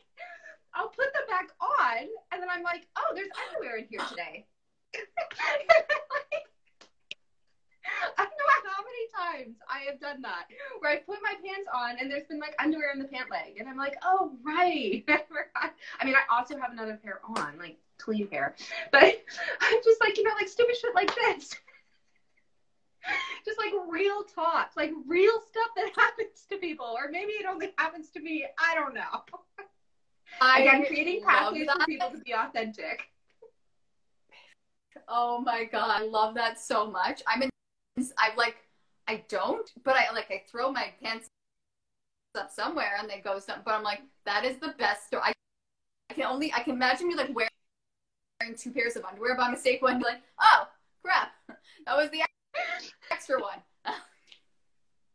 I'll 0.74 0.90
put 0.90 1.12
them 1.14 1.24
back 1.28 1.50
on, 1.60 2.08
and 2.32 2.42
then 2.42 2.50
I'm 2.50 2.64
like, 2.64 2.88
oh, 2.96 3.14
there's 3.16 3.30
underwear 3.50 3.78
in 3.78 3.88
here 3.90 4.00
today. 4.08 4.46
I 8.18 8.24
don't 8.24 8.38
know 8.38 8.72
how 8.72 8.84
many 8.84 9.44
times 9.48 9.58
I 9.68 9.80
have 9.90 10.00
done 10.00 10.22
that 10.22 10.46
where 10.80 10.92
I 10.92 10.98
put 10.98 11.18
my 11.24 11.34
pants 11.44 11.68
on 11.74 11.98
and 12.00 12.10
there's 12.10 12.28
been 12.28 12.40
like 12.40 12.56
underwear 12.60 12.92
in 12.94 13.00
the 13.00 13.08
pant 13.08 13.32
leg, 13.32 13.58
and 13.60 13.68
I'm 13.68 13.78
like, 13.78 13.96
oh 14.04 14.38
right. 14.44 15.04
I 15.08 16.06
mean, 16.06 16.16
I 16.16 16.22
also 16.32 16.58
have 16.60 16.72
another 16.72 17.00
pair 17.02 17.20
on, 17.36 17.58
like 17.58 17.78
clean 17.98 18.28
pair, 18.28 18.56
but 18.92 19.04
I'm 19.62 19.84
just 19.84 20.00
like, 20.02 20.18
you 20.18 20.24
know, 20.24 20.34
like 20.38 20.48
stupid 20.48 20.78
shit 20.78 20.94
like 20.94 21.14
this. 21.16 21.56
just 23.46 23.58
like 23.58 23.74
real 23.90 24.24
talk, 24.24 24.72
like 24.76 24.92
real 25.08 25.42
stuff 25.50 25.70
that 25.76 25.92
happens 25.98 26.46
to 26.50 26.58
people, 26.58 26.86
or 26.86 27.10
maybe 27.12 27.34
it 27.34 27.46
only 27.46 27.74
happens 27.78 28.10
to 28.12 28.20
me. 28.20 28.46
I 28.58 28.76
don't 28.76 28.94
know. 28.94 29.02
I 30.42 30.62
Again, 30.62 30.86
creating 30.86 31.24
pathways 31.26 31.68
for 31.70 31.86
people 31.86 32.12
to 32.12 32.18
be 32.20 32.34
authentic. 32.34 33.10
Oh 35.08 35.42
my 35.42 35.64
god, 35.66 35.90
I 35.90 36.06
love 36.06 36.36
that 36.36 36.60
so 36.60 36.90
much. 36.90 37.22
I'm 37.28 37.44
in. 37.44 37.50
I 38.18 38.32
like. 38.38 38.58
I 39.08 39.24
don't, 39.28 39.70
but 39.84 39.96
I 39.96 40.14
like. 40.14 40.30
I 40.30 40.44
throw 40.50 40.72
my 40.72 40.94
pants 41.02 41.28
up 42.38 42.52
somewhere 42.52 42.92
and 43.00 43.10
they 43.10 43.20
go 43.20 43.40
some. 43.40 43.60
But 43.66 43.74
I'm 43.74 43.84
like, 43.84 44.02
that 44.26 44.46
is 44.46 44.58
the 44.58 44.76
best 44.78 45.08
story. 45.08 45.24
I, 45.26 45.34
I 46.12 46.14
can 46.14 46.26
only. 46.26 46.54
I 46.54 46.62
can 46.62 46.74
imagine 46.74 47.10
you 47.10 47.18
like 47.18 47.36
wearing 47.36 48.56
two 48.58 48.72
pairs 48.72 48.96
of 48.96 49.04
underwear 49.04 49.36
by 49.36 49.50
mistake. 49.50 49.82
One 49.82 50.00
like, 50.00 50.22
oh 50.40 50.68
crap, 51.04 51.32
that 51.86 51.98
was 51.98 52.10
the 52.12 52.22
extra 53.30 53.42
one. 53.42 53.62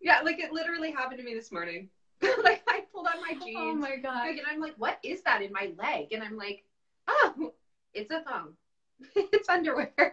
yeah, 0.01 0.21
like 0.25 0.39
it 0.39 0.53
literally 0.53 0.93
happened 0.93 1.19
to 1.19 1.25
me 1.25 1.35
this 1.35 1.51
morning. 1.53 1.89
like 2.23 2.63
I 2.69 2.83
pulled 2.93 3.07
on 3.07 3.21
my 3.21 3.37
oh 3.41 3.45
jeans. 3.45 3.57
Oh 3.59 3.75
my 3.75 3.97
god! 3.97 4.29
and 4.29 4.41
I'm 4.49 4.61
like, 4.61 4.75
what 4.77 4.99
is 5.03 5.23
that 5.23 5.43
in 5.43 5.53
my 5.53 5.73
leg? 5.79 6.07
And 6.13 6.23
I'm 6.23 6.37
like, 6.37 6.63
oh, 7.09 7.53
it's 7.93 8.11
a 8.11 8.23
thong. 8.23 8.53
it's 9.17 9.49
underwear. 9.49 9.91
I 9.99 10.07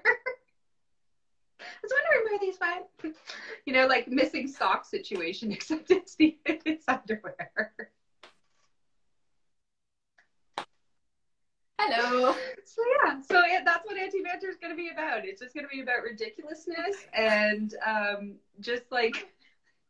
was 1.83 1.91
wondering 1.91 2.23
where 2.25 2.39
these 2.39 2.57
went. 2.59 3.15
You 3.65 3.73
know, 3.73 3.85
like 3.85 4.07
missing 4.07 4.47
sock 4.47 4.85
situation, 4.85 5.51
except 5.51 5.91
it's 5.91 6.15
the 6.15 6.35
it's 6.45 6.85
underwear. 6.87 7.71
Hello. 11.83 12.35
So 12.63 12.81
yeah, 13.03 13.21
so 13.21 13.43
yeah, 13.45 13.61
that's 13.65 13.85
what 13.85 13.97
anti 13.97 14.21
banter 14.21 14.49
is 14.49 14.57
going 14.57 14.71
to 14.71 14.77
be 14.77 14.89
about. 14.89 15.25
It's 15.25 15.41
just 15.41 15.55
going 15.55 15.65
to 15.65 15.69
be 15.69 15.81
about 15.81 16.03
ridiculousness 16.03 17.07
and 17.13 17.73
um, 17.85 18.35
just 18.59 18.83
like 18.91 19.33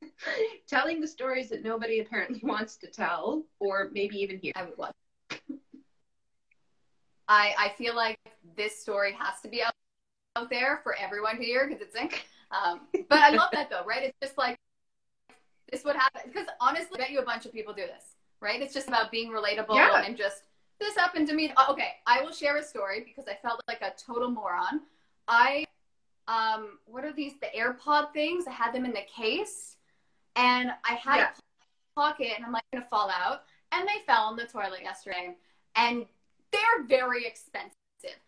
telling 0.68 1.02
the 1.02 1.08
stories 1.08 1.50
that 1.50 1.64
nobody 1.64 2.00
apparently 2.00 2.40
wants 2.44 2.78
to 2.78 2.88
tell, 2.88 3.44
or 3.60 3.90
maybe 3.92 4.16
even 4.18 4.38
hear. 4.38 4.54
I 4.56 4.64
would 4.64 4.78
love. 4.78 4.94
I 7.28 7.54
I 7.58 7.74
feel 7.78 7.96
like 7.96 8.20
this 8.56 8.80
story 8.80 9.16
has 9.20 9.42
to 9.42 9.50
be 9.50 9.62
out, 9.62 9.74
out 10.38 10.50
there 10.50 10.80
for 10.84 10.96
everyone 10.96 11.38
to 11.38 11.44
hear 11.44 11.68
because 11.68 11.82
it's 11.82 11.96
in. 11.96 12.10
Um, 12.52 12.82
but 13.10 13.20
I 13.20 13.32
love 13.32 13.50
that 13.52 13.70
though, 13.70 13.84
right? 13.86 14.04
It's 14.04 14.18
just 14.22 14.38
like 14.38 14.58
this 15.72 15.84
would 15.84 15.98
happen 15.98 16.22
because 16.26 16.48
honestly, 16.62 17.00
I 17.00 17.04
bet 17.04 17.12
you 17.12 17.20
a 17.20 17.26
bunch 17.26 17.46
of 17.46 17.52
people 17.52 17.74
do 17.74 17.84
this, 17.84 18.16
right? 18.40 18.62
It's 18.62 18.74
just 18.74 18.88
about 18.88 19.12
being 19.12 19.32
relatable 19.32 19.76
yeah. 19.76 20.04
and 20.06 20.16
just 20.16 20.44
this 20.82 20.98
happened 20.98 21.28
to 21.28 21.34
me. 21.34 21.54
Okay, 21.70 21.94
I 22.08 22.22
will 22.22 22.34
share 22.34 22.58
a 22.58 22.64
story 22.64 23.04
because 23.06 23.30
I 23.30 23.38
felt 23.42 23.62
like 23.68 23.82
a 23.82 23.94
total 23.98 24.30
moron. 24.30 24.82
I 25.28 25.66
um, 26.28 26.80
what 26.86 27.06
are 27.06 27.14
these? 27.14 27.34
The 27.40 27.48
AirPod 27.58 28.12
things. 28.14 28.46
I 28.48 28.52
had 28.52 28.74
them 28.74 28.86
in 28.86 28.92
the 28.92 29.06
case 29.14 29.78
and 30.36 30.72
I 30.84 30.94
had 30.94 31.18
yeah. 31.18 31.30
a 31.30 32.00
pocket 32.00 32.34
and 32.36 32.46
I'm 32.46 32.52
like 32.52 32.64
gonna 32.74 32.86
fall 32.90 33.10
out 33.10 33.44
and 33.72 33.88
they 33.88 34.04
fell 34.06 34.30
in 34.32 34.38
the 34.38 34.46
toilet 34.46 34.82
yesterday 34.82 35.36
and 35.76 36.06
they're 36.52 36.86
very 36.88 37.26
expensive. 37.26 37.72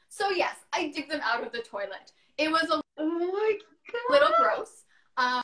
So 0.10 0.30
yes, 0.30 0.56
I 0.74 0.92
dig 0.94 1.10
them 1.10 1.22
out 1.24 1.46
of 1.46 1.52
the 1.52 1.62
toilet. 1.62 2.12
It 2.38 2.52
was 2.52 2.70
a 2.70 2.82
oh 2.98 3.58
little 4.10 4.30
gross. 4.40 4.84
Um, 5.18 5.42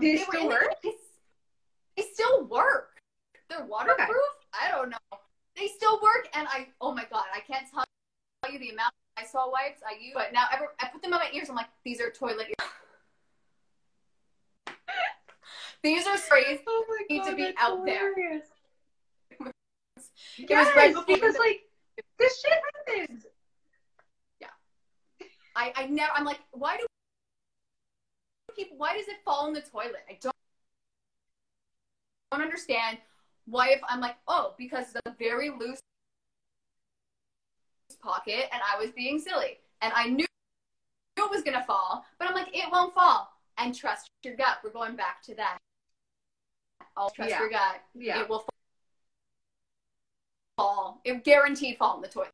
they, 0.00 0.16
they 0.16 0.18
still 0.18 0.48
work? 0.48 0.74
The, 0.82 0.92
they 1.96 2.02
still 2.02 2.44
work. 2.44 2.90
They're 3.48 3.64
waterproof. 3.64 4.08
Okay. 4.08 4.66
I 4.66 4.70
don't 4.70 4.90
know. 4.90 4.96
They 5.56 5.68
still 5.68 6.00
work, 6.00 6.28
and 6.34 6.46
I 6.48 6.68
oh 6.80 6.94
my 6.94 7.04
god, 7.10 7.24
I 7.34 7.40
can't 7.40 7.66
tell 7.72 7.84
you 8.52 8.58
the 8.58 8.70
amount 8.70 8.92
I 9.16 9.24
saw 9.24 9.50
wipes 9.50 9.80
I 9.86 10.00
use. 10.00 10.12
But 10.14 10.32
now 10.32 10.46
ever, 10.52 10.68
I 10.80 10.88
put 10.88 11.02
them 11.02 11.12
on 11.12 11.20
my 11.20 11.30
ears. 11.32 11.48
I'm 11.48 11.56
like, 11.56 11.68
these 11.84 12.00
are 12.00 12.10
toilet 12.10 12.48
ears. 12.48 12.56
These 15.82 16.06
are 16.06 16.18
stories 16.18 16.58
oh 16.66 16.84
God, 16.86 17.06
need 17.08 17.24
to 17.24 17.34
be 17.34 17.54
out 17.58 17.78
hilarious. 17.78 18.44
there. 19.40 19.52
yes, 20.36 20.68
right 20.76 20.94
because 21.06 21.34
the- 21.34 21.40
like 21.40 21.62
this 22.18 22.40
shit 22.40 22.52
happens. 22.86 23.26
Yeah. 24.40 24.48
I 25.56 25.72
I 25.74 25.86
never. 25.86 26.12
I'm 26.14 26.24
like, 26.24 26.40
why 26.52 26.76
do 26.76 26.86
people? 28.54 28.76
Why 28.76 28.96
does 28.96 29.08
it 29.08 29.16
fall 29.24 29.48
in 29.48 29.54
the 29.54 29.62
toilet? 29.62 30.04
I 30.08 30.18
don't 30.20 30.34
don't 32.30 32.42
understand 32.42 32.98
why 33.46 33.70
if 33.70 33.80
I'm 33.88 34.00
like, 34.00 34.16
oh, 34.28 34.54
because 34.58 34.86
it's 34.94 35.00
a 35.06 35.14
very 35.18 35.50
loose 35.50 35.80
pocket 38.02 38.46
and 38.52 38.62
I 38.62 38.78
was 38.80 38.90
being 38.92 39.18
silly 39.18 39.58
and 39.82 39.92
I 39.94 40.08
knew 40.08 40.26
it 41.16 41.30
was 41.30 41.42
gonna 41.42 41.64
fall, 41.64 42.04
but 42.18 42.28
I'm 42.28 42.34
like, 42.34 42.48
it 42.56 42.70
won't 42.70 42.94
fall. 42.94 43.28
And 43.58 43.74
trust 43.74 44.10
your 44.22 44.36
gut. 44.36 44.58
We're 44.64 44.70
going 44.70 44.96
back 44.96 45.22
to 45.24 45.34
that. 45.34 45.58
I'll 46.96 47.10
trust 47.10 47.30
yeah. 47.30 47.40
your 47.40 47.50
gut. 47.50 47.82
Yeah. 47.94 48.22
It 48.22 48.28
will 48.28 48.46
fall. 50.56 51.00
It 51.04 51.24
guaranteed 51.24 51.76
fall 51.76 51.96
in 51.96 52.02
the 52.02 52.08
toilet. 52.08 52.30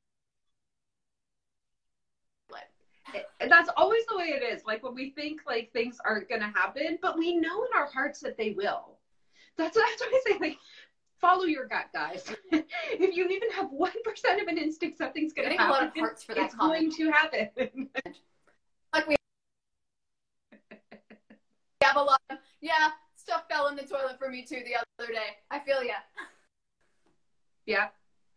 That's 3.40 3.70
always 3.76 4.04
the 4.06 4.16
way 4.16 4.26
it 4.26 4.42
is. 4.42 4.64
Like 4.64 4.82
when 4.82 4.94
we 4.94 5.10
think 5.10 5.42
like 5.46 5.72
things 5.72 5.98
aren't 6.04 6.28
gonna 6.28 6.52
happen, 6.54 6.98
but 7.00 7.16
we 7.16 7.36
know 7.36 7.64
in 7.64 7.68
our 7.74 7.86
hearts 7.86 8.20
that 8.20 8.36
they 8.36 8.50
will. 8.50 8.96
That's 9.56 9.76
that's 9.76 10.00
what 10.00 10.10
I 10.12 10.20
say. 10.26 10.38
Like 10.38 10.58
follow 11.20 11.44
your 11.44 11.66
gut, 11.66 11.86
guys. 11.92 12.24
if 12.52 13.16
you 13.16 13.26
even 13.28 13.50
have 13.52 13.70
one 13.70 13.92
percent 14.04 14.40
of 14.40 14.48
an 14.48 14.58
instinct, 14.58 14.98
something's 14.98 15.32
going 15.32 15.48
to 15.50 15.54
Getting 15.56 15.70
a 15.70 15.74
happen. 15.74 16.00
lot 16.02 16.12
of 16.12 16.22
for 16.22 16.34
that 16.34 16.44
it's 16.44 16.54
comment. 16.54 16.96
going 16.96 17.10
to 17.10 17.10
happen. 17.12 17.88
Like 18.94 19.08
we 19.08 19.16
have 21.82 21.96
a 21.96 22.02
lot 22.02 22.20
of, 22.30 22.38
yeah, 22.62 22.90
stuff 23.16 23.42
fell 23.50 23.66
in 23.68 23.76
the 23.76 23.82
toilet 23.82 24.18
for 24.18 24.30
me 24.30 24.42
too 24.42 24.62
the 24.64 24.76
other 25.02 25.12
day. 25.12 25.36
I 25.50 25.58
feel 25.58 25.82
ya. 25.84 25.94
yeah, 27.66 27.88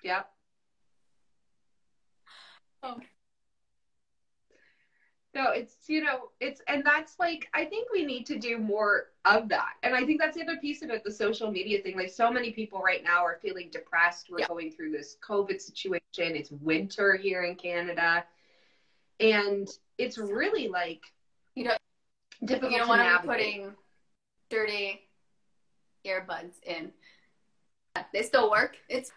yeah. 0.03 0.23
Oh. 2.83 2.97
No, 5.39 5.51
it's 5.51 5.75
you 5.87 6.03
know, 6.03 6.31
it's 6.41 6.61
and 6.67 6.83
that's 6.83 7.17
like 7.17 7.47
I 7.53 7.63
think 7.63 7.87
we 7.93 8.03
need 8.03 8.25
to 8.25 8.37
do 8.37 8.57
more 8.57 9.11
of 9.23 9.47
that. 9.47 9.75
And 9.83 9.95
I 9.95 10.05
think 10.05 10.19
that's 10.19 10.35
the 10.35 10.43
other 10.43 10.57
piece 10.57 10.81
about 10.81 11.05
the 11.05 11.11
social 11.11 11.49
media 11.49 11.81
thing. 11.81 11.95
Like 11.95 12.09
so 12.09 12.29
many 12.29 12.51
people 12.51 12.81
right 12.81 13.01
now 13.05 13.23
are 13.23 13.39
feeling 13.41 13.69
depressed. 13.71 14.29
We're 14.29 14.39
Yeah. 14.39 14.47
going 14.47 14.71
through 14.73 14.91
this 14.91 15.15
COVID 15.25 15.61
situation. 15.61 16.01
It's 16.17 16.51
winter 16.51 17.15
here 17.15 17.43
in 17.43 17.55
Canada. 17.55 18.25
And 19.21 19.69
it's 19.97 20.17
really 20.17 20.67
like 20.67 21.03
You 21.55 21.63
don't, 21.65 21.79
difficult 22.43 22.73
you 22.73 22.77
don't 22.79 22.89
want 22.89 23.01
to 23.01 23.21
be 23.21 23.27
putting 23.27 23.75
dirty 24.49 25.07
earbuds 26.05 26.61
in. 26.65 26.91
They 28.11 28.23
still 28.23 28.51
work. 28.51 28.75
It's 28.89 29.09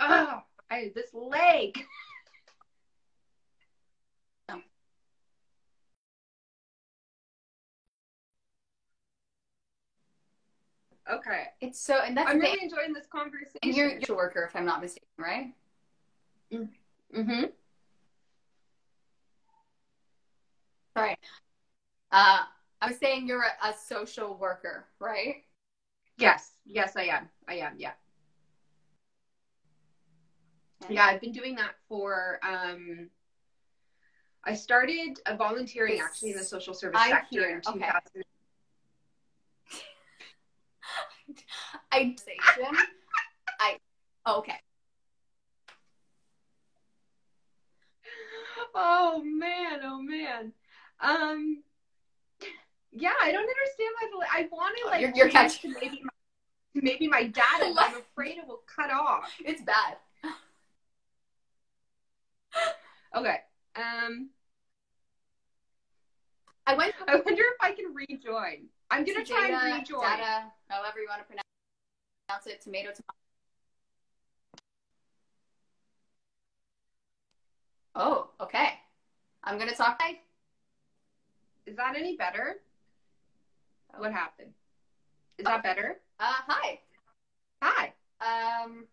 Oh, 0.00 0.42
I 0.70 0.90
this 0.92 1.14
leg. 1.14 1.78
Okay. 11.12 11.44
it's 11.60 11.78
so, 11.78 11.98
and 12.04 12.16
that's 12.16 12.30
I'm 12.30 12.38
the 12.38 12.44
thing. 12.44 12.54
really 12.54 12.64
enjoying 12.64 12.92
this 12.92 13.06
conversation. 13.06 13.58
And 13.62 13.74
you're, 13.74 13.98
you're 13.98 14.12
a 14.12 14.14
worker, 14.14 14.44
if 14.48 14.56
I'm 14.56 14.64
not 14.64 14.80
mistaken, 14.80 15.08
right? 15.18 15.52
mm-hmm. 16.52 17.44
Sorry. 20.96 21.16
Uh, 22.12 22.38
I 22.80 22.88
was 22.88 22.98
saying 22.98 23.26
you're 23.26 23.42
a, 23.42 23.68
a 23.68 23.74
social 23.74 24.36
worker, 24.36 24.86
right? 25.00 25.42
Yes, 26.16 26.52
yes, 26.64 26.96
I 26.96 27.04
am. 27.04 27.28
I 27.48 27.54
am. 27.56 27.74
Yeah, 27.76 27.90
yeah. 30.88 31.04
I've 31.06 31.20
been 31.20 31.32
doing 31.32 31.56
that 31.56 31.72
for. 31.88 32.38
um 32.42 33.10
I 34.46 34.54
started 34.54 35.18
volunteering 35.38 36.00
actually 36.00 36.32
in 36.32 36.36
the 36.36 36.44
social 36.44 36.74
service 36.74 37.00
I 37.02 37.08
sector 37.10 37.26
hear, 37.30 37.48
in 37.48 37.56
okay. 37.66 37.86
2000. 37.86 38.24
I. 41.92 42.16
I 43.60 43.78
oh, 44.26 44.38
okay. 44.38 44.54
Oh 48.74 49.22
man! 49.24 49.80
Oh 49.82 50.00
man! 50.02 50.52
Um. 51.00 51.62
Yeah, 52.92 53.12
I 53.20 53.32
don't 53.32 53.42
understand 53.42 53.90
why. 54.00 54.08
the- 54.10 54.32
I 54.32 54.48
want 54.50 54.76
to 54.76 54.82
Oh, 54.84 54.88
like 54.90 55.00
you're- 55.00 55.12
you're 55.16 55.28
catching- 55.28 55.74
maybe 55.80 56.00
my, 56.02 56.10
maybe 56.74 57.08
my 57.08 57.24
data, 57.24 57.72
but 57.74 57.84
I'm 57.90 57.96
afraid 58.12 58.38
it 58.38 58.46
will 58.46 58.62
cut 58.66 58.90
off. 58.90 59.30
It's 59.44 59.62
bad. 59.62 59.96
Okay. 63.14 63.38
Um. 63.76 64.30
I 66.66 66.74
went 66.76 66.94
I 67.06 67.16
wonder 67.16 67.42
if 67.42 67.56
I 67.60 67.72
can 67.72 67.94
rejoin. 67.94 68.68
I'm 68.90 69.04
gonna 69.04 69.24
to 69.24 69.32
try 69.32 69.48
data, 69.48 69.60
and 69.64 69.80
rejoin. 69.80 70.00
data, 70.02 70.44
however 70.68 71.00
you 71.00 71.06
want 71.08 71.20
to 71.22 71.26
pronounce 71.26 72.46
it, 72.46 72.60
tomato, 72.60 72.90
tomato. 72.90 73.02
Oh, 77.94 78.28
okay. 78.40 78.80
I'm 79.42 79.58
gonna 79.58 79.74
talk. 79.74 80.00
Is 81.66 81.76
that 81.76 81.96
any 81.96 82.16
better? 82.16 82.56
What 83.96 84.12
happened? 84.12 84.52
Is 85.38 85.44
that 85.44 85.62
better? 85.62 86.00
Uh, 86.18 86.32
hi. 86.46 86.80
Hi. 87.62 87.92
Um, 88.20 88.86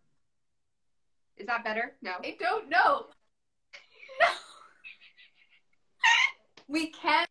Is 1.38 1.48
that 1.48 1.64
better? 1.64 1.94
No. 2.02 2.12
I 2.24 2.36
don't 2.40 2.70
know. 2.70 3.08
No. 4.20 4.28
we 6.68 6.88
can. 6.92 7.26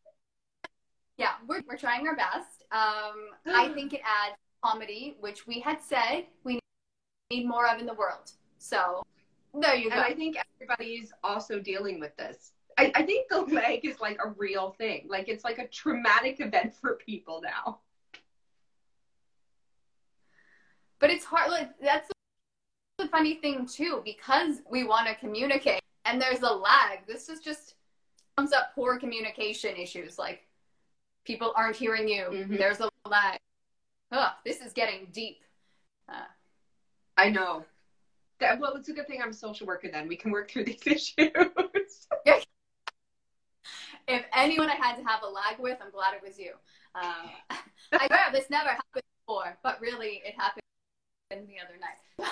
Yeah, 1.20 1.32
we're, 1.46 1.60
we're 1.68 1.76
trying 1.76 2.08
our 2.08 2.16
best. 2.16 2.64
Um, 2.72 3.28
I 3.54 3.68
think 3.74 3.92
it 3.92 4.00
adds 4.00 4.36
comedy, 4.64 5.16
which 5.20 5.46
we 5.46 5.60
had 5.60 5.82
said 5.82 6.24
we 6.44 6.58
need 7.30 7.46
more 7.46 7.68
of 7.68 7.78
in 7.78 7.84
the 7.84 7.94
world. 7.94 8.32
So 8.58 9.02
there 9.52 9.74
you 9.74 9.90
go. 9.90 9.96
And 9.96 10.04
I 10.04 10.14
think 10.14 10.36
everybody's 10.54 11.12
also 11.22 11.60
dealing 11.60 12.00
with 12.00 12.16
this. 12.16 12.52
I, 12.78 12.90
I 12.94 13.02
think 13.02 13.28
the 13.28 13.40
leg 13.54 13.84
is 13.84 14.00
like 14.00 14.18
a 14.24 14.30
real 14.30 14.70
thing. 14.78 15.08
Like 15.10 15.28
it's 15.28 15.44
like 15.44 15.58
a 15.58 15.68
traumatic 15.68 16.40
event 16.40 16.74
for 16.74 16.94
people 16.94 17.42
now. 17.42 17.80
But 21.00 21.10
it's 21.10 21.24
hard. 21.26 21.50
Like 21.50 21.70
that's 21.82 22.10
the 22.96 23.08
funny 23.08 23.34
thing 23.34 23.66
too, 23.66 24.00
because 24.06 24.62
we 24.70 24.84
want 24.84 25.06
to 25.08 25.14
communicate, 25.14 25.80
and 26.06 26.20
there's 26.20 26.40
a 26.40 26.50
lag. 26.50 27.06
This 27.06 27.28
is 27.28 27.40
just 27.40 27.74
comes 28.36 28.52
up 28.52 28.74
poor 28.74 28.98
communication 28.98 29.76
issues. 29.76 30.18
Like 30.18 30.46
people 31.24 31.52
aren't 31.56 31.76
hearing 31.76 32.08
you. 32.08 32.24
Mhm. 32.24 32.58
There's 32.58 32.80
a 32.80 32.90
lag. 33.06 33.38
Ugh, 34.12 34.32
this 34.44 34.60
is 34.60 34.72
getting 34.72 35.06
deep. 35.12 35.42
Uh, 36.08 36.24
I 37.16 37.30
know. 37.30 37.64
That, 38.40 38.58
well, 38.58 38.74
it's 38.76 38.88
a 38.88 38.92
good 38.92 39.06
thing 39.06 39.20
I'm 39.22 39.30
a 39.30 39.34
social 39.34 39.66
worker 39.66 39.88
then. 39.92 40.08
We 40.08 40.16
can 40.16 40.30
work 40.30 40.50
through 40.50 40.64
these 40.70 40.86
issues. 40.86 41.12
if 44.08 44.24
anyone 44.34 44.68
I 44.68 44.74
had 44.74 44.96
to 44.96 45.04
have 45.04 45.22
a 45.22 45.28
lag 45.28 45.58
with, 45.58 45.78
I'm 45.82 45.90
glad 45.90 46.14
it 46.14 46.22
was 46.26 46.38
you. 46.38 46.52
Uh, 46.94 47.28
I 47.92 48.06
swear 48.06 48.32
this 48.32 48.50
never 48.50 48.70
happened 48.70 49.04
before, 49.26 49.58
but 49.62 49.80
really 49.80 50.22
it 50.24 50.34
happened 50.36 50.62
the 51.30 51.36
other 51.36 51.78
night. 51.78 52.28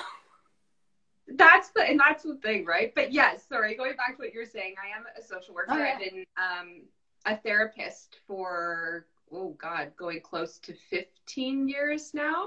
that's 1.37 1.71
the 1.71 1.83
and 1.83 2.01
that's 2.01 2.25
the 2.25 2.37
thing, 2.37 2.65
right? 2.65 2.93
But 2.95 3.13
yes, 3.13 3.47
sorry, 3.49 3.77
going 3.77 3.97
back 3.97 4.17
to 4.17 4.23
what 4.23 4.33
you're 4.33 4.47
saying, 4.47 4.75
I 4.83 4.97
am 4.97 5.05
a 5.17 5.23
social 5.23 5.55
worker. 5.55 5.73
Oh, 5.73 5.79
yeah. 5.79 5.95
I've 5.95 6.01
been 6.01 6.25
um, 6.37 6.83
a 7.29 7.37
therapist 7.37 8.19
for 8.27 9.05
oh 9.31 9.55
god, 9.61 9.93
going 9.97 10.21
close 10.23 10.59
to 10.59 10.75
15 10.91 11.69
years 11.69 12.13
now. 12.15 12.47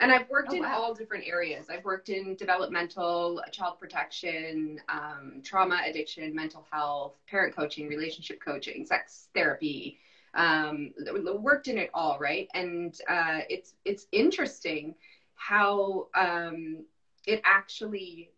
And 0.00 0.10
I've 0.10 0.28
worked 0.30 0.48
Oh, 0.52 0.56
in 0.56 0.62
wow. 0.62 0.80
all 0.80 0.94
different 0.94 1.24
areas. 1.26 1.66
I've 1.70 1.84
worked 1.84 2.08
in 2.08 2.34
developmental, 2.34 3.40
child 3.52 3.78
protection, 3.78 4.80
um, 4.88 5.42
trauma, 5.44 5.82
addiction, 5.86 6.34
mental 6.34 6.66
health, 6.70 7.16
parent 7.28 7.54
coaching, 7.54 7.86
relationship 7.86 8.40
coaching, 8.44 8.84
sex 8.86 9.28
therapy. 9.34 9.98
Um, 10.34 10.92
worked 11.34 11.68
in 11.68 11.76
it 11.78 11.90
all, 11.92 12.18
right? 12.18 12.48
And 12.54 12.98
uh, 13.08 13.40
it's 13.48 13.74
it's 13.84 14.06
interesting 14.10 14.94
how 15.34 16.08
um, 16.14 16.84
it 17.26 17.42
actually 17.44 18.30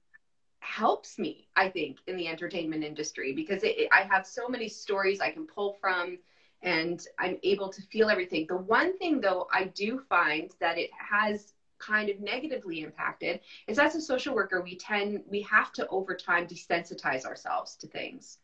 helps 0.63 1.19
me 1.19 1.49
i 1.57 1.69
think 1.69 1.99
in 2.07 2.17
the 2.17 2.29
entertainment 2.29 2.85
industry 2.85 3.33
because 3.33 3.63
it, 3.65 3.79
it- 3.79 3.89
i 3.93 4.03
have 4.03 4.27
so 4.27 4.49
many 4.49 4.69
stories 4.69 5.21
i 5.21 5.31
can 5.31 5.47
pull 5.47 5.77
from 5.81 6.19
and 6.63 7.07
i'm 7.19 7.37
able 7.45 7.69
to 7.71 7.83
feel 7.83 8.09
everything. 8.11 8.47
The 8.49 8.57
one 8.57 8.97
thing 8.99 9.21
though 9.21 9.47
i 9.53 9.65
do 9.65 10.01
find 10.09 10.51
that 10.61 10.79
it 10.79 10.91
has 11.11 11.55
kind 11.79 12.09
of 12.11 12.21
negatively 12.21 12.81
impacted 12.81 13.41
is 13.69 13.79
as 13.79 13.97
a 13.97 14.01
social 14.01 14.35
worker 14.35 14.63
we 14.63 14.77
tend 14.77 15.23
we 15.31 15.43
have 15.43 15.73
to 15.75 15.87
over 15.89 16.15
time 16.15 16.47
desensitize 16.47 17.25
ourselves 17.25 17.77
to 17.77 17.89
things. 17.89 18.39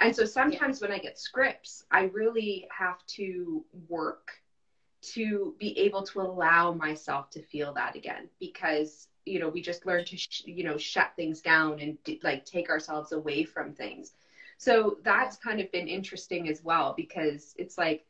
And 0.00 0.14
so 0.14 0.24
sometimes 0.24 0.80
when 0.80 0.92
i 0.92 0.98
get 0.98 1.18
scripts 1.18 1.84
i 1.90 2.04
really 2.04 2.66
have 2.76 2.98
to 3.18 3.64
work 3.88 4.32
to 5.02 5.54
be 5.58 5.78
able 5.78 6.02
to 6.02 6.20
allow 6.20 6.72
myself 6.72 7.30
to 7.30 7.42
feel 7.42 7.72
that 7.74 7.94
again 7.96 8.28
because 8.40 9.08
you 9.26 9.40
know 9.40 9.48
we 9.48 9.62
just 9.62 9.86
learn 9.86 10.04
to 10.04 10.16
sh- 10.16 10.42
you 10.46 10.64
know 10.64 10.76
shut 10.76 11.12
things 11.16 11.40
down 11.40 11.80
and 11.80 12.02
d- 12.04 12.20
like 12.22 12.44
take 12.44 12.70
ourselves 12.70 13.12
away 13.12 13.44
from 13.44 13.72
things. 13.74 14.12
So 14.58 14.98
that's 15.02 15.36
kind 15.36 15.60
of 15.60 15.70
been 15.72 15.88
interesting 15.88 16.48
as 16.48 16.62
well 16.62 16.94
because 16.96 17.54
it's 17.58 17.78
like 17.78 18.04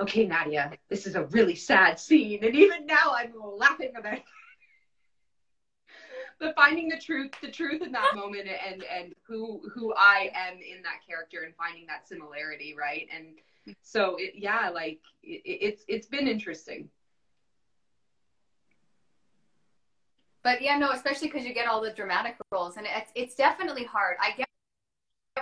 okay 0.00 0.26
nadia 0.26 0.72
this 0.88 1.06
is 1.06 1.14
a 1.14 1.24
really 1.26 1.54
sad 1.54 1.98
scene 2.00 2.44
and 2.44 2.54
even 2.56 2.86
now 2.86 3.14
i'm 3.16 3.32
laughing 3.58 3.92
about 3.96 4.14
it. 4.14 4.22
But 6.38 6.54
finding 6.54 6.88
the 6.88 6.98
truth 6.98 7.32
the 7.40 7.50
truth 7.50 7.82
in 7.82 7.92
that 7.92 8.14
moment 8.14 8.48
and 8.48 8.82
and 8.84 9.14
who 9.26 9.62
who 9.72 9.94
i 9.96 10.30
am 10.34 10.54
in 10.54 10.82
that 10.82 11.00
character 11.06 11.42
and 11.44 11.54
finding 11.56 11.86
that 11.86 12.08
similarity 12.08 12.74
right? 12.78 13.06
And 13.14 13.26
so 13.82 14.16
it, 14.18 14.34
yeah 14.36 14.70
like 14.70 15.00
it, 15.22 15.42
it's 15.44 15.84
it's 15.88 16.06
been 16.06 16.26
interesting 16.28 16.88
But 20.44 20.60
yeah, 20.60 20.76
no, 20.76 20.90
especially 20.90 21.28
because 21.28 21.46
you 21.46 21.54
get 21.54 21.66
all 21.66 21.80
the 21.80 21.90
dramatic 21.90 22.36
roles, 22.52 22.76
and 22.76 22.86
it's 22.86 23.10
it's 23.14 23.34
definitely 23.34 23.84
hard. 23.84 24.16
I 24.22 24.32
get 24.36 24.46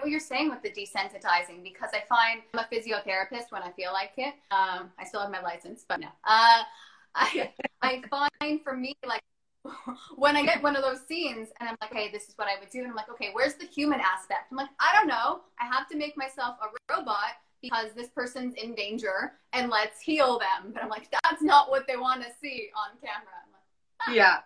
what 0.01 0.09
you're 0.09 0.21
saying 0.21 0.49
with 0.49 0.63
the 0.63 0.71
desensitizing 0.71 1.63
because 1.63 1.91
I 1.93 2.05
find 2.09 2.41
I'm 2.55 2.61
a 2.61 2.69
physiotherapist 2.73 3.51
when 3.51 3.63
I 3.63 3.73
feel 3.73 3.93
like 3.93 4.13
it. 4.17 4.35
Um, 4.53 4.91
I 4.99 5.05
still 5.05 5.21
have 5.21 5.31
my 5.31 5.43
license, 5.43 5.85
but 5.87 6.01
no. 6.01 6.07
Uh, 6.25 6.63
I 7.15 7.51
I 7.83 8.03
find 8.41 8.63
for 8.63 8.77
me 8.77 8.97
like 9.05 9.23
when 10.17 10.37
I 10.37 10.45
get 10.45 10.63
one 10.63 10.77
of 10.77 10.83
those 10.83 11.01
scenes 11.07 11.49
and 11.59 11.69
I'm 11.69 11.77
like, 11.83 11.93
hey, 11.93 12.11
this 12.11 12.29
is 12.29 12.35
what 12.37 12.47
I 12.47 12.59
would 12.61 12.71
do, 12.71 12.79
and 12.79 12.89
I'm 12.89 12.95
like, 12.95 13.11
okay, 13.11 13.31
where's 13.33 13.55
the 13.55 13.67
human 13.67 14.01
aspect? 14.01 14.53
I'm 14.53 14.57
like, 14.57 14.71
I 14.79 14.97
don't 14.97 15.09
know. 15.09 15.41
I 15.61 15.67
have 15.67 15.89
to 15.89 15.97
make 15.97 16.17
myself 16.17 16.57
a 16.63 16.95
robot 16.95 17.37
because 17.61 17.89
this 17.97 18.09
person's 18.09 18.55
in 18.55 18.75
danger 18.75 19.33
and 19.53 19.69
let's 19.69 20.01
heal 20.01 20.39
them. 20.39 20.73
But 20.73 20.83
I'm 20.83 20.89
like, 20.89 21.09
that's 21.25 21.43
not 21.43 21.71
what 21.71 21.87
they 21.87 21.97
want 21.97 22.23
to 22.23 22.29
see 22.41 22.71
on 22.77 22.99
camera. 23.01 23.39
Like, 23.53 24.09
ah. 24.09 24.13
yeah. 24.13 24.39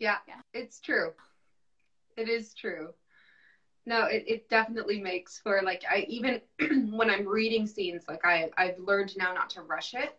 Yeah. 0.00 0.16
Yeah. 0.26 0.40
It's 0.52 0.80
true. 0.80 1.12
It 2.16 2.28
is 2.28 2.52
true. 2.54 2.88
No, 3.86 4.04
it, 4.04 4.24
it 4.26 4.48
definitely 4.48 5.00
makes 5.00 5.38
for 5.42 5.62
like 5.62 5.82
I 5.90 6.06
even 6.08 6.40
when 6.90 7.10
I'm 7.10 7.26
reading 7.26 7.66
scenes, 7.66 8.04
like 8.08 8.24
I 8.24 8.50
I've 8.56 8.78
learned 8.78 9.12
now 9.16 9.32
not 9.32 9.50
to 9.50 9.62
rush 9.62 9.94
it 9.94 10.16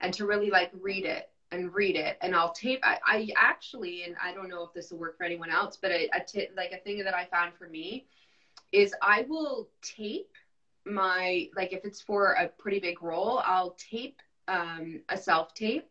and 0.00 0.12
to 0.14 0.26
really 0.26 0.50
like 0.50 0.70
read 0.80 1.04
it 1.04 1.28
and 1.50 1.72
read 1.72 1.96
it 1.96 2.16
and 2.20 2.34
I'll 2.34 2.52
tape 2.52 2.80
I, 2.82 2.98
I 3.06 3.28
actually 3.36 4.04
and 4.04 4.16
I 4.22 4.32
don't 4.32 4.48
know 4.48 4.62
if 4.64 4.72
this 4.74 4.90
will 4.90 4.98
work 4.98 5.16
for 5.16 5.24
anyone 5.24 5.50
else, 5.50 5.78
but 5.80 5.92
a, 5.92 6.08
a 6.14 6.20
t- 6.26 6.48
like 6.56 6.72
a 6.72 6.78
thing 6.78 7.04
that 7.04 7.14
I 7.14 7.26
found 7.26 7.54
for 7.56 7.68
me 7.68 8.06
is 8.72 8.92
I 9.00 9.24
will 9.28 9.68
tape 9.82 10.30
my 10.84 11.48
like 11.56 11.72
if 11.72 11.84
it's 11.84 12.00
for 12.00 12.32
a 12.32 12.48
pretty 12.58 12.80
big 12.80 13.02
role, 13.02 13.40
I'll 13.44 13.76
tape 13.90 14.20
um, 14.48 15.00
a 15.08 15.16
self 15.16 15.54
tape 15.54 15.88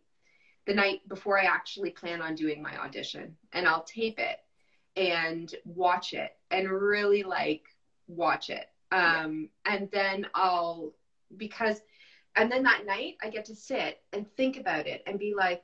the 0.65 0.73
night 0.73 1.07
before 1.07 1.39
I 1.39 1.45
actually 1.45 1.89
plan 1.91 2.21
on 2.21 2.35
doing 2.35 2.61
my 2.61 2.77
audition, 2.77 3.35
and 3.51 3.67
I'll 3.67 3.83
tape 3.83 4.19
it 4.19 4.39
and 4.95 5.53
watch 5.65 6.13
it 6.13 6.35
and 6.51 6.69
really 6.69 7.23
like 7.23 7.63
watch 8.07 8.49
it. 8.49 8.69
Um, 8.91 9.49
yeah. 9.65 9.73
And 9.75 9.91
then 9.91 10.27
I'll 10.33 10.93
because 11.37 11.81
and 12.35 12.51
then 12.51 12.63
that 12.63 12.85
night 12.85 13.17
I 13.21 13.29
get 13.29 13.45
to 13.45 13.55
sit 13.55 14.01
and 14.11 14.29
think 14.35 14.57
about 14.57 14.87
it 14.87 15.03
and 15.05 15.19
be 15.19 15.33
like, 15.35 15.63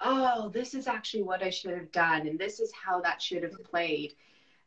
oh, 0.00 0.50
this 0.50 0.74
is 0.74 0.86
actually 0.86 1.22
what 1.22 1.42
I 1.42 1.50
should 1.50 1.74
have 1.74 1.92
done, 1.92 2.26
and 2.26 2.38
this 2.38 2.60
is 2.60 2.72
how 2.72 3.00
that 3.00 3.22
should 3.22 3.42
have 3.42 3.62
played. 3.64 4.14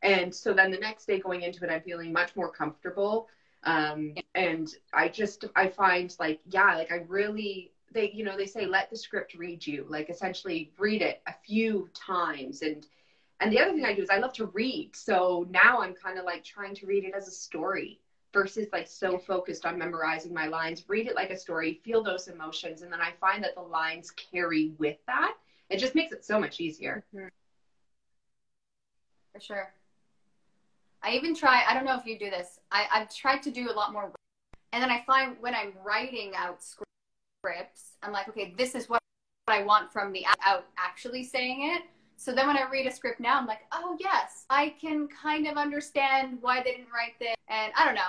And 0.01 0.34
so 0.34 0.53
then 0.53 0.72
the 0.72 0.78
next 0.78 1.05
day 1.05 1.20
going 1.20 1.41
into 1.41 1.63
it, 1.65 1.72
I'm 1.72 1.82
feeling 1.82 2.13
much 2.13 2.36
more 2.36 2.49
comfortable 2.49 3.28
um, 3.63 4.13
and 4.36 4.74
I 4.93 5.09
just, 5.09 5.45
I 5.55 5.67
find 5.67 6.15
like, 6.20 6.39
yeah, 6.49 6.76
like 6.76 6.91
I 6.91 7.03
really, 7.07 7.72
they, 7.93 8.11
you 8.11 8.23
know, 8.23 8.37
they 8.37 8.45
say, 8.45 8.65
let 8.65 8.89
the 8.89 8.97
script 8.97 9.35
read 9.35 9.65
you, 9.65 9.85
like 9.89 10.09
essentially 10.09 10.71
read 10.77 11.01
it 11.01 11.21
a 11.27 11.33
few 11.45 11.89
times. 11.93 12.61
And, 12.61 12.85
and 13.39 13.51
the 13.51 13.59
other 13.59 13.73
thing 13.73 13.85
I 13.85 13.93
do 13.93 14.01
is 14.01 14.09
I 14.09 14.17
love 14.17 14.33
to 14.33 14.45
read. 14.45 14.95
So 14.95 15.47
now 15.49 15.81
I'm 15.81 15.93
kind 15.93 16.17
of 16.19 16.25
like 16.25 16.43
trying 16.43 16.75
to 16.75 16.85
read 16.85 17.03
it 17.03 17.13
as 17.15 17.27
a 17.27 17.31
story 17.31 17.99
versus 18.33 18.67
like 18.71 18.87
so 18.87 19.17
focused 19.17 19.65
on 19.65 19.77
memorizing 19.77 20.33
my 20.33 20.47
lines. 20.47 20.83
Read 20.87 21.07
it 21.07 21.15
like 21.15 21.31
a 21.31 21.37
story, 21.37 21.81
feel 21.83 22.03
those 22.03 22.27
emotions. 22.27 22.81
And 22.81 22.91
then 22.91 23.01
I 23.01 23.11
find 23.19 23.43
that 23.43 23.55
the 23.55 23.61
lines 23.61 24.11
carry 24.11 24.73
with 24.77 24.97
that. 25.07 25.35
It 25.69 25.77
just 25.77 25.95
makes 25.95 26.13
it 26.13 26.25
so 26.25 26.39
much 26.39 26.59
easier. 26.59 27.03
Mm-hmm. 27.13 27.27
For 29.33 29.39
sure. 29.39 29.73
I 31.01 31.11
even 31.11 31.33
try, 31.33 31.63
I 31.67 31.73
don't 31.73 31.85
know 31.85 31.97
if 31.97 32.05
you 32.05 32.19
do 32.19 32.29
this, 32.29 32.59
I, 32.71 32.85
I've 32.91 33.13
tried 33.13 33.41
to 33.43 33.51
do 33.51 33.71
a 33.71 33.73
lot 33.73 33.93
more. 33.93 34.11
And 34.73 34.83
then 34.83 34.91
I 34.91 35.01
find 35.07 35.37
when 35.39 35.55
I'm 35.55 35.73
writing 35.83 36.33
out 36.35 36.61
scripts, 36.61 36.89
I'm 38.03 38.11
like, 38.11 38.27
okay, 38.29 38.53
this 38.57 38.75
is 38.75 38.89
what 38.89 39.01
I 39.47 39.63
want 39.63 39.91
from 39.91 40.11
the 40.11 40.25
out 40.45 40.65
actually 40.77 41.23
saying 41.23 41.71
it. 41.73 41.83
So 42.17 42.33
then 42.33 42.47
when 42.47 42.57
I 42.57 42.69
read 42.69 42.85
a 42.85 42.91
script 42.91 43.21
now, 43.21 43.39
I'm 43.39 43.47
like, 43.47 43.61
oh, 43.71 43.95
yes, 43.99 44.45
I 44.49 44.75
can 44.81 45.07
kind 45.07 45.47
of 45.47 45.55
understand 45.55 46.37
why 46.41 46.61
they 46.61 46.71
didn't 46.71 46.91
write 46.93 47.17
this. 47.17 47.35
And 47.47 47.71
I 47.77 47.85
don't 47.85 47.95
know, 47.95 48.01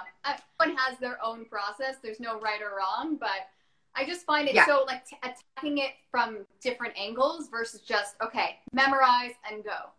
everyone 0.59 0.76
has 0.78 0.99
their 0.99 1.24
own 1.24 1.45
process. 1.45 1.97
There's 2.03 2.18
no 2.18 2.41
right 2.41 2.61
or 2.61 2.76
wrong, 2.76 3.16
but 3.20 3.49
I 3.95 4.05
just 4.05 4.26
find 4.26 4.49
it 4.49 4.55
yeah. 4.55 4.66
so 4.66 4.85
like 4.87 5.07
t- 5.07 5.16
attacking 5.22 5.78
it 5.78 5.93
from 6.11 6.45
different 6.61 6.95
angles 6.99 7.49
versus 7.49 7.83
just, 7.83 8.16
okay, 8.20 8.57
memorize 8.72 9.33
and 9.49 9.62
go 9.62 9.93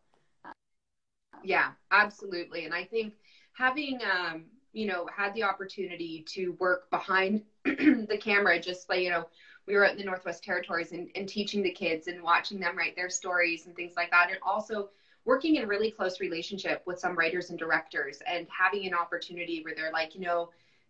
yeah, 1.44 1.72
absolutely. 1.92 2.66
And 2.66 2.74
I 2.74 2.84
think 2.84 3.14
having, 3.54 4.00
um, 4.04 4.46
you 4.74 4.88
know, 4.88 5.08
had 5.16 5.34
the 5.34 5.44
opportunity 5.44 6.26
to 6.30 6.56
work 6.60 6.90
behind 6.90 7.44
the 8.10 8.20
camera, 8.20 8.60
just 8.60 8.90
like, 8.90 9.02
you 9.02 9.10
know, 9.10 9.26
we 9.68 9.76
were 9.76 9.86
at 9.86 9.98
the 9.98 10.04
Northwest 10.04 10.44
Territories 10.44 10.92
and, 10.92 11.10
and 11.16 11.28
teaching 11.28 11.62
the 11.62 11.72
kids 11.72 12.08
and 12.08 12.24
watching 12.24 12.60
them 12.60 12.78
write 12.78 12.96
their 12.96 13.10
stories 13.10 13.66
and 13.66 13.76
things 13.76 13.94
like 13.96 14.12
that. 14.12 14.30
And 14.30 14.40
also 14.42 14.90
working 15.26 15.56
in 15.56 15.68
really 15.68 15.92
close 15.92 16.20
relationship 16.20 16.82
with 16.86 17.00
some 17.00 17.16
writers 17.16 17.50
and 17.50 17.60
directors 17.60 18.20
and 18.26 18.48
having 18.50 18.88
an 18.88 18.94
opportunity 18.94 19.62
where 19.64 19.76
they're 19.76 19.92
like, 19.92 20.16
you 20.16 20.22
know, 20.22 20.50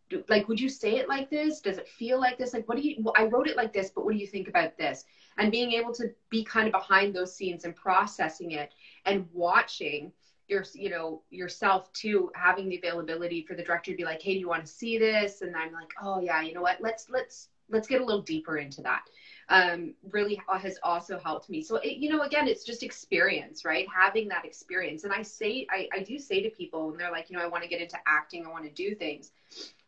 do, 0.09 0.23
like, 0.29 0.47
would 0.47 0.59
you 0.59 0.69
say 0.69 0.97
it 0.97 1.09
like 1.09 1.29
this? 1.29 1.59
Does 1.61 1.77
it 1.77 1.87
feel 1.87 2.19
like 2.19 2.37
this? 2.37 2.53
Like, 2.53 2.67
what 2.67 2.77
do 2.77 2.87
you, 2.87 2.95
well, 2.99 3.13
I 3.17 3.25
wrote 3.25 3.47
it 3.47 3.57
like 3.57 3.73
this, 3.73 3.91
but 3.93 4.05
what 4.05 4.13
do 4.13 4.19
you 4.19 4.27
think 4.27 4.47
about 4.47 4.77
this? 4.77 5.05
And 5.37 5.51
being 5.51 5.71
able 5.73 5.93
to 5.95 6.09
be 6.29 6.43
kind 6.43 6.67
of 6.67 6.73
behind 6.73 7.15
those 7.15 7.35
scenes 7.35 7.63
and 7.65 7.75
processing 7.75 8.51
it 8.51 8.73
and 9.05 9.25
watching 9.33 10.11
your 10.51 10.65
you 10.73 10.89
know 10.89 11.21
yourself 11.29 11.91
too 11.93 12.29
having 12.35 12.69
the 12.69 12.77
availability 12.77 13.43
for 13.47 13.55
the 13.55 13.63
director 13.63 13.91
to 13.91 13.97
be 13.97 14.03
like 14.03 14.21
hey 14.21 14.33
do 14.33 14.39
you 14.39 14.47
want 14.47 14.65
to 14.65 14.71
see 14.71 14.99
this? 14.99 15.41
And 15.41 15.55
i'm 15.55 15.71
like 15.71 15.91
oh 16.03 16.19
yeah 16.19 16.41
you 16.41 16.53
know 16.53 16.61
what? 16.61 16.77
Let's 16.81 17.07
let's 17.09 17.47
let's 17.69 17.87
get 17.87 18.01
a 18.01 18.05
little 18.05 18.21
deeper 18.21 18.57
into 18.57 18.81
that. 18.81 19.03
Um, 19.47 19.93
really 20.11 20.41
has 20.61 20.77
also 20.83 21.17
helped 21.17 21.49
me. 21.49 21.63
So 21.63 21.77
it, 21.77 21.97
you 21.97 22.09
know 22.09 22.21
again 22.21 22.47
it's 22.47 22.65
just 22.65 22.83
experience 22.83 23.65
right? 23.65 23.87
Having 23.93 24.27
that 24.27 24.45
experience. 24.45 25.05
And 25.05 25.13
i 25.13 25.21
say 25.21 25.65
I, 25.71 25.87
I 25.93 26.03
do 26.03 26.19
say 26.19 26.41
to 26.43 26.49
people 26.49 26.91
and 26.91 26.99
they're 26.99 27.11
like 27.11 27.29
you 27.29 27.37
know 27.37 27.43
i 27.43 27.47
want 27.47 27.63
to 27.63 27.69
get 27.69 27.81
into 27.81 27.97
acting 28.05 28.45
i 28.45 28.49
want 28.49 28.65
to 28.65 28.71
do 28.71 28.93
things. 28.93 29.31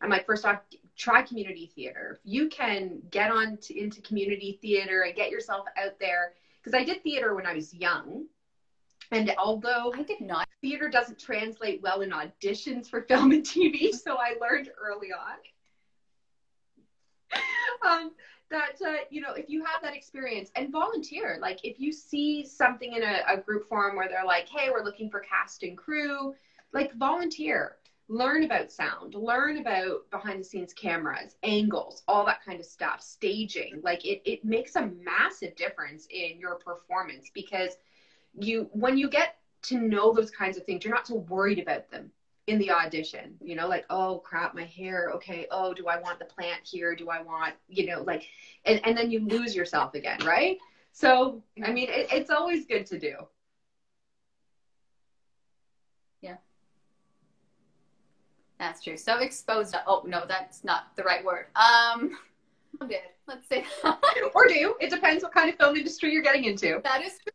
I'm 0.00 0.10
like 0.10 0.26
first 0.26 0.44
off 0.46 0.60
try 0.96 1.22
community 1.22 1.70
theater. 1.74 2.18
You 2.24 2.48
can 2.48 3.00
get 3.10 3.30
on 3.30 3.58
to, 3.62 3.78
into 3.78 4.00
community 4.00 4.58
theater 4.62 5.02
and 5.02 5.14
get 5.14 5.30
yourself 5.30 5.66
out 5.76 5.98
there 6.00 6.32
because 6.62 6.78
i 6.78 6.82
did 6.82 7.02
theater 7.02 7.34
when 7.34 7.46
i 7.46 7.52
was 7.52 7.74
young 7.74 8.24
and 9.14 9.32
although 9.38 9.92
I 9.94 10.02
did 10.02 10.20
not, 10.20 10.48
theater 10.60 10.88
doesn't 10.88 11.20
translate 11.20 11.80
well 11.82 12.00
in 12.00 12.10
auditions 12.10 12.90
for 12.90 13.02
film 13.02 13.30
and 13.30 13.44
TV, 13.44 13.92
so 13.92 14.16
I 14.16 14.34
learned 14.40 14.70
early 14.80 15.08
on 15.12 15.36
um, 17.88 18.10
that 18.50 18.76
uh, 18.84 19.04
you 19.10 19.20
know 19.20 19.32
if 19.34 19.48
you 19.48 19.64
have 19.64 19.82
that 19.82 19.94
experience 19.94 20.50
and 20.56 20.72
volunteer, 20.72 21.38
like 21.40 21.60
if 21.64 21.78
you 21.78 21.92
see 21.92 22.44
something 22.44 22.92
in 22.94 23.02
a, 23.02 23.20
a 23.28 23.36
group 23.38 23.68
forum 23.68 23.96
where 23.96 24.08
they're 24.08 24.24
like, 24.24 24.48
"Hey, 24.48 24.68
we're 24.70 24.84
looking 24.84 25.10
for 25.10 25.20
cast 25.20 25.62
and 25.62 25.78
crew," 25.78 26.34
like 26.72 26.92
volunteer. 26.94 27.76
Learn 28.08 28.44
about 28.44 28.70
sound, 28.70 29.14
learn 29.14 29.56
about 29.56 30.10
behind 30.10 30.38
the 30.38 30.44
scenes 30.44 30.74
cameras, 30.74 31.36
angles, 31.42 32.02
all 32.06 32.26
that 32.26 32.44
kind 32.44 32.60
of 32.60 32.66
stuff, 32.66 33.00
staging. 33.00 33.80
Like 33.82 34.04
it, 34.04 34.20
it 34.26 34.44
makes 34.44 34.76
a 34.76 34.90
massive 35.02 35.56
difference 35.56 36.06
in 36.10 36.38
your 36.38 36.56
performance 36.56 37.30
because 37.32 37.78
you 38.38 38.68
when 38.72 38.98
you 38.98 39.08
get 39.08 39.36
to 39.62 39.78
know 39.78 40.12
those 40.12 40.30
kinds 40.30 40.56
of 40.56 40.64
things, 40.64 40.84
you're 40.84 40.94
not 40.94 41.06
so 41.06 41.16
worried 41.16 41.58
about 41.58 41.90
them 41.90 42.10
in 42.46 42.58
the 42.58 42.70
audition. 42.70 43.36
You 43.42 43.56
know, 43.56 43.68
like, 43.68 43.86
oh 43.90 44.18
crap, 44.24 44.54
my 44.54 44.64
hair. 44.64 45.10
Okay, 45.14 45.46
oh, 45.50 45.72
do 45.72 45.88
I 45.88 45.98
want 46.00 46.18
the 46.18 46.24
plant 46.26 46.60
here? 46.62 46.94
Do 46.94 47.08
I 47.10 47.22
want, 47.22 47.54
you 47.68 47.86
know, 47.86 48.02
like, 48.02 48.26
and, 48.64 48.80
and 48.84 48.96
then 48.96 49.10
you 49.10 49.26
lose 49.26 49.54
yourself 49.54 49.94
again, 49.94 50.18
right? 50.24 50.58
So, 50.92 51.42
I 51.64 51.72
mean, 51.72 51.88
it, 51.88 52.08
it's 52.12 52.30
always 52.30 52.66
good 52.66 52.86
to 52.86 52.98
do. 52.98 53.14
Yeah. 56.20 56.36
That's 58.58 58.82
true. 58.82 58.96
So 58.96 59.18
exposed. 59.18 59.74
Oh 59.86 60.02
no, 60.06 60.24
that's 60.28 60.64
not 60.64 60.94
the 60.96 61.02
right 61.02 61.24
word. 61.24 61.46
Um, 61.56 62.18
did 62.88 62.98
let's 63.26 63.48
say. 63.48 63.64
or 64.34 64.46
do 64.46 64.74
it 64.80 64.90
depends 64.90 65.22
what 65.22 65.32
kind 65.32 65.48
of 65.48 65.56
film 65.56 65.76
industry 65.76 66.12
you're 66.12 66.22
getting 66.22 66.44
into. 66.44 66.80
That 66.84 67.02
is 67.02 67.18
true 67.22 67.32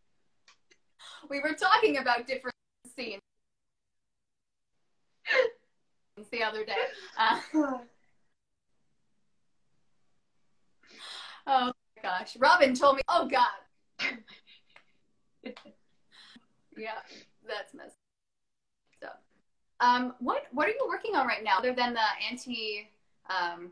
we 1.30 1.40
were 1.40 1.54
talking 1.54 1.98
about 1.98 2.28
different 2.28 2.56
scenes 2.96 3.22
the 6.32 6.44
other 6.44 6.66
day. 6.66 6.74
Uh, 7.18 7.40
oh 11.48 11.72
my 11.96 12.02
gosh. 12.02 12.36
Robin 12.38 12.74
told 12.74 12.98
me, 12.98 13.02
oh 13.08 13.28
God. 13.28 13.48
yeah, 16.78 16.92
that's 17.48 17.74
messed 17.74 17.96
up. 19.06 19.22
Um, 19.80 20.14
what 20.20 20.44
what 20.52 20.68
are 20.68 20.72
you 20.72 20.86
working 20.88 21.16
on 21.16 21.28
right 21.28 21.44
now 21.44 21.58
other 21.60 21.74
than 21.74 21.94
the 21.94 22.02
anti 22.30 22.90
um 23.30 23.72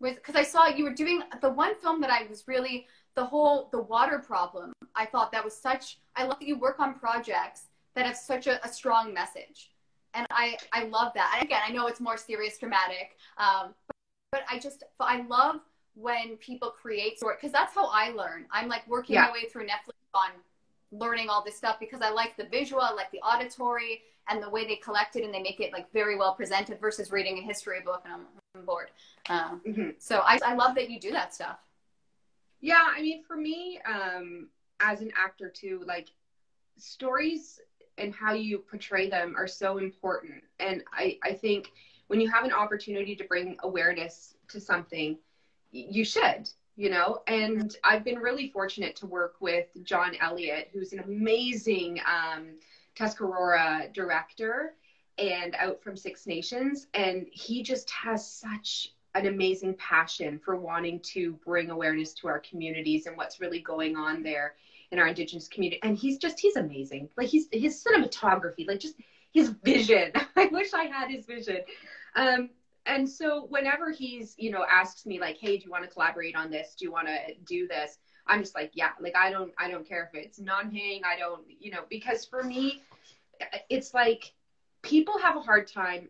because 0.00 0.34
I 0.34 0.42
saw 0.42 0.66
you 0.66 0.84
were 0.84 0.94
doing 0.94 1.22
the 1.40 1.48
one 1.50 1.76
film 1.80 2.00
that 2.00 2.10
I 2.10 2.26
was 2.28 2.48
really 2.48 2.86
the 3.14 3.24
whole 3.24 3.68
the 3.72 3.80
water 3.80 4.18
problem 4.18 4.72
i 4.94 5.04
thought 5.04 5.32
that 5.32 5.44
was 5.44 5.54
such 5.54 5.98
i 6.16 6.24
love 6.24 6.38
that 6.38 6.48
you 6.48 6.58
work 6.58 6.80
on 6.80 6.94
projects 6.94 7.66
that 7.94 8.06
have 8.06 8.16
such 8.16 8.46
a, 8.46 8.64
a 8.64 8.68
strong 8.68 9.12
message. 9.12 9.70
And 10.14 10.26
i 10.30 10.56
i 10.72 10.84
love 10.84 11.12
that. 11.14 11.32
And 11.34 11.44
again 11.44 11.60
i 11.66 11.72
know 11.72 11.86
it's 11.86 12.00
more 12.00 12.16
serious 12.16 12.58
dramatic 12.58 13.16
um, 13.38 13.74
but, 13.86 13.96
but 14.32 14.42
i 14.50 14.58
just 14.58 14.84
i 15.00 15.22
love 15.22 15.56
when 15.94 16.36
people 16.38 16.70
create 16.70 17.18
sort 17.18 17.38
because 17.38 17.52
that's 17.52 17.74
how 17.74 17.86
i 17.86 18.10
learn. 18.10 18.46
I'm 18.52 18.68
like 18.68 18.86
working 18.88 19.14
yeah. 19.14 19.26
my 19.26 19.32
way 19.32 19.48
through 19.50 19.64
netflix 19.64 19.94
on 20.14 20.30
learning 20.90 21.28
all 21.30 21.42
this 21.42 21.56
stuff 21.56 21.76
because 21.80 22.02
i 22.02 22.10
like 22.10 22.36
the 22.36 22.44
visual 22.44 22.82
i 22.82 22.92
like 22.92 23.10
the 23.10 23.20
auditory 23.20 24.02
and 24.28 24.42
the 24.42 24.48
way 24.48 24.66
they 24.66 24.76
collect 24.76 25.16
it 25.16 25.24
and 25.24 25.32
they 25.34 25.42
make 25.42 25.60
it 25.60 25.72
like 25.72 25.90
very 25.92 26.16
well 26.16 26.34
presented 26.34 26.78
versus 26.78 27.10
reading 27.10 27.38
a 27.38 27.42
history 27.42 27.80
book 27.84 28.02
and 28.04 28.14
i'm, 28.14 28.20
I'm 28.54 28.64
bored. 28.66 28.90
Um, 29.30 29.62
mm-hmm. 29.66 29.90
so 29.98 30.20
I, 30.20 30.38
I 30.44 30.54
love 30.54 30.74
that 30.74 30.90
you 30.90 31.00
do 31.00 31.10
that 31.12 31.34
stuff 31.34 31.58
Yeah, 32.62 32.78
I 32.96 33.02
mean, 33.02 33.22
for 33.24 33.36
me, 33.36 33.80
um, 33.84 34.46
as 34.80 35.00
an 35.00 35.10
actor 35.16 35.52
too, 35.54 35.82
like 35.84 36.08
stories 36.78 37.60
and 37.98 38.14
how 38.14 38.32
you 38.32 38.60
portray 38.60 39.10
them 39.10 39.34
are 39.36 39.48
so 39.48 39.78
important. 39.78 40.42
And 40.60 40.82
I, 40.92 41.18
I 41.24 41.32
think 41.32 41.72
when 42.06 42.20
you 42.20 42.30
have 42.30 42.44
an 42.44 42.52
opportunity 42.52 43.16
to 43.16 43.24
bring 43.24 43.56
awareness 43.64 44.34
to 44.48 44.60
something, 44.60 45.18
you 45.72 46.04
should, 46.04 46.48
you 46.76 46.88
know. 46.88 47.18
And 47.26 47.74
I've 47.82 48.04
been 48.04 48.18
really 48.18 48.48
fortunate 48.48 48.94
to 48.96 49.06
work 49.06 49.34
with 49.40 49.66
John 49.82 50.12
Elliott, 50.20 50.70
who's 50.72 50.92
an 50.92 51.00
amazing 51.00 52.00
um, 52.06 52.58
Tuscarora 52.94 53.88
director 53.92 54.74
and 55.18 55.56
out 55.58 55.82
from 55.82 55.96
Six 55.96 56.28
Nations. 56.28 56.86
And 56.94 57.26
he 57.32 57.64
just 57.64 57.90
has 57.90 58.26
such 58.26 58.92
an 59.14 59.26
amazing 59.26 59.74
passion 59.74 60.40
for 60.42 60.56
wanting 60.56 61.00
to 61.00 61.32
bring 61.44 61.70
awareness 61.70 62.14
to 62.14 62.28
our 62.28 62.40
communities 62.40 63.06
and 63.06 63.16
what's 63.16 63.40
really 63.40 63.60
going 63.60 63.96
on 63.96 64.22
there 64.22 64.54
in 64.90 64.98
our 64.98 65.06
indigenous 65.06 65.48
community. 65.48 65.80
And 65.82 65.96
he's 65.96 66.18
just 66.18 66.40
he's 66.40 66.56
amazing. 66.56 67.08
Like 67.16 67.28
he's 67.28 67.48
his 67.52 67.82
cinematography 67.82 68.66
like 68.66 68.80
just 68.80 68.96
his 69.32 69.50
vision. 69.62 70.12
I 70.36 70.46
wish 70.46 70.72
i 70.74 70.84
had 70.84 71.10
his 71.10 71.26
vision. 71.26 71.60
Um 72.16 72.50
and 72.84 73.08
so 73.08 73.46
whenever 73.48 73.90
he's 73.90 74.34
you 74.38 74.50
know 74.50 74.64
asks 74.68 75.06
me 75.06 75.20
like 75.20 75.36
hey 75.38 75.58
do 75.58 75.64
you 75.64 75.70
want 75.70 75.84
to 75.84 75.90
collaborate 75.90 76.34
on 76.34 76.50
this? 76.50 76.74
Do 76.78 76.84
you 76.84 76.92
want 76.92 77.08
to 77.08 77.34
do 77.46 77.66
this? 77.66 77.98
I'm 78.26 78.40
just 78.40 78.54
like 78.54 78.70
yeah. 78.74 78.90
Like 79.00 79.16
i 79.16 79.30
don't 79.30 79.52
i 79.58 79.70
don't 79.70 79.86
care 79.86 80.10
if 80.12 80.18
it's 80.18 80.38
non-paying 80.38 81.02
i 81.04 81.18
don't 81.18 81.42
you 81.60 81.70
know 81.70 81.82
because 81.90 82.24
for 82.24 82.42
me 82.42 82.82
it's 83.68 83.92
like 83.92 84.32
people 84.82 85.18
have 85.18 85.36
a 85.36 85.40
hard 85.40 85.66
time 85.68 86.08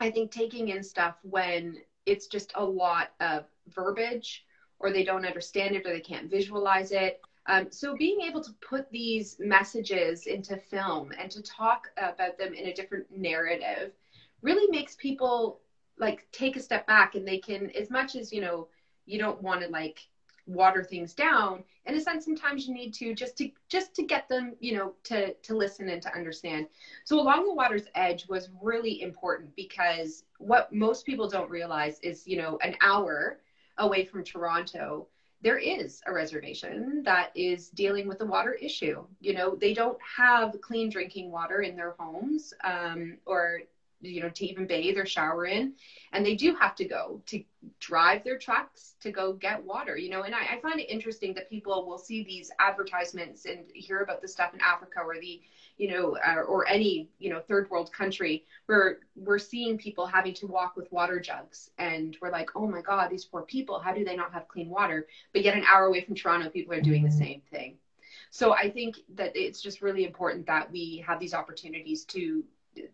I 0.00 0.10
think 0.10 0.30
taking 0.30 0.68
in 0.68 0.82
stuff 0.82 1.16
when 1.22 1.78
it's 2.06 2.26
just 2.26 2.52
a 2.54 2.64
lot 2.64 3.10
of 3.20 3.44
verbiage 3.74 4.44
or 4.78 4.90
they 4.90 5.04
don't 5.04 5.26
understand 5.26 5.74
it 5.74 5.86
or 5.86 5.92
they 5.92 6.00
can't 6.00 6.30
visualize 6.30 6.92
it. 6.92 7.20
Um, 7.46 7.68
so 7.70 7.96
being 7.96 8.20
able 8.20 8.42
to 8.42 8.52
put 8.60 8.90
these 8.90 9.36
messages 9.38 10.26
into 10.26 10.56
film 10.56 11.12
and 11.18 11.30
to 11.30 11.42
talk 11.42 11.88
about 11.96 12.38
them 12.38 12.54
in 12.54 12.66
a 12.66 12.74
different 12.74 13.06
narrative 13.10 13.92
really 14.42 14.70
makes 14.70 14.94
people 14.96 15.60
like 15.98 16.26
take 16.30 16.56
a 16.56 16.60
step 16.60 16.86
back 16.86 17.14
and 17.14 17.26
they 17.26 17.38
can 17.38 17.70
as 17.70 17.90
much 17.90 18.14
as 18.14 18.32
you 18.32 18.40
know 18.40 18.68
you 19.06 19.18
don't 19.18 19.42
want 19.42 19.62
to 19.62 19.68
like 19.68 20.06
water 20.48 20.82
things 20.82 21.14
down. 21.14 21.62
In 21.86 21.94
a 21.94 22.00
sense 22.00 22.24
sometimes 22.24 22.66
you 22.66 22.74
need 22.74 22.92
to 22.94 23.14
just 23.14 23.36
to 23.38 23.50
just 23.68 23.94
to 23.94 24.02
get 24.02 24.28
them 24.28 24.54
you 24.60 24.74
know 24.74 24.94
to 25.04 25.34
to 25.34 25.56
listen 25.56 25.88
and 25.88 26.02
to 26.02 26.14
understand. 26.14 26.66
So 27.04 27.20
along 27.20 27.46
the 27.46 27.54
water's 27.54 27.86
edge 27.94 28.26
was 28.28 28.50
really 28.60 29.02
important 29.02 29.54
because 29.56 30.24
what 30.38 30.72
most 30.72 31.06
people 31.06 31.28
don't 31.28 31.50
realize 31.50 31.98
is 32.02 32.26
you 32.26 32.36
know 32.36 32.58
an 32.62 32.76
hour 32.80 33.38
away 33.78 34.04
from 34.04 34.24
toronto 34.24 35.06
there 35.40 35.58
is 35.58 36.00
a 36.06 36.12
reservation 36.12 37.02
that 37.04 37.30
is 37.34 37.68
dealing 37.68 38.08
with 38.08 38.18
the 38.18 38.26
water 38.26 38.54
issue. 38.54 39.04
You 39.20 39.34
know 39.34 39.54
they 39.54 39.72
don't 39.72 39.98
have 40.16 40.54
clean 40.60 40.90
drinking 40.90 41.30
water 41.30 41.60
in 41.62 41.76
their 41.76 41.94
homes 41.98 42.52
um, 42.64 43.18
or 43.24 43.60
you 44.00 44.22
know 44.22 44.30
to 44.30 44.46
even 44.46 44.66
bathe 44.66 44.96
or 44.96 45.06
shower 45.06 45.46
in. 45.46 45.74
And 46.12 46.24
they 46.24 46.34
do 46.34 46.54
have 46.54 46.74
to 46.76 46.84
go 46.84 47.20
to 47.26 47.42
drive 47.80 48.24
their 48.24 48.38
trucks 48.38 48.94
to 49.00 49.10
go 49.10 49.32
get 49.32 49.62
water 49.64 49.96
you 49.96 50.10
know. 50.10 50.22
And 50.22 50.34
I, 50.34 50.56
I, 50.56 50.60
find 50.60 50.80
it 50.80 50.90
interesting 50.90 51.34
that 51.34 51.50
people 51.50 51.86
will 51.86 51.98
see 51.98 52.24
these 52.24 52.50
advertisements 52.58 53.44
and 53.44 53.60
hear 53.74 54.00
about 54.00 54.22
the 54.22 54.28
stuff 54.28 54.54
in 54.54 54.60
africa 54.60 55.00
or 55.04 55.18
the 55.20 55.40
you 55.76 55.90
know 55.90 56.16
uh, 56.26 56.42
or 56.42 56.68
any 56.68 57.08
you 57.18 57.30
know 57.30 57.40
third 57.40 57.68
world 57.70 57.92
country 57.92 58.44
where 58.66 58.98
we're 59.16 59.38
seeing 59.38 59.78
people 59.78 60.06
having 60.06 60.34
to 60.34 60.46
walk 60.46 60.76
with 60.76 60.90
water 60.92 61.20
jugs. 61.20 61.70
And 61.78 62.16
we're 62.20 62.30
like 62.30 62.50
oh 62.54 62.66
my 62.66 62.82
god 62.82 63.10
these 63.10 63.24
poor 63.24 63.42
people 63.42 63.78
how 63.78 63.92
do 63.92 64.04
they 64.04 64.16
not 64.16 64.32
have 64.32 64.48
clean 64.48 64.68
water? 64.68 65.06
But 65.32 65.42
yet 65.42 65.56
an 65.56 65.64
hour 65.64 65.86
away 65.86 66.04
from 66.04 66.14
toronto 66.14 66.50
people 66.50 66.74
are 66.74 66.80
doing 66.80 67.04
the 67.04 67.10
same 67.10 67.42
thing. 67.50 67.76
So 68.30 68.52
i 68.52 68.70
think 68.70 68.96
that 69.14 69.34
it's 69.34 69.60
just 69.60 69.82
really 69.82 70.04
important 70.04 70.46
that 70.46 70.70
we 70.70 71.02
have 71.06 71.18
these 71.18 71.34
opportunities 71.34 72.04
to 72.04 72.44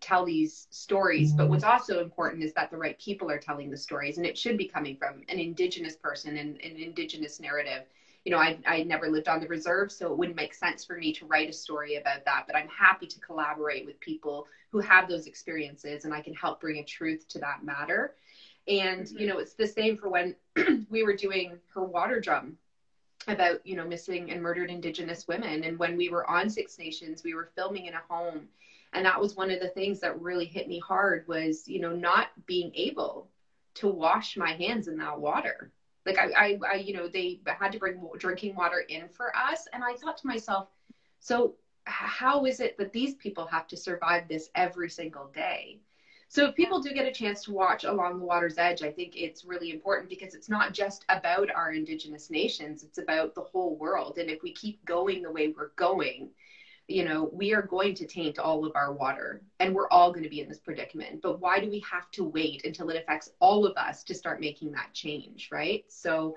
tell 0.00 0.24
these 0.24 0.66
stories 0.70 1.32
but 1.32 1.48
what's 1.48 1.64
also 1.64 2.00
important 2.00 2.42
is 2.42 2.52
that 2.52 2.70
the 2.70 2.76
right 2.76 2.98
people 2.98 3.30
are 3.30 3.38
telling 3.38 3.70
the 3.70 3.76
stories 3.76 4.18
and 4.18 4.26
it 4.26 4.38
should 4.38 4.56
be 4.56 4.66
coming 4.66 4.96
from 4.96 5.22
an 5.28 5.38
indigenous 5.38 5.96
person 5.96 6.36
and 6.36 6.56
an 6.60 6.76
indigenous 6.76 7.40
narrative. 7.40 7.84
You 8.24 8.32
know 8.32 8.38
I, 8.38 8.58
I 8.66 8.82
never 8.84 9.08
lived 9.08 9.28
on 9.28 9.40
the 9.40 9.48
reserve 9.48 9.92
so 9.92 10.10
it 10.10 10.16
wouldn't 10.16 10.36
make 10.36 10.54
sense 10.54 10.84
for 10.84 10.96
me 10.96 11.12
to 11.14 11.26
write 11.26 11.50
a 11.50 11.52
story 11.52 11.96
about 11.96 12.24
that 12.24 12.44
but 12.46 12.56
i'm 12.56 12.68
happy 12.68 13.06
to 13.06 13.20
collaborate 13.20 13.84
with 13.84 14.00
people 14.00 14.46
who 14.70 14.80
have 14.80 15.08
those 15.08 15.26
experiences 15.26 16.06
and 16.06 16.14
i 16.14 16.22
can 16.22 16.34
help 16.34 16.60
bring 16.60 16.78
a 16.78 16.84
truth 16.84 17.28
to 17.28 17.38
that 17.38 17.64
matter. 17.64 18.14
And 18.66 19.02
mm-hmm. 19.02 19.18
you 19.18 19.26
know 19.26 19.38
it's 19.38 19.54
the 19.54 19.66
same 19.66 19.98
for 19.98 20.08
when 20.08 20.34
we 20.90 21.02
were 21.02 21.16
doing 21.16 21.58
her 21.74 21.84
water 21.84 22.18
drum 22.18 22.56
about 23.28 23.66
you 23.66 23.76
know 23.76 23.86
missing 23.86 24.30
and 24.30 24.40
murdered 24.40 24.70
indigenous 24.70 25.28
women. 25.28 25.64
And 25.64 25.78
when 25.78 25.96
we 25.96 26.08
were 26.08 26.28
on 26.28 26.48
six 26.48 26.78
nations 26.78 27.22
we 27.22 27.34
were 27.34 27.50
filming 27.54 27.86
in 27.86 27.94
a 27.94 28.02
home 28.08 28.48
and 28.94 29.04
that 29.04 29.20
was 29.20 29.34
one 29.34 29.50
of 29.50 29.60
the 29.60 29.68
things 29.68 30.00
that 30.00 30.20
really 30.20 30.46
hit 30.46 30.68
me 30.68 30.78
hard 30.78 31.26
was 31.28 31.68
you 31.68 31.80
know 31.80 31.94
not 31.94 32.28
being 32.46 32.72
able 32.74 33.28
to 33.74 33.88
wash 33.88 34.36
my 34.36 34.52
hands 34.52 34.86
in 34.88 34.96
that 34.98 35.20
water. 35.20 35.72
Like 36.06 36.18
I, 36.18 36.30
I, 36.36 36.58
I 36.72 36.74
you 36.76 36.94
know 36.94 37.08
they 37.08 37.40
had 37.46 37.72
to 37.72 37.78
bring 37.78 38.00
drinking 38.18 38.54
water 38.54 38.84
in 38.88 39.08
for 39.08 39.36
us. 39.36 39.66
And 39.72 39.82
i 39.82 39.94
thought 39.94 40.16
to 40.18 40.26
myself 40.26 40.68
so 41.20 41.56
how 41.84 42.46
is 42.46 42.60
it 42.60 42.78
that 42.78 42.92
these 42.92 43.14
people 43.16 43.46
have 43.46 43.66
to 43.68 43.76
survive 43.76 44.26
this 44.28 44.48
every 44.54 44.88
single 44.88 45.30
day? 45.34 45.80
So 46.28 46.46
if 46.46 46.54
people 46.54 46.80
do 46.80 46.92
get 46.92 47.06
a 47.06 47.12
chance 47.12 47.44
to 47.44 47.52
watch 47.52 47.84
along 47.84 48.18
the 48.18 48.24
water's 48.24 48.58
edge 48.58 48.82
i 48.82 48.90
think 48.90 49.14
it's 49.14 49.44
really 49.44 49.70
important 49.70 50.08
because 50.08 50.34
it's 50.34 50.48
not 50.48 50.72
just 50.72 51.04
about 51.08 51.50
our 51.50 51.72
indigenous 51.72 52.30
nations. 52.30 52.84
It's 52.84 52.98
about 52.98 53.34
the 53.34 53.42
whole 53.42 53.76
world. 53.76 54.18
And 54.18 54.30
if 54.30 54.42
we 54.42 54.52
keep 54.52 54.84
going 54.84 55.22
the 55.22 55.32
way 55.32 55.52
we're 55.56 55.70
going 55.76 56.30
you 56.86 57.04
know, 57.04 57.30
we 57.32 57.54
are 57.54 57.62
going 57.62 57.94
to 57.94 58.06
taint 58.06 58.38
all 58.38 58.66
of 58.66 58.72
our 58.74 58.92
water 58.92 59.40
and 59.58 59.74
we're 59.74 59.88
all 59.88 60.10
going 60.10 60.22
to 60.22 60.28
be 60.28 60.40
in 60.40 60.48
this 60.48 60.58
predicament. 60.58 61.22
But 61.22 61.40
why 61.40 61.58
do 61.58 61.70
we 61.70 61.82
have 61.90 62.10
to 62.12 62.24
wait 62.24 62.64
until 62.64 62.90
it 62.90 62.96
affects 62.96 63.30
all 63.38 63.64
of 63.64 63.76
us 63.76 64.04
to 64.04 64.14
start 64.14 64.40
making 64.40 64.72
that 64.72 64.92
change, 64.92 65.48
right? 65.50 65.84
So, 65.88 66.36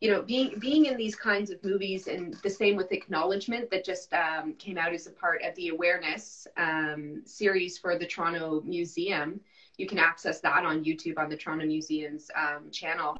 you 0.00 0.10
know, 0.10 0.22
being 0.22 0.58
being 0.58 0.86
in 0.86 0.96
these 0.96 1.14
kinds 1.14 1.50
of 1.50 1.62
movies 1.62 2.06
and 2.06 2.34
the 2.42 2.50
same 2.50 2.76
with 2.76 2.92
acknowledgement 2.92 3.70
that 3.70 3.84
just 3.84 4.12
um, 4.14 4.54
came 4.54 4.78
out 4.78 4.92
as 4.92 5.06
a 5.06 5.10
part 5.10 5.42
of 5.42 5.54
the 5.54 5.68
awareness 5.68 6.46
um, 6.56 7.22
series 7.24 7.76
for 7.78 7.98
the 7.98 8.06
Toronto 8.06 8.62
Museum. 8.64 9.40
You 9.76 9.86
can 9.86 9.98
access 9.98 10.40
that 10.40 10.64
on 10.64 10.84
YouTube 10.84 11.18
on 11.18 11.28
the 11.28 11.36
Toronto 11.36 11.66
Museum's 11.66 12.30
um, 12.34 12.70
channel. 12.70 13.18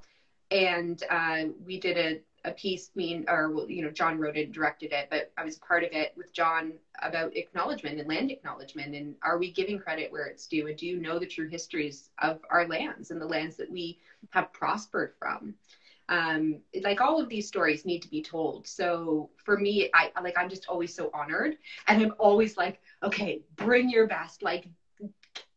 And 0.51 1.03
uh, 1.11 1.45
we 1.65 1.81
did 1.81 1.97
a 1.97 2.21
a 2.45 2.53
piece 2.53 2.91
mean 2.95 3.25
or 3.29 3.65
you 3.69 3.83
know 3.83 3.91
john 3.91 4.19
wrote 4.19 4.37
it 4.37 4.53
directed 4.53 4.93
it 4.93 5.09
but 5.11 5.33
i 5.39 5.45
was 5.45 5.57
part 5.59 5.83
of 5.83 5.91
it 5.93 6.13
with 6.17 6.33
john 6.33 6.73
about 7.03 7.35
acknowledgement 7.37 7.99
and 7.99 8.09
land 8.09 8.31
acknowledgement 8.31 8.95
and 8.95 9.15
are 9.23 9.39
we 9.39 9.51
giving 9.51 9.79
credit 9.79 10.13
where 10.13 10.27
it's 10.27 10.47
due 10.47 10.67
and 10.67 10.77
do 10.77 10.87
you 10.87 10.99
know 10.99 11.19
the 11.19 11.27
true 11.27 11.49
histories 11.49 12.11
of 12.21 12.41
our 12.51 12.67
lands 12.67 13.11
and 13.11 13.21
the 13.21 13.27
lands 13.27 13.57
that 13.57 13.71
we 13.71 13.99
have 14.31 14.53
prospered 14.53 15.13
from? 15.19 15.55
Um, 16.09 16.61
like 16.83 17.01
all 17.01 17.21
of 17.21 17.31
these 17.31 17.49
stories 17.49 17.87
need 17.87 18.03
to 18.03 18.11
be 18.11 18.21
told. 18.23 18.67
So 18.67 19.31
for 19.45 19.57
me 19.57 19.91
i 19.95 20.11
like 20.23 20.37
i'm 20.39 20.51
just 20.51 20.67
always 20.69 20.95
so 20.95 21.11
honored 21.15 21.57
and 21.89 22.03
i'm 22.03 22.13
always 22.19 22.57
like 22.57 22.81
okay 23.03 23.41
bring 23.57 23.89
your 23.89 24.07
best 24.07 24.43
like 24.43 24.69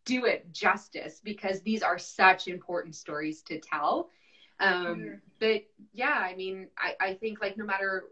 do 0.05 0.25
it 0.25 0.51
justice 0.53 1.19
because 1.23 1.61
these 1.61 1.81
are 1.83 1.97
such 1.99 2.47
important 2.47 2.95
stories 2.95 3.41
to 3.41 3.59
tell 3.59 4.09
um, 4.59 4.85
mm-hmm. 4.85 5.13
But 5.39 5.65
yeah, 5.93 6.23
I 6.23 6.35
mean, 6.35 6.67
I, 6.77 6.95
I 6.99 7.13
think 7.13 7.41
like 7.41 7.57
no 7.57 7.65
matter 7.65 8.05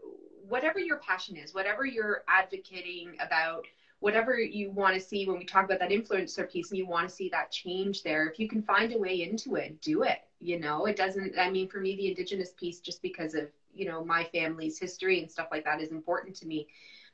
whatever 0.48 0.78
your 0.78 0.98
passion 0.98 1.36
is, 1.36 1.54
whatever 1.54 1.84
you're 1.84 2.22
advocating 2.28 3.16
about, 3.20 3.64
whatever 3.98 4.38
you 4.38 4.70
want 4.70 4.94
to 4.94 5.00
see 5.00 5.26
when 5.26 5.38
we 5.38 5.44
talk 5.44 5.64
about 5.64 5.78
that 5.80 5.90
influencer 5.90 6.50
piece 6.50 6.70
and 6.70 6.78
you 6.78 6.86
want 6.86 7.08
to 7.08 7.14
see 7.14 7.28
that 7.30 7.50
change 7.50 8.02
there, 8.02 8.28
if 8.28 8.38
you 8.38 8.48
can 8.48 8.62
find 8.62 8.92
a 8.92 8.98
way 8.98 9.22
into 9.22 9.56
it, 9.56 9.80
do 9.80 10.02
it. 10.02 10.18
You 10.40 10.60
know, 10.60 10.84
it 10.86 10.96
doesn't, 10.96 11.38
I 11.38 11.50
mean, 11.50 11.68
for 11.68 11.80
me, 11.80 11.96
the 11.96 12.08
Indigenous 12.08 12.50
piece, 12.50 12.80
just 12.80 13.02
because 13.02 13.34
of, 13.34 13.48
you 13.74 13.86
know, 13.86 14.04
my 14.04 14.24
family's 14.24 14.78
history 14.78 15.20
and 15.20 15.30
stuff 15.30 15.48
like 15.50 15.64
that 15.64 15.80
is 15.80 15.90
important 15.90 16.36
to 16.36 16.46
me. 16.46 16.68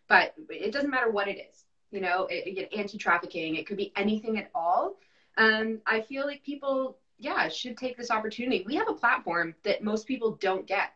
But 0.08 0.34
it 0.50 0.72
doesn't 0.72 0.90
matter 0.90 1.10
what 1.10 1.28
it 1.28 1.38
is, 1.50 1.64
you 1.90 2.00
know, 2.00 2.26
anti 2.26 2.98
trafficking, 2.98 3.54
it 3.54 3.66
could 3.66 3.76
be 3.76 3.92
anything 3.96 4.36
at 4.38 4.50
all. 4.54 4.96
Um, 5.38 5.80
I 5.86 6.02
feel 6.02 6.26
like 6.26 6.42
people 6.42 6.98
yeah, 7.22 7.48
should 7.48 7.78
take 7.78 7.96
this 7.96 8.10
opportunity. 8.10 8.64
We 8.66 8.74
have 8.74 8.88
a 8.88 8.94
platform 8.94 9.54
that 9.62 9.82
most 9.82 10.08
people 10.08 10.32
don't 10.40 10.66
get, 10.66 10.92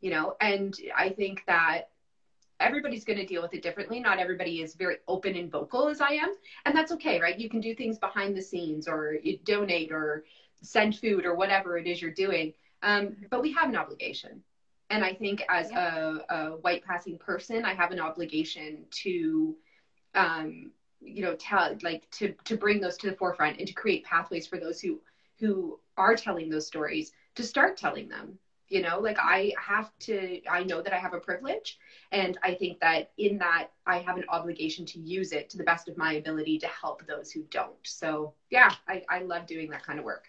you 0.00 0.10
know, 0.10 0.34
and 0.40 0.76
I 0.94 1.10
think 1.10 1.44
that 1.46 1.90
everybody's 2.58 3.04
going 3.04 3.18
to 3.18 3.26
deal 3.26 3.42
with 3.42 3.54
it 3.54 3.62
differently. 3.62 4.00
Not 4.00 4.18
everybody 4.18 4.60
is 4.60 4.74
very 4.74 4.96
open 5.06 5.36
and 5.36 5.50
vocal 5.50 5.88
as 5.88 6.00
I 6.00 6.10
am, 6.14 6.34
and 6.64 6.76
that's 6.76 6.90
okay, 6.92 7.20
right? 7.20 7.38
You 7.38 7.48
can 7.48 7.60
do 7.60 7.76
things 7.76 7.96
behind 7.96 8.36
the 8.36 8.42
scenes 8.42 8.88
or 8.88 9.18
donate 9.44 9.92
or 9.92 10.24
send 10.62 10.98
food 10.98 11.24
or 11.24 11.36
whatever 11.36 11.78
it 11.78 11.86
is 11.86 12.02
you're 12.02 12.10
doing. 12.10 12.52
Um, 12.82 13.16
but 13.30 13.40
we 13.40 13.52
have 13.52 13.68
an 13.68 13.76
obligation. 13.76 14.42
And 14.90 15.04
I 15.04 15.14
think 15.14 15.44
as 15.48 15.70
yeah. 15.70 16.18
a, 16.28 16.34
a, 16.34 16.56
white 16.56 16.84
passing 16.84 17.18
person, 17.18 17.64
I 17.64 17.74
have 17.74 17.92
an 17.92 18.00
obligation 18.00 18.84
to, 19.02 19.56
um, 20.14 20.72
you 21.00 21.22
know, 21.22 21.36
tell 21.36 21.76
like 21.82 22.10
to 22.12 22.34
to 22.44 22.56
bring 22.56 22.80
those 22.80 22.96
to 22.98 23.10
the 23.10 23.16
forefront 23.16 23.58
and 23.58 23.68
to 23.68 23.74
create 23.74 24.04
pathways 24.04 24.46
for 24.46 24.58
those 24.58 24.80
who 24.80 25.00
who 25.38 25.78
are 25.96 26.14
telling 26.14 26.48
those 26.48 26.66
stories 26.66 27.12
to 27.34 27.42
start 27.42 27.76
telling 27.76 28.08
them. 28.08 28.38
You 28.68 28.82
know 28.82 28.98
like 28.98 29.16
i 29.20 29.52
have 29.64 29.92
to 30.00 30.40
i 30.50 30.64
know 30.64 30.82
that 30.82 30.92
i 30.92 30.96
have 30.96 31.14
a 31.14 31.20
privilege 31.20 31.78
and 32.10 32.36
i 32.42 32.52
think 32.52 32.80
that 32.80 33.12
in 33.16 33.38
that 33.38 33.68
i 33.86 33.98
have 33.98 34.16
an 34.16 34.24
obligation 34.28 34.84
to 34.86 34.98
use 34.98 35.30
it 35.30 35.48
to 35.50 35.56
the 35.56 35.62
best 35.62 35.88
of 35.88 35.96
my 35.96 36.14
ability 36.14 36.58
to 36.58 36.66
help 36.66 37.06
those 37.06 37.30
who 37.30 37.44
don't. 37.48 37.76
So 37.84 38.34
yeah 38.50 38.74
i, 38.88 39.04
I 39.08 39.20
love 39.20 39.46
doing 39.46 39.70
that 39.70 39.86
kind 39.86 40.00
of 40.00 40.04
work. 40.04 40.24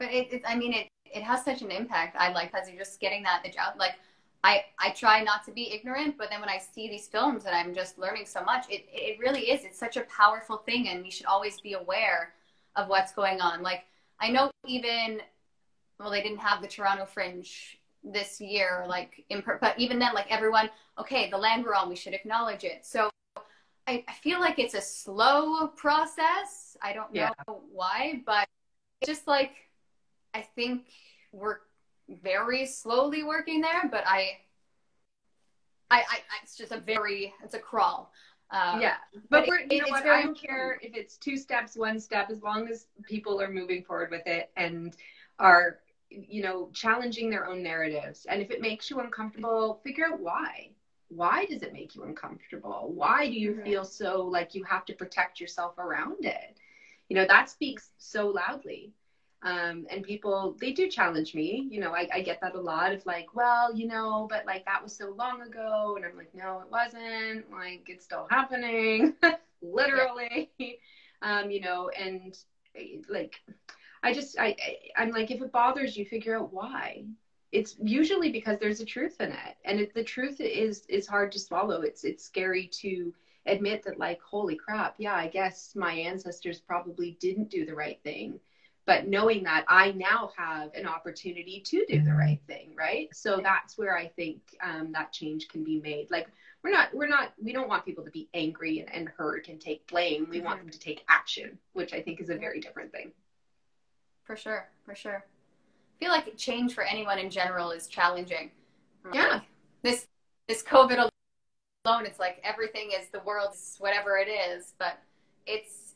But 0.00 0.12
it, 0.12 0.32
it 0.32 0.42
i 0.48 0.56
mean 0.56 0.72
it 0.72 0.88
it 1.14 1.22
has 1.22 1.44
such 1.44 1.62
an 1.62 1.70
impact. 1.70 2.16
I 2.18 2.32
like 2.32 2.52
as 2.54 2.68
you're 2.68 2.78
just 2.78 2.98
getting 2.98 3.22
that 3.22 3.44
out 3.58 3.78
like 3.78 3.94
I, 4.44 4.64
I 4.78 4.90
try 4.90 5.22
not 5.22 5.44
to 5.44 5.52
be 5.52 5.72
ignorant, 5.72 6.18
but 6.18 6.28
then 6.28 6.40
when 6.40 6.48
I 6.48 6.58
see 6.58 6.88
these 6.88 7.06
films 7.06 7.44
and 7.44 7.54
I'm 7.54 7.74
just 7.74 7.98
learning 7.98 8.26
so 8.26 8.42
much, 8.42 8.66
it, 8.68 8.84
it 8.92 9.18
really 9.20 9.50
is. 9.52 9.64
It's 9.64 9.78
such 9.78 9.96
a 9.96 10.02
powerful 10.02 10.56
thing, 10.56 10.88
and 10.88 11.02
we 11.02 11.10
should 11.10 11.26
always 11.26 11.60
be 11.60 11.74
aware 11.74 12.32
of 12.74 12.88
what's 12.88 13.12
going 13.12 13.40
on. 13.40 13.62
Like, 13.62 13.84
I 14.18 14.30
know 14.30 14.50
even, 14.66 15.20
well, 16.00 16.10
they 16.10 16.22
didn't 16.22 16.38
have 16.38 16.60
the 16.60 16.66
Toronto 16.66 17.04
Fringe 17.06 17.78
this 18.02 18.40
year, 18.40 18.84
like, 18.88 19.24
in, 19.28 19.44
but 19.60 19.78
even 19.78 20.00
then, 20.00 20.12
like, 20.12 20.26
everyone, 20.30 20.70
okay, 20.98 21.30
the 21.30 21.38
land 21.38 21.64
we're 21.64 21.74
on, 21.74 21.88
we 21.88 21.94
should 21.94 22.14
acknowledge 22.14 22.64
it. 22.64 22.84
So 22.84 23.10
I, 23.86 24.04
I 24.08 24.12
feel 24.12 24.40
like 24.40 24.58
it's 24.58 24.74
a 24.74 24.80
slow 24.80 25.68
process. 25.68 26.76
I 26.82 26.92
don't 26.92 27.12
know 27.12 27.20
yeah. 27.20 27.54
why, 27.72 28.22
but 28.26 28.48
just 29.06 29.28
like, 29.28 29.52
I 30.34 30.40
think 30.40 30.86
we're 31.30 31.58
very 32.22 32.66
slowly 32.66 33.22
working 33.22 33.60
there, 33.60 33.88
but 33.90 34.04
I, 34.06 34.38
I, 35.90 35.98
I 35.98 36.18
it's 36.42 36.56
just 36.56 36.72
a 36.72 36.78
very, 36.78 37.32
it's 37.42 37.54
a 37.54 37.58
crawl. 37.58 38.12
Um, 38.50 38.80
yeah, 38.80 38.96
but, 39.30 39.46
but 39.46 39.48
we're, 39.48 39.60
you 39.70 39.80
know 39.80 39.88
what? 39.88 40.02
Very, 40.02 40.18
I 40.18 40.22
don't 40.22 40.38
care 40.38 40.78
if 40.82 40.94
it's 40.94 41.16
two 41.16 41.36
steps, 41.36 41.76
one 41.76 41.98
step, 41.98 42.30
as 42.30 42.42
long 42.42 42.68
as 42.68 42.86
people 43.04 43.40
are 43.40 43.50
moving 43.50 43.82
forward 43.82 44.10
with 44.10 44.26
it 44.26 44.50
and 44.56 44.94
are, 45.38 45.78
you 46.10 46.42
know, 46.42 46.68
challenging 46.74 47.30
their 47.30 47.46
own 47.46 47.62
narratives. 47.62 48.26
And 48.28 48.42
if 48.42 48.50
it 48.50 48.60
makes 48.60 48.90
you 48.90 49.00
uncomfortable, 49.00 49.80
figure 49.82 50.04
out 50.06 50.20
why. 50.20 50.70
Why 51.08 51.46
does 51.46 51.62
it 51.62 51.72
make 51.72 51.94
you 51.94 52.04
uncomfortable? 52.04 52.90
Why 52.94 53.26
do 53.26 53.32
you 53.32 53.52
mm-hmm. 53.52 53.64
feel 53.64 53.84
so 53.84 54.22
like 54.22 54.54
you 54.54 54.64
have 54.64 54.84
to 54.86 54.94
protect 54.94 55.40
yourself 55.40 55.78
around 55.78 56.24
it? 56.24 56.58
You 57.08 57.16
know, 57.16 57.26
that 57.26 57.50
speaks 57.50 57.90
so 57.98 58.28
loudly. 58.28 58.92
Um, 59.44 59.86
and 59.90 60.04
people 60.04 60.56
they 60.60 60.72
do 60.72 60.88
challenge 60.88 61.34
me 61.34 61.66
you 61.68 61.80
know 61.80 61.92
I, 61.92 62.08
I 62.14 62.20
get 62.22 62.40
that 62.42 62.54
a 62.54 62.60
lot 62.60 62.92
of 62.92 63.04
like 63.06 63.34
well 63.34 63.74
you 63.74 63.88
know 63.88 64.26
but 64.30 64.46
like 64.46 64.64
that 64.66 64.82
was 64.82 64.96
so 64.96 65.10
long 65.18 65.42
ago 65.42 65.94
and 65.96 66.04
i'm 66.04 66.16
like 66.16 66.32
no 66.32 66.60
it 66.60 66.70
wasn't 66.70 67.50
like 67.50 67.82
it's 67.88 68.04
still 68.04 68.26
happening 68.30 69.14
literally. 69.62 70.50
Um, 71.22 71.52
you 71.52 71.60
know 71.60 71.88
and 71.88 72.36
like 73.08 73.40
i 74.02 74.12
just 74.12 74.38
I, 74.38 74.56
I 74.58 75.02
i'm 75.02 75.10
like 75.10 75.30
if 75.30 75.40
it 75.40 75.52
bothers 75.52 75.96
you 75.96 76.04
figure 76.06 76.38
out 76.38 76.52
why. 76.52 77.04
It's 77.52 77.76
usually 77.82 78.32
because 78.32 78.58
there's 78.58 78.80
a 78.80 78.84
truth 78.86 79.20
in 79.20 79.30
it 79.30 79.54
and 79.64 79.78
it, 79.78 79.92
the 79.94 80.02
truth 80.04 80.40
is 80.40 80.84
is 80.88 81.06
hard 81.06 81.32
to 81.32 81.38
swallow. 81.38 81.82
It's 81.82 82.02
it's 82.04 82.24
scary 82.24 82.68
to 82.80 83.12
admit 83.46 83.82
that 83.84 83.98
like 83.98 84.20
holy 84.22 84.56
crap 84.56 84.94
yeah 84.98 85.14
i 85.14 85.26
guess 85.26 85.72
my 85.74 85.92
ancestors 85.92 86.60
probably 86.60 87.16
didn't 87.20 87.50
do 87.50 87.64
the 87.66 87.74
right 87.74 87.98
thing 88.04 88.38
but 88.86 89.06
knowing 89.06 89.44
that 89.44 89.64
I 89.68 89.92
now 89.92 90.30
have 90.36 90.74
an 90.74 90.86
opportunity 90.86 91.62
to 91.66 91.84
do 91.86 92.00
the 92.00 92.10
mm-hmm. 92.10 92.16
right 92.16 92.40
thing, 92.46 92.74
right? 92.76 93.08
So 93.12 93.40
that's 93.42 93.78
where 93.78 93.96
I 93.96 94.08
think 94.08 94.40
um, 94.62 94.90
that 94.92 95.12
change 95.12 95.48
can 95.48 95.62
be 95.62 95.80
made. 95.80 96.10
Like 96.10 96.28
we're 96.64 96.72
not, 96.72 96.88
we're 96.92 97.08
not, 97.08 97.32
we 97.42 97.52
don't 97.52 97.68
want 97.68 97.84
people 97.84 98.04
to 98.04 98.10
be 98.10 98.28
angry 98.34 98.80
and, 98.80 98.92
and 98.92 99.08
hurt 99.08 99.48
and 99.48 99.60
take 99.60 99.86
blame. 99.86 100.26
We 100.28 100.38
mm-hmm. 100.38 100.46
want 100.46 100.60
them 100.60 100.70
to 100.70 100.78
take 100.78 101.04
action, 101.08 101.58
which 101.74 101.92
I 101.92 102.02
think 102.02 102.20
is 102.20 102.30
a 102.30 102.36
very 102.36 102.60
different 102.60 102.92
thing. 102.92 103.12
For 104.24 104.36
sure, 104.36 104.68
for 104.84 104.94
sure. 104.94 105.24
I 105.24 106.04
feel 106.04 106.10
like 106.10 106.36
change 106.36 106.74
for 106.74 106.82
anyone 106.82 107.18
in 107.18 107.30
general 107.30 107.70
is 107.70 107.86
challenging. 107.86 108.50
Yeah. 109.12 109.28
Like 109.28 109.42
this 109.82 110.06
this 110.48 110.62
COVID 110.62 111.08
alone, 111.86 112.06
it's 112.06 112.18
like 112.18 112.40
everything 112.44 112.90
is 112.98 113.08
the 113.08 113.20
world's 113.20 113.76
whatever 113.78 114.18
it 114.18 114.28
is, 114.28 114.74
but 114.78 114.98
it's 115.46 115.94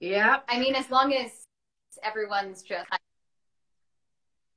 yeah. 0.00 0.40
I 0.48 0.58
mean, 0.58 0.74
as 0.74 0.90
long 0.90 1.12
as 1.14 1.43
everyone's 2.02 2.62
just 2.62 2.88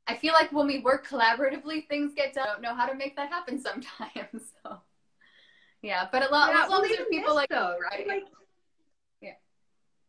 I 0.07 0.15
feel 0.15 0.33
like 0.33 0.51
when 0.51 0.67
we 0.67 0.79
work 0.79 1.07
collaboratively, 1.07 1.87
things 1.87 2.13
get 2.13 2.33
done. 2.33 2.47
I 2.47 2.51
don't 2.53 2.61
know 2.61 2.75
how 2.75 2.85
to 2.85 2.95
make 2.95 3.15
that 3.17 3.29
happen 3.29 3.61
sometimes. 3.61 4.53
So, 4.63 4.77
yeah, 5.81 6.07
but 6.11 6.27
a 6.27 6.31
lot, 6.31 6.51
yeah, 6.53 6.63
as 6.63 6.69
long 6.69 6.81
well, 6.81 6.91
as 6.91 7.05
people 7.09 7.35
like, 7.35 7.49
though, 7.49 7.75
right? 7.91 8.07
Like, 8.07 8.23
yeah. 9.21 9.33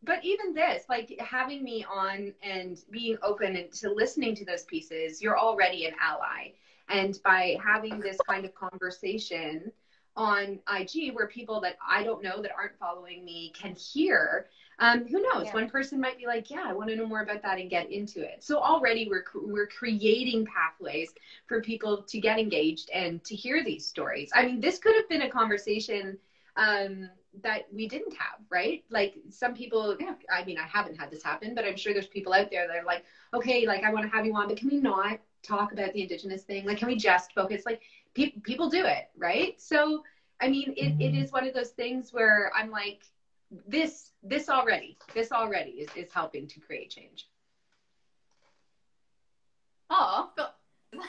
But 0.03 0.23
even 0.23 0.53
this, 0.53 0.83
like 0.89 1.19
having 1.19 1.63
me 1.63 1.85
on 1.91 2.33
and 2.41 2.81
being 2.89 3.17
open 3.21 3.55
and 3.55 3.71
to 3.73 3.91
listening 3.91 4.35
to 4.35 4.45
those 4.45 4.63
pieces, 4.63 5.21
you're 5.21 5.37
already 5.37 5.85
an 5.85 5.93
ally. 6.01 6.53
And 6.87 7.19
by 7.23 7.57
having 7.63 7.99
this 7.99 8.17
kind 8.27 8.45
of 8.45 8.55
conversation 8.55 9.71
on 10.15 10.59
IG, 10.73 11.13
where 11.13 11.27
people 11.27 11.61
that 11.61 11.77
I 11.87 12.03
don't 12.03 12.23
know 12.23 12.41
that 12.41 12.51
aren't 12.57 12.77
following 12.79 13.23
me 13.23 13.53
can 13.55 13.75
hear, 13.75 14.47
um, 14.79 15.05
who 15.07 15.21
knows? 15.21 15.47
Yeah. 15.47 15.53
One 15.53 15.69
person 15.69 15.99
might 15.99 16.17
be 16.17 16.25
like, 16.25 16.49
"Yeah, 16.49 16.63
I 16.65 16.73
want 16.73 16.89
to 16.89 16.95
know 16.95 17.05
more 17.05 17.21
about 17.21 17.41
that 17.43 17.59
and 17.59 17.69
get 17.69 17.91
into 17.91 18.21
it." 18.21 18.43
So 18.43 18.57
already 18.59 19.07
we're 19.09 19.25
we're 19.35 19.67
creating 19.67 20.45
pathways 20.45 21.13
for 21.47 21.61
people 21.61 22.03
to 22.07 22.19
get 22.19 22.39
engaged 22.39 22.89
and 22.93 23.23
to 23.25 23.35
hear 23.35 23.63
these 23.63 23.85
stories. 23.85 24.31
I 24.33 24.45
mean, 24.45 24.59
this 24.61 24.79
could 24.79 24.95
have 24.95 25.07
been 25.09 25.23
a 25.23 25.29
conversation 25.29 26.17
um, 26.55 27.09
that 27.43 27.63
we 27.73 27.87
didn't 27.87 28.13
have, 28.13 28.39
right? 28.49 28.83
Like 28.89 29.15
some 29.29 29.53
people, 29.53 29.95
yeah, 29.99 30.13
I 30.31 30.43
mean, 30.45 30.57
I 30.57 30.65
haven't 30.65 30.99
had 30.99 31.11
this 31.11 31.23
happen, 31.23 31.53
but 31.55 31.65
I'm 31.65 31.77
sure 31.77 31.93
there's 31.93 32.07
people 32.07 32.33
out 32.33 32.49
there 32.49 32.67
that 32.67 32.77
are 32.77 32.85
like, 32.85 33.03
"Okay, 33.33 33.67
like 33.67 33.83
I 33.83 33.91
want 33.91 34.05
to 34.05 34.15
have 34.15 34.25
you 34.25 34.35
on, 34.35 34.47
but 34.47 34.57
can 34.57 34.69
we 34.69 34.77
not 34.77 35.19
talk 35.43 35.73
about 35.73 35.93
the 35.93 36.01
indigenous 36.01 36.43
thing? 36.43 36.65
Like, 36.65 36.77
can 36.77 36.87
we 36.87 36.95
just 36.95 37.33
focus?" 37.33 37.63
Like 37.65 37.81
pe- 38.15 38.31
people 38.43 38.69
do 38.69 38.85
it, 38.85 39.09
right? 39.17 39.59
So. 39.59 40.03
I 40.41 40.47
mean, 40.47 40.73
it, 40.77 40.95
it 40.99 41.13
is 41.15 41.33
one 41.33 41.45
of 41.45 41.53
those 41.53 41.71
things 41.71 42.13
where 42.13 42.49
I'm 42.55 42.69
like, 42.71 43.01
this 43.67 44.11
this 44.21 44.49
already 44.49 44.97
this 45.13 45.31
already 45.31 45.71
is, 45.71 45.89
is 45.95 46.13
helping 46.13 46.47
to 46.47 46.59
create 46.59 46.89
change. 46.89 47.27
Oh 49.89 50.29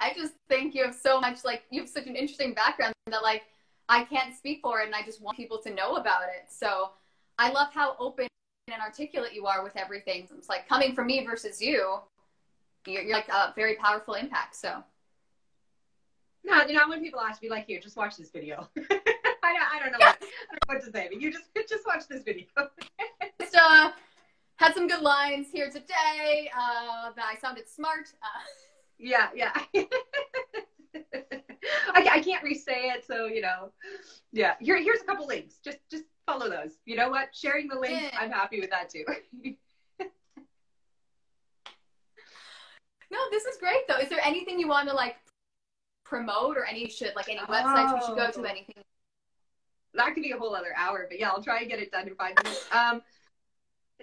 i 0.00 0.12
just 0.16 0.34
think 0.48 0.74
you 0.74 0.84
have 0.84 0.94
so 0.94 1.20
much 1.20 1.44
like 1.44 1.62
you 1.70 1.80
have 1.80 1.88
such 1.88 2.06
an 2.06 2.16
interesting 2.16 2.54
background 2.54 2.94
that 3.06 3.22
like 3.22 3.42
i 3.88 4.04
can't 4.04 4.34
speak 4.34 4.60
for 4.62 4.80
it 4.80 4.86
and 4.86 4.94
i 4.94 5.02
just 5.02 5.20
want 5.20 5.36
people 5.36 5.58
to 5.58 5.74
know 5.74 5.96
about 5.96 6.22
it. 6.24 6.50
So 6.50 6.90
i 7.38 7.50
love 7.50 7.68
how 7.72 7.96
open 7.98 8.26
and 8.72 8.82
articulate 8.82 9.32
you 9.32 9.46
are 9.46 9.62
with 9.62 9.76
everything. 9.76 10.28
It's 10.36 10.48
like 10.48 10.68
coming 10.68 10.94
from 10.94 11.06
me 11.06 11.24
versus 11.24 11.60
you 11.60 12.00
you're, 12.86 13.02
you're 13.02 13.16
like 13.16 13.28
a 13.28 13.52
very 13.54 13.76
powerful 13.76 14.14
impact 14.14 14.56
so. 14.56 14.82
No, 16.44 16.64
not 16.64 16.88
when 16.88 17.02
people 17.02 17.20
ask 17.20 17.42
me 17.42 17.50
like 17.50 17.66
here 17.66 17.80
just 17.80 17.96
watch 17.96 18.16
this 18.16 18.30
video 18.30 18.68
I, 19.56 19.76
I 19.76 19.78
don't 19.78 19.92
know 19.92 19.98
what, 19.98 20.22
what 20.66 20.84
to 20.84 20.90
say, 20.90 21.08
but 21.10 21.20
you 21.20 21.32
just 21.32 21.44
just 21.68 21.86
watch 21.86 22.06
this 22.08 22.22
video. 22.22 22.46
just 23.40 23.56
uh, 23.56 23.92
had 24.56 24.74
some 24.74 24.88
good 24.88 25.02
lines 25.02 25.48
here 25.52 25.70
today. 25.70 26.50
Uh, 26.56 27.10
that 27.16 27.24
I 27.24 27.38
sounded 27.40 27.68
smart. 27.68 28.12
Uh, 28.22 28.26
yeah, 28.98 29.28
yeah. 29.34 29.52
I, 31.94 32.08
I 32.12 32.20
can't 32.20 32.42
re-say 32.42 32.90
it, 32.90 33.04
so 33.06 33.26
you 33.26 33.40
know. 33.40 33.72
Yeah, 34.32 34.54
here 34.60 34.80
here's 34.82 35.00
a 35.00 35.04
couple 35.04 35.26
links. 35.26 35.56
Just 35.64 35.78
just 35.90 36.04
follow 36.26 36.48
those. 36.48 36.72
You 36.84 36.96
know 36.96 37.08
what? 37.10 37.34
Sharing 37.34 37.68
the 37.68 37.78
links, 37.78 38.10
yeah. 38.12 38.18
I'm 38.18 38.30
happy 38.30 38.60
with 38.60 38.70
that 38.70 38.90
too. 38.90 39.04
no, 43.10 43.18
this 43.30 43.44
is 43.44 43.56
great 43.58 43.86
though. 43.88 43.98
Is 43.98 44.08
there 44.08 44.20
anything 44.24 44.58
you 44.58 44.68
want 44.68 44.88
to 44.88 44.94
like 44.94 45.16
promote 46.04 46.56
or 46.56 46.64
any 46.64 46.88
should 46.88 47.14
like 47.16 47.28
any 47.28 47.40
websites 47.40 47.94
we 47.94 48.00
should 48.06 48.16
go 48.16 48.30
to? 48.30 48.40
Oh. 48.40 48.44
Anything 48.44 48.82
that 49.98 50.14
could 50.14 50.22
be 50.22 50.32
a 50.32 50.38
whole 50.38 50.54
other 50.54 50.74
hour, 50.76 51.06
but 51.08 51.18
yeah, 51.18 51.28
I'll 51.28 51.42
try 51.42 51.60
and 51.60 51.68
get 51.68 51.78
it 51.78 51.90
done 51.90 52.08
in 52.08 52.14
five 52.14 52.34
minutes. 52.42 52.66
Um, 52.72 53.02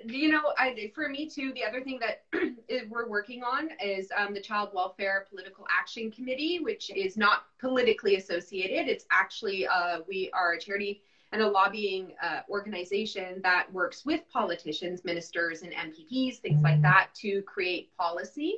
you 0.03 0.29
know, 0.29 0.53
I, 0.57 0.91
for 0.93 1.07
me 1.07 1.29
too, 1.29 1.53
the 1.53 1.63
other 1.63 1.81
thing 1.81 1.99
that 2.01 2.25
we're 2.89 3.07
working 3.07 3.43
on 3.43 3.69
is 3.81 4.09
um, 4.15 4.33
the 4.33 4.41
Child 4.41 4.69
Welfare 4.73 5.25
Political 5.29 5.65
Action 5.71 6.11
Committee, 6.11 6.59
which 6.59 6.91
is 6.93 7.15
not 7.15 7.43
politically 7.59 8.17
associated. 8.17 8.89
It's 8.89 9.05
actually, 9.09 9.65
uh, 9.67 9.99
we 10.07 10.29
are 10.33 10.53
a 10.53 10.59
charity 10.59 11.01
and 11.31 11.41
a 11.41 11.47
lobbying 11.47 12.13
uh, 12.21 12.41
organization 12.49 13.39
that 13.43 13.71
works 13.71 14.05
with 14.05 14.21
politicians, 14.31 15.03
ministers, 15.05 15.61
and 15.63 15.71
MPPs, 15.71 16.37
things 16.37 16.61
like 16.61 16.81
that, 16.81 17.09
to 17.15 17.41
create 17.43 17.95
policy 17.97 18.57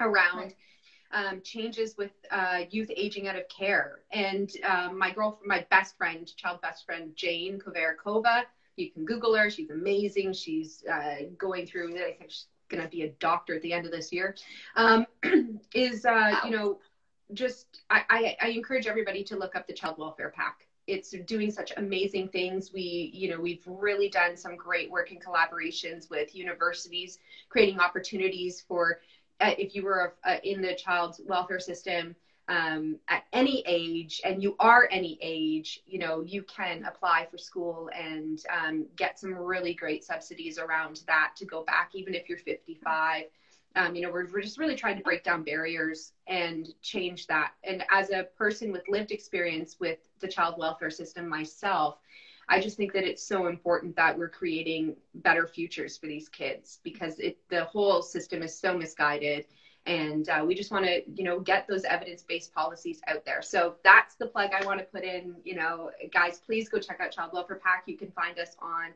around. 0.00 0.38
Right 0.38 0.56
um, 1.12 1.40
changes 1.42 1.96
with 1.96 2.12
uh, 2.30 2.60
youth 2.70 2.90
aging 2.96 3.28
out 3.28 3.36
of 3.36 3.48
care. 3.48 4.00
And 4.12 4.50
um, 4.68 4.98
my 4.98 5.10
girlfriend, 5.10 5.46
my 5.46 5.66
best 5.70 5.96
friend, 5.96 6.30
child 6.36 6.60
best 6.62 6.84
friend, 6.84 7.12
Jane 7.14 7.60
Kovarikova, 7.60 8.44
you 8.76 8.90
can 8.90 9.04
Google 9.04 9.34
her. 9.34 9.50
She's 9.50 9.70
amazing. 9.70 10.32
She's 10.32 10.84
uh, 10.90 11.26
going 11.38 11.66
through, 11.66 11.96
I 11.96 12.12
think 12.12 12.30
she's 12.30 12.46
going 12.68 12.82
to 12.82 12.88
be 12.88 13.02
a 13.02 13.10
doctor 13.20 13.56
at 13.56 13.62
the 13.62 13.72
end 13.72 13.86
of 13.86 13.92
this 13.92 14.12
year. 14.12 14.34
Um, 14.76 15.06
is, 15.74 16.04
uh, 16.04 16.10
wow. 16.10 16.40
you 16.44 16.50
know, 16.50 16.78
just, 17.34 17.82
I, 17.90 18.02
I, 18.08 18.36
I, 18.40 18.48
encourage 18.48 18.86
everybody 18.86 19.24
to 19.24 19.36
look 19.36 19.56
up 19.56 19.66
the 19.66 19.72
Child 19.72 19.96
Welfare 19.98 20.32
PAC 20.34 20.66
it's 20.86 21.10
doing 21.26 21.50
such 21.50 21.72
amazing 21.76 22.28
things. 22.28 22.72
We, 22.72 23.10
you 23.14 23.30
know, 23.30 23.40
we've 23.40 23.62
really 23.66 24.08
done 24.08 24.36
some 24.36 24.56
great 24.56 24.90
work 24.90 25.12
in 25.12 25.18
collaborations 25.18 26.10
with 26.10 26.34
universities, 26.34 27.18
creating 27.48 27.78
opportunities 27.78 28.64
for 28.66 28.98
if 29.40 29.74
you 29.74 29.84
were 29.84 30.14
uh, 30.24 30.36
in 30.44 30.60
the 30.60 30.74
child 30.74 31.16
welfare 31.26 31.60
system 31.60 32.14
um, 32.48 32.98
at 33.08 33.24
any 33.32 33.62
age 33.66 34.20
and 34.24 34.42
you 34.42 34.56
are 34.58 34.88
any 34.90 35.18
age, 35.22 35.80
you 35.86 35.98
know, 35.98 36.22
you 36.22 36.42
can 36.42 36.84
apply 36.84 37.26
for 37.30 37.38
school 37.38 37.88
and 37.96 38.40
um, 38.50 38.86
get 38.96 39.18
some 39.18 39.34
really 39.34 39.74
great 39.74 40.04
subsidies 40.04 40.58
around 40.58 41.02
that 41.06 41.32
to 41.36 41.44
go 41.44 41.62
back, 41.64 41.90
even 41.94 42.14
if 42.14 42.28
you're 42.28 42.38
55. 42.38 43.24
Um, 43.74 43.94
you 43.94 44.02
know, 44.02 44.10
we're, 44.10 44.30
we're 44.30 44.42
just 44.42 44.58
really 44.58 44.74
trying 44.74 44.98
to 44.98 45.02
break 45.02 45.24
down 45.24 45.44
barriers 45.44 46.12
and 46.26 46.68
change 46.82 47.26
that. 47.28 47.52
And 47.64 47.84
as 47.90 48.10
a 48.10 48.24
person 48.36 48.70
with 48.70 48.86
lived 48.88 49.12
experience 49.12 49.76
with 49.80 49.98
the 50.20 50.28
child 50.28 50.56
welfare 50.58 50.90
system 50.90 51.26
myself, 51.28 51.96
I 52.52 52.60
just 52.60 52.76
think 52.76 52.92
that 52.92 53.04
it's 53.04 53.22
so 53.22 53.46
important 53.46 53.96
that 53.96 54.18
we're 54.18 54.28
creating 54.28 54.94
better 55.14 55.46
futures 55.46 55.96
for 55.96 56.06
these 56.06 56.28
kids 56.28 56.80
because 56.84 57.18
it, 57.18 57.38
the 57.48 57.64
whole 57.64 58.02
system 58.02 58.42
is 58.42 58.54
so 58.54 58.76
misguided. 58.76 59.46
And 59.86 60.28
uh, 60.28 60.44
we 60.46 60.54
just 60.54 60.70
want 60.70 60.84
to 60.84 61.02
you 61.14 61.24
know 61.24 61.40
get 61.40 61.66
those 61.66 61.84
evidence-based 61.84 62.52
policies 62.52 63.00
out 63.08 63.24
there. 63.24 63.40
So 63.40 63.76
that's 63.82 64.16
the 64.16 64.26
plug 64.26 64.50
i 64.52 64.64
want 64.66 64.78
to 64.80 64.84
put 64.84 65.02
in 65.02 65.36
you 65.44 65.54
know 65.56 65.90
guys 66.12 66.40
please 66.44 66.68
go 66.68 66.78
check 66.78 67.00
out 67.00 67.10
child 67.10 67.30
welfare 67.32 67.56
PAC. 67.56 67.84
You 67.86 67.96
can 67.96 68.10
find 68.10 68.38
us 68.38 68.54
on 68.60 68.90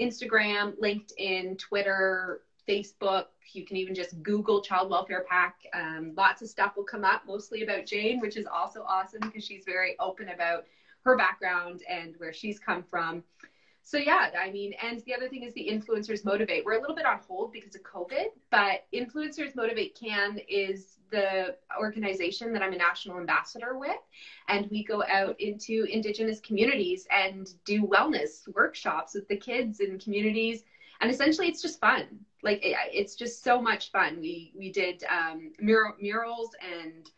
instagram 0.00 0.72
linkedin 0.80 1.58
twitter 1.58 2.40
facebook. 2.66 3.26
You 3.52 3.66
can 3.66 3.76
even 3.76 3.94
just 3.94 4.22
google 4.22 4.62
child 4.62 4.88
welfare 4.88 5.26
PAC. 5.28 5.56
Um, 5.74 6.12
lots 6.16 6.40
of 6.40 6.48
stuff 6.48 6.78
will 6.78 6.84
come 6.84 7.04
up 7.04 7.24
mostly 7.26 7.62
about 7.62 7.84
jane 7.84 8.20
which 8.20 8.38
is 8.38 8.46
also 8.46 8.82
awesome 8.88 9.20
because 9.20 9.44
she's 9.44 9.64
very 9.66 9.96
open 10.00 10.30
about 10.30 10.64
her 11.04 11.16
background 11.16 11.82
and 11.88 12.14
where 12.18 12.32
she's 12.32 12.58
come 12.58 12.84
from 12.90 13.22
so 13.84 13.96
yeah, 13.96 14.30
I 14.40 14.50
mean, 14.50 14.74
and 14.82 15.00
the 15.06 15.14
other 15.14 15.28
thing 15.28 15.42
is 15.42 15.52
the 15.54 15.68
influencers 15.68 16.24
motivate. 16.24 16.64
We're 16.64 16.78
a 16.78 16.80
little 16.80 16.94
bit 16.94 17.04
on 17.04 17.18
hold 17.26 17.52
because 17.52 17.74
of 17.74 17.82
COVID, 17.82 18.26
but 18.50 18.84
influencers 18.94 19.56
motivate 19.56 19.98
can 19.98 20.38
is 20.48 20.98
the 21.10 21.56
organization 21.78 22.52
that 22.52 22.62
I'm 22.62 22.72
a 22.72 22.76
national 22.76 23.18
ambassador 23.18 23.76
with, 23.76 23.98
and 24.48 24.68
we 24.70 24.84
go 24.84 25.02
out 25.04 25.38
into 25.40 25.84
indigenous 25.90 26.40
communities 26.40 27.06
and 27.10 27.48
do 27.64 27.82
wellness 27.82 28.48
workshops 28.54 29.14
with 29.14 29.26
the 29.28 29.36
kids 29.36 29.80
in 29.80 29.98
communities, 29.98 30.62
and 31.00 31.10
essentially 31.10 31.48
it's 31.48 31.60
just 31.60 31.80
fun. 31.80 32.06
Like 32.42 32.60
it's 32.62 33.16
just 33.16 33.42
so 33.42 33.60
much 33.60 33.90
fun. 33.90 34.20
We 34.20 34.52
we 34.56 34.70
did 34.70 35.02
um, 35.10 35.52
mural, 35.58 35.94
murals 36.00 36.50
and 36.62 37.10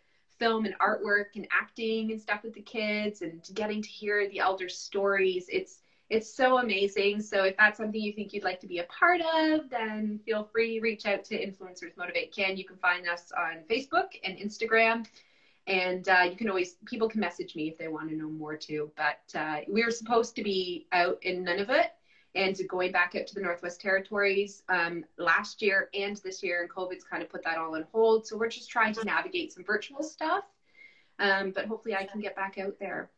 film 0.44 0.66
and 0.66 0.78
artwork 0.78 1.36
and 1.36 1.46
acting 1.50 2.12
and 2.12 2.20
stuff 2.20 2.42
with 2.42 2.52
the 2.52 2.60
kids 2.60 3.22
and 3.22 3.40
getting 3.54 3.80
to 3.80 3.88
hear 3.88 4.28
the 4.28 4.40
elders' 4.40 4.76
stories. 4.76 5.46
It's 5.50 5.78
it's 6.10 6.30
so 6.36 6.58
amazing. 6.58 7.22
So 7.22 7.44
if 7.44 7.56
that's 7.56 7.78
something 7.78 7.98
you 7.98 8.12
think 8.12 8.34
you'd 8.34 8.44
like 8.44 8.60
to 8.60 8.66
be 8.66 8.80
a 8.80 8.84
part 8.84 9.22
of, 9.22 9.70
then 9.70 10.20
feel 10.26 10.44
free 10.52 10.78
reach 10.80 11.06
out 11.06 11.24
to 11.24 11.34
Influencers 11.34 11.96
Motivate 11.96 12.34
Can. 12.34 12.58
You 12.58 12.66
can 12.66 12.76
find 12.76 13.08
us 13.08 13.32
on 13.34 13.62
Facebook 13.70 14.08
and 14.22 14.36
Instagram. 14.36 15.06
And 15.66 16.06
uh, 16.10 16.26
you 16.30 16.36
can 16.36 16.50
always, 16.50 16.76
people 16.84 17.08
can 17.08 17.20
message 17.20 17.56
me 17.56 17.68
if 17.68 17.78
they 17.78 17.88
want 17.88 18.10
to 18.10 18.16
know 18.16 18.28
more 18.28 18.54
too. 18.54 18.92
But 18.98 19.38
uh, 19.38 19.60
we 19.66 19.82
were 19.82 19.90
supposed 19.90 20.36
to 20.36 20.42
be 20.42 20.86
out 20.92 21.16
in 21.22 21.42
Nunavut 21.42 21.86
and 22.34 22.58
going 22.68 22.90
back 22.90 23.14
out 23.14 23.26
to 23.28 23.34
the 23.34 23.40
Northwest 23.40 23.80
Territories 23.80 24.62
um, 24.68 25.04
last 25.18 25.62
year 25.62 25.88
and 25.94 26.16
this 26.18 26.42
year, 26.42 26.62
and 26.62 26.70
COVID's 26.70 27.04
kind 27.04 27.22
of 27.22 27.28
put 27.28 27.44
that 27.44 27.58
all 27.58 27.76
on 27.76 27.84
hold. 27.92 28.26
So 28.26 28.36
we're 28.36 28.48
just 28.48 28.70
trying 28.70 28.92
to 28.94 29.04
navigate 29.04 29.52
some 29.52 29.64
virtual 29.64 30.02
stuff. 30.02 30.44
Um, 31.20 31.52
but 31.54 31.66
hopefully 31.66 31.94
I 31.94 32.04
can 32.04 32.20
get 32.20 32.34
back 32.34 32.58
out 32.58 32.74
there. 32.80 33.10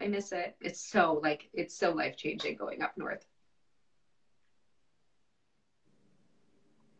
I 0.00 0.08
miss 0.08 0.32
it. 0.32 0.56
It's 0.60 0.80
so 0.80 1.20
like 1.22 1.48
it's 1.52 1.76
so 1.76 1.92
life 1.92 2.16
changing 2.16 2.56
going 2.56 2.82
up 2.82 2.98
north. 2.98 3.24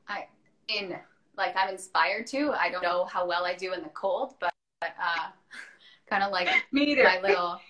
I 0.07 0.27
in 0.69 0.97
like 1.37 1.57
I'm 1.57 1.71
inspired 1.71 2.29
to. 2.29 2.53
I 2.53 2.71
don't 2.71 2.83
know 2.83 3.05
how 3.05 3.27
well 3.27 3.45
I 3.45 3.55
do 3.57 3.73
in 3.73 3.83
the 3.83 3.89
cold, 3.89 4.35
but, 4.39 4.53
but 4.81 4.95
uh, 5.03 5.31
kind 6.09 6.23
of 6.23 6.31
like 6.31 6.49
Me 6.73 6.95
my 7.03 7.21
little. 7.21 7.61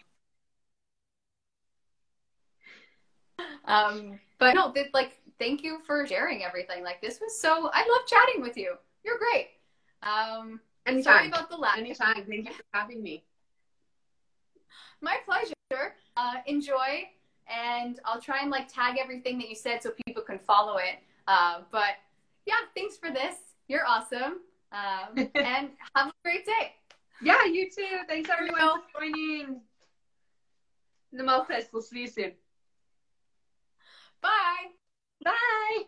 Um, 3.67 4.21
but 4.39 4.55
no, 4.55 4.73
like 4.93 5.21
thank 5.39 5.63
you 5.63 5.79
for 5.87 6.07
sharing 6.07 6.45
everything. 6.45 6.83
Like 6.83 7.01
this 7.01 7.21
was 7.21 7.39
so. 7.39 7.71
I 7.73 7.81
love 7.81 8.07
chatting 8.07 8.43
with 8.43 8.57
you. 8.57 8.75
You're 9.05 9.19
great. 9.19 9.51
Um, 10.03 10.61
Anytime. 10.87 11.03
sorry 11.03 11.29
about 11.29 11.51
the 11.51 11.57
laugh. 11.57 11.79
Anytime. 11.79 12.25
Thank 12.29 12.49
you 12.49 12.55
for 12.55 12.65
having 12.73 13.03
me. 13.03 13.25
My 15.01 15.17
pleasure. 15.25 15.55
Uh, 16.17 16.35
enjoy, 16.47 17.09
and 17.49 17.99
I'll 18.05 18.21
try 18.21 18.41
and 18.41 18.51
like 18.51 18.73
tag 18.73 18.97
everything 19.01 19.39
that 19.39 19.49
you 19.49 19.57
said 19.57 19.83
so 19.83 19.93
people 20.07 20.23
can 20.23 20.39
follow 20.39 20.77
it. 20.77 20.99
Uh, 21.27 21.63
but 21.73 21.97
yeah, 22.47 22.55
thanks 22.77 22.97
for 22.97 23.11
this. 23.11 23.37
You're 23.67 23.87
awesome, 23.87 24.41
um, 24.73 25.31
and 25.35 25.71
have 25.97 26.09
a 26.09 26.13
great 26.23 26.47
day. 26.47 26.75
Yeah, 27.23 27.45
you 27.45 27.71
too. 27.71 28.01
Thanks 28.07 28.31
everyone 28.31 28.61
for 28.93 29.01
joining. 29.01 29.61
The 31.13 31.23
Maltese. 31.23 31.69
We'll 31.73 31.83
see 31.83 32.01
you 32.01 32.09
soon. 32.09 32.33
Bye. 34.25 34.69
Bye. 35.25 35.85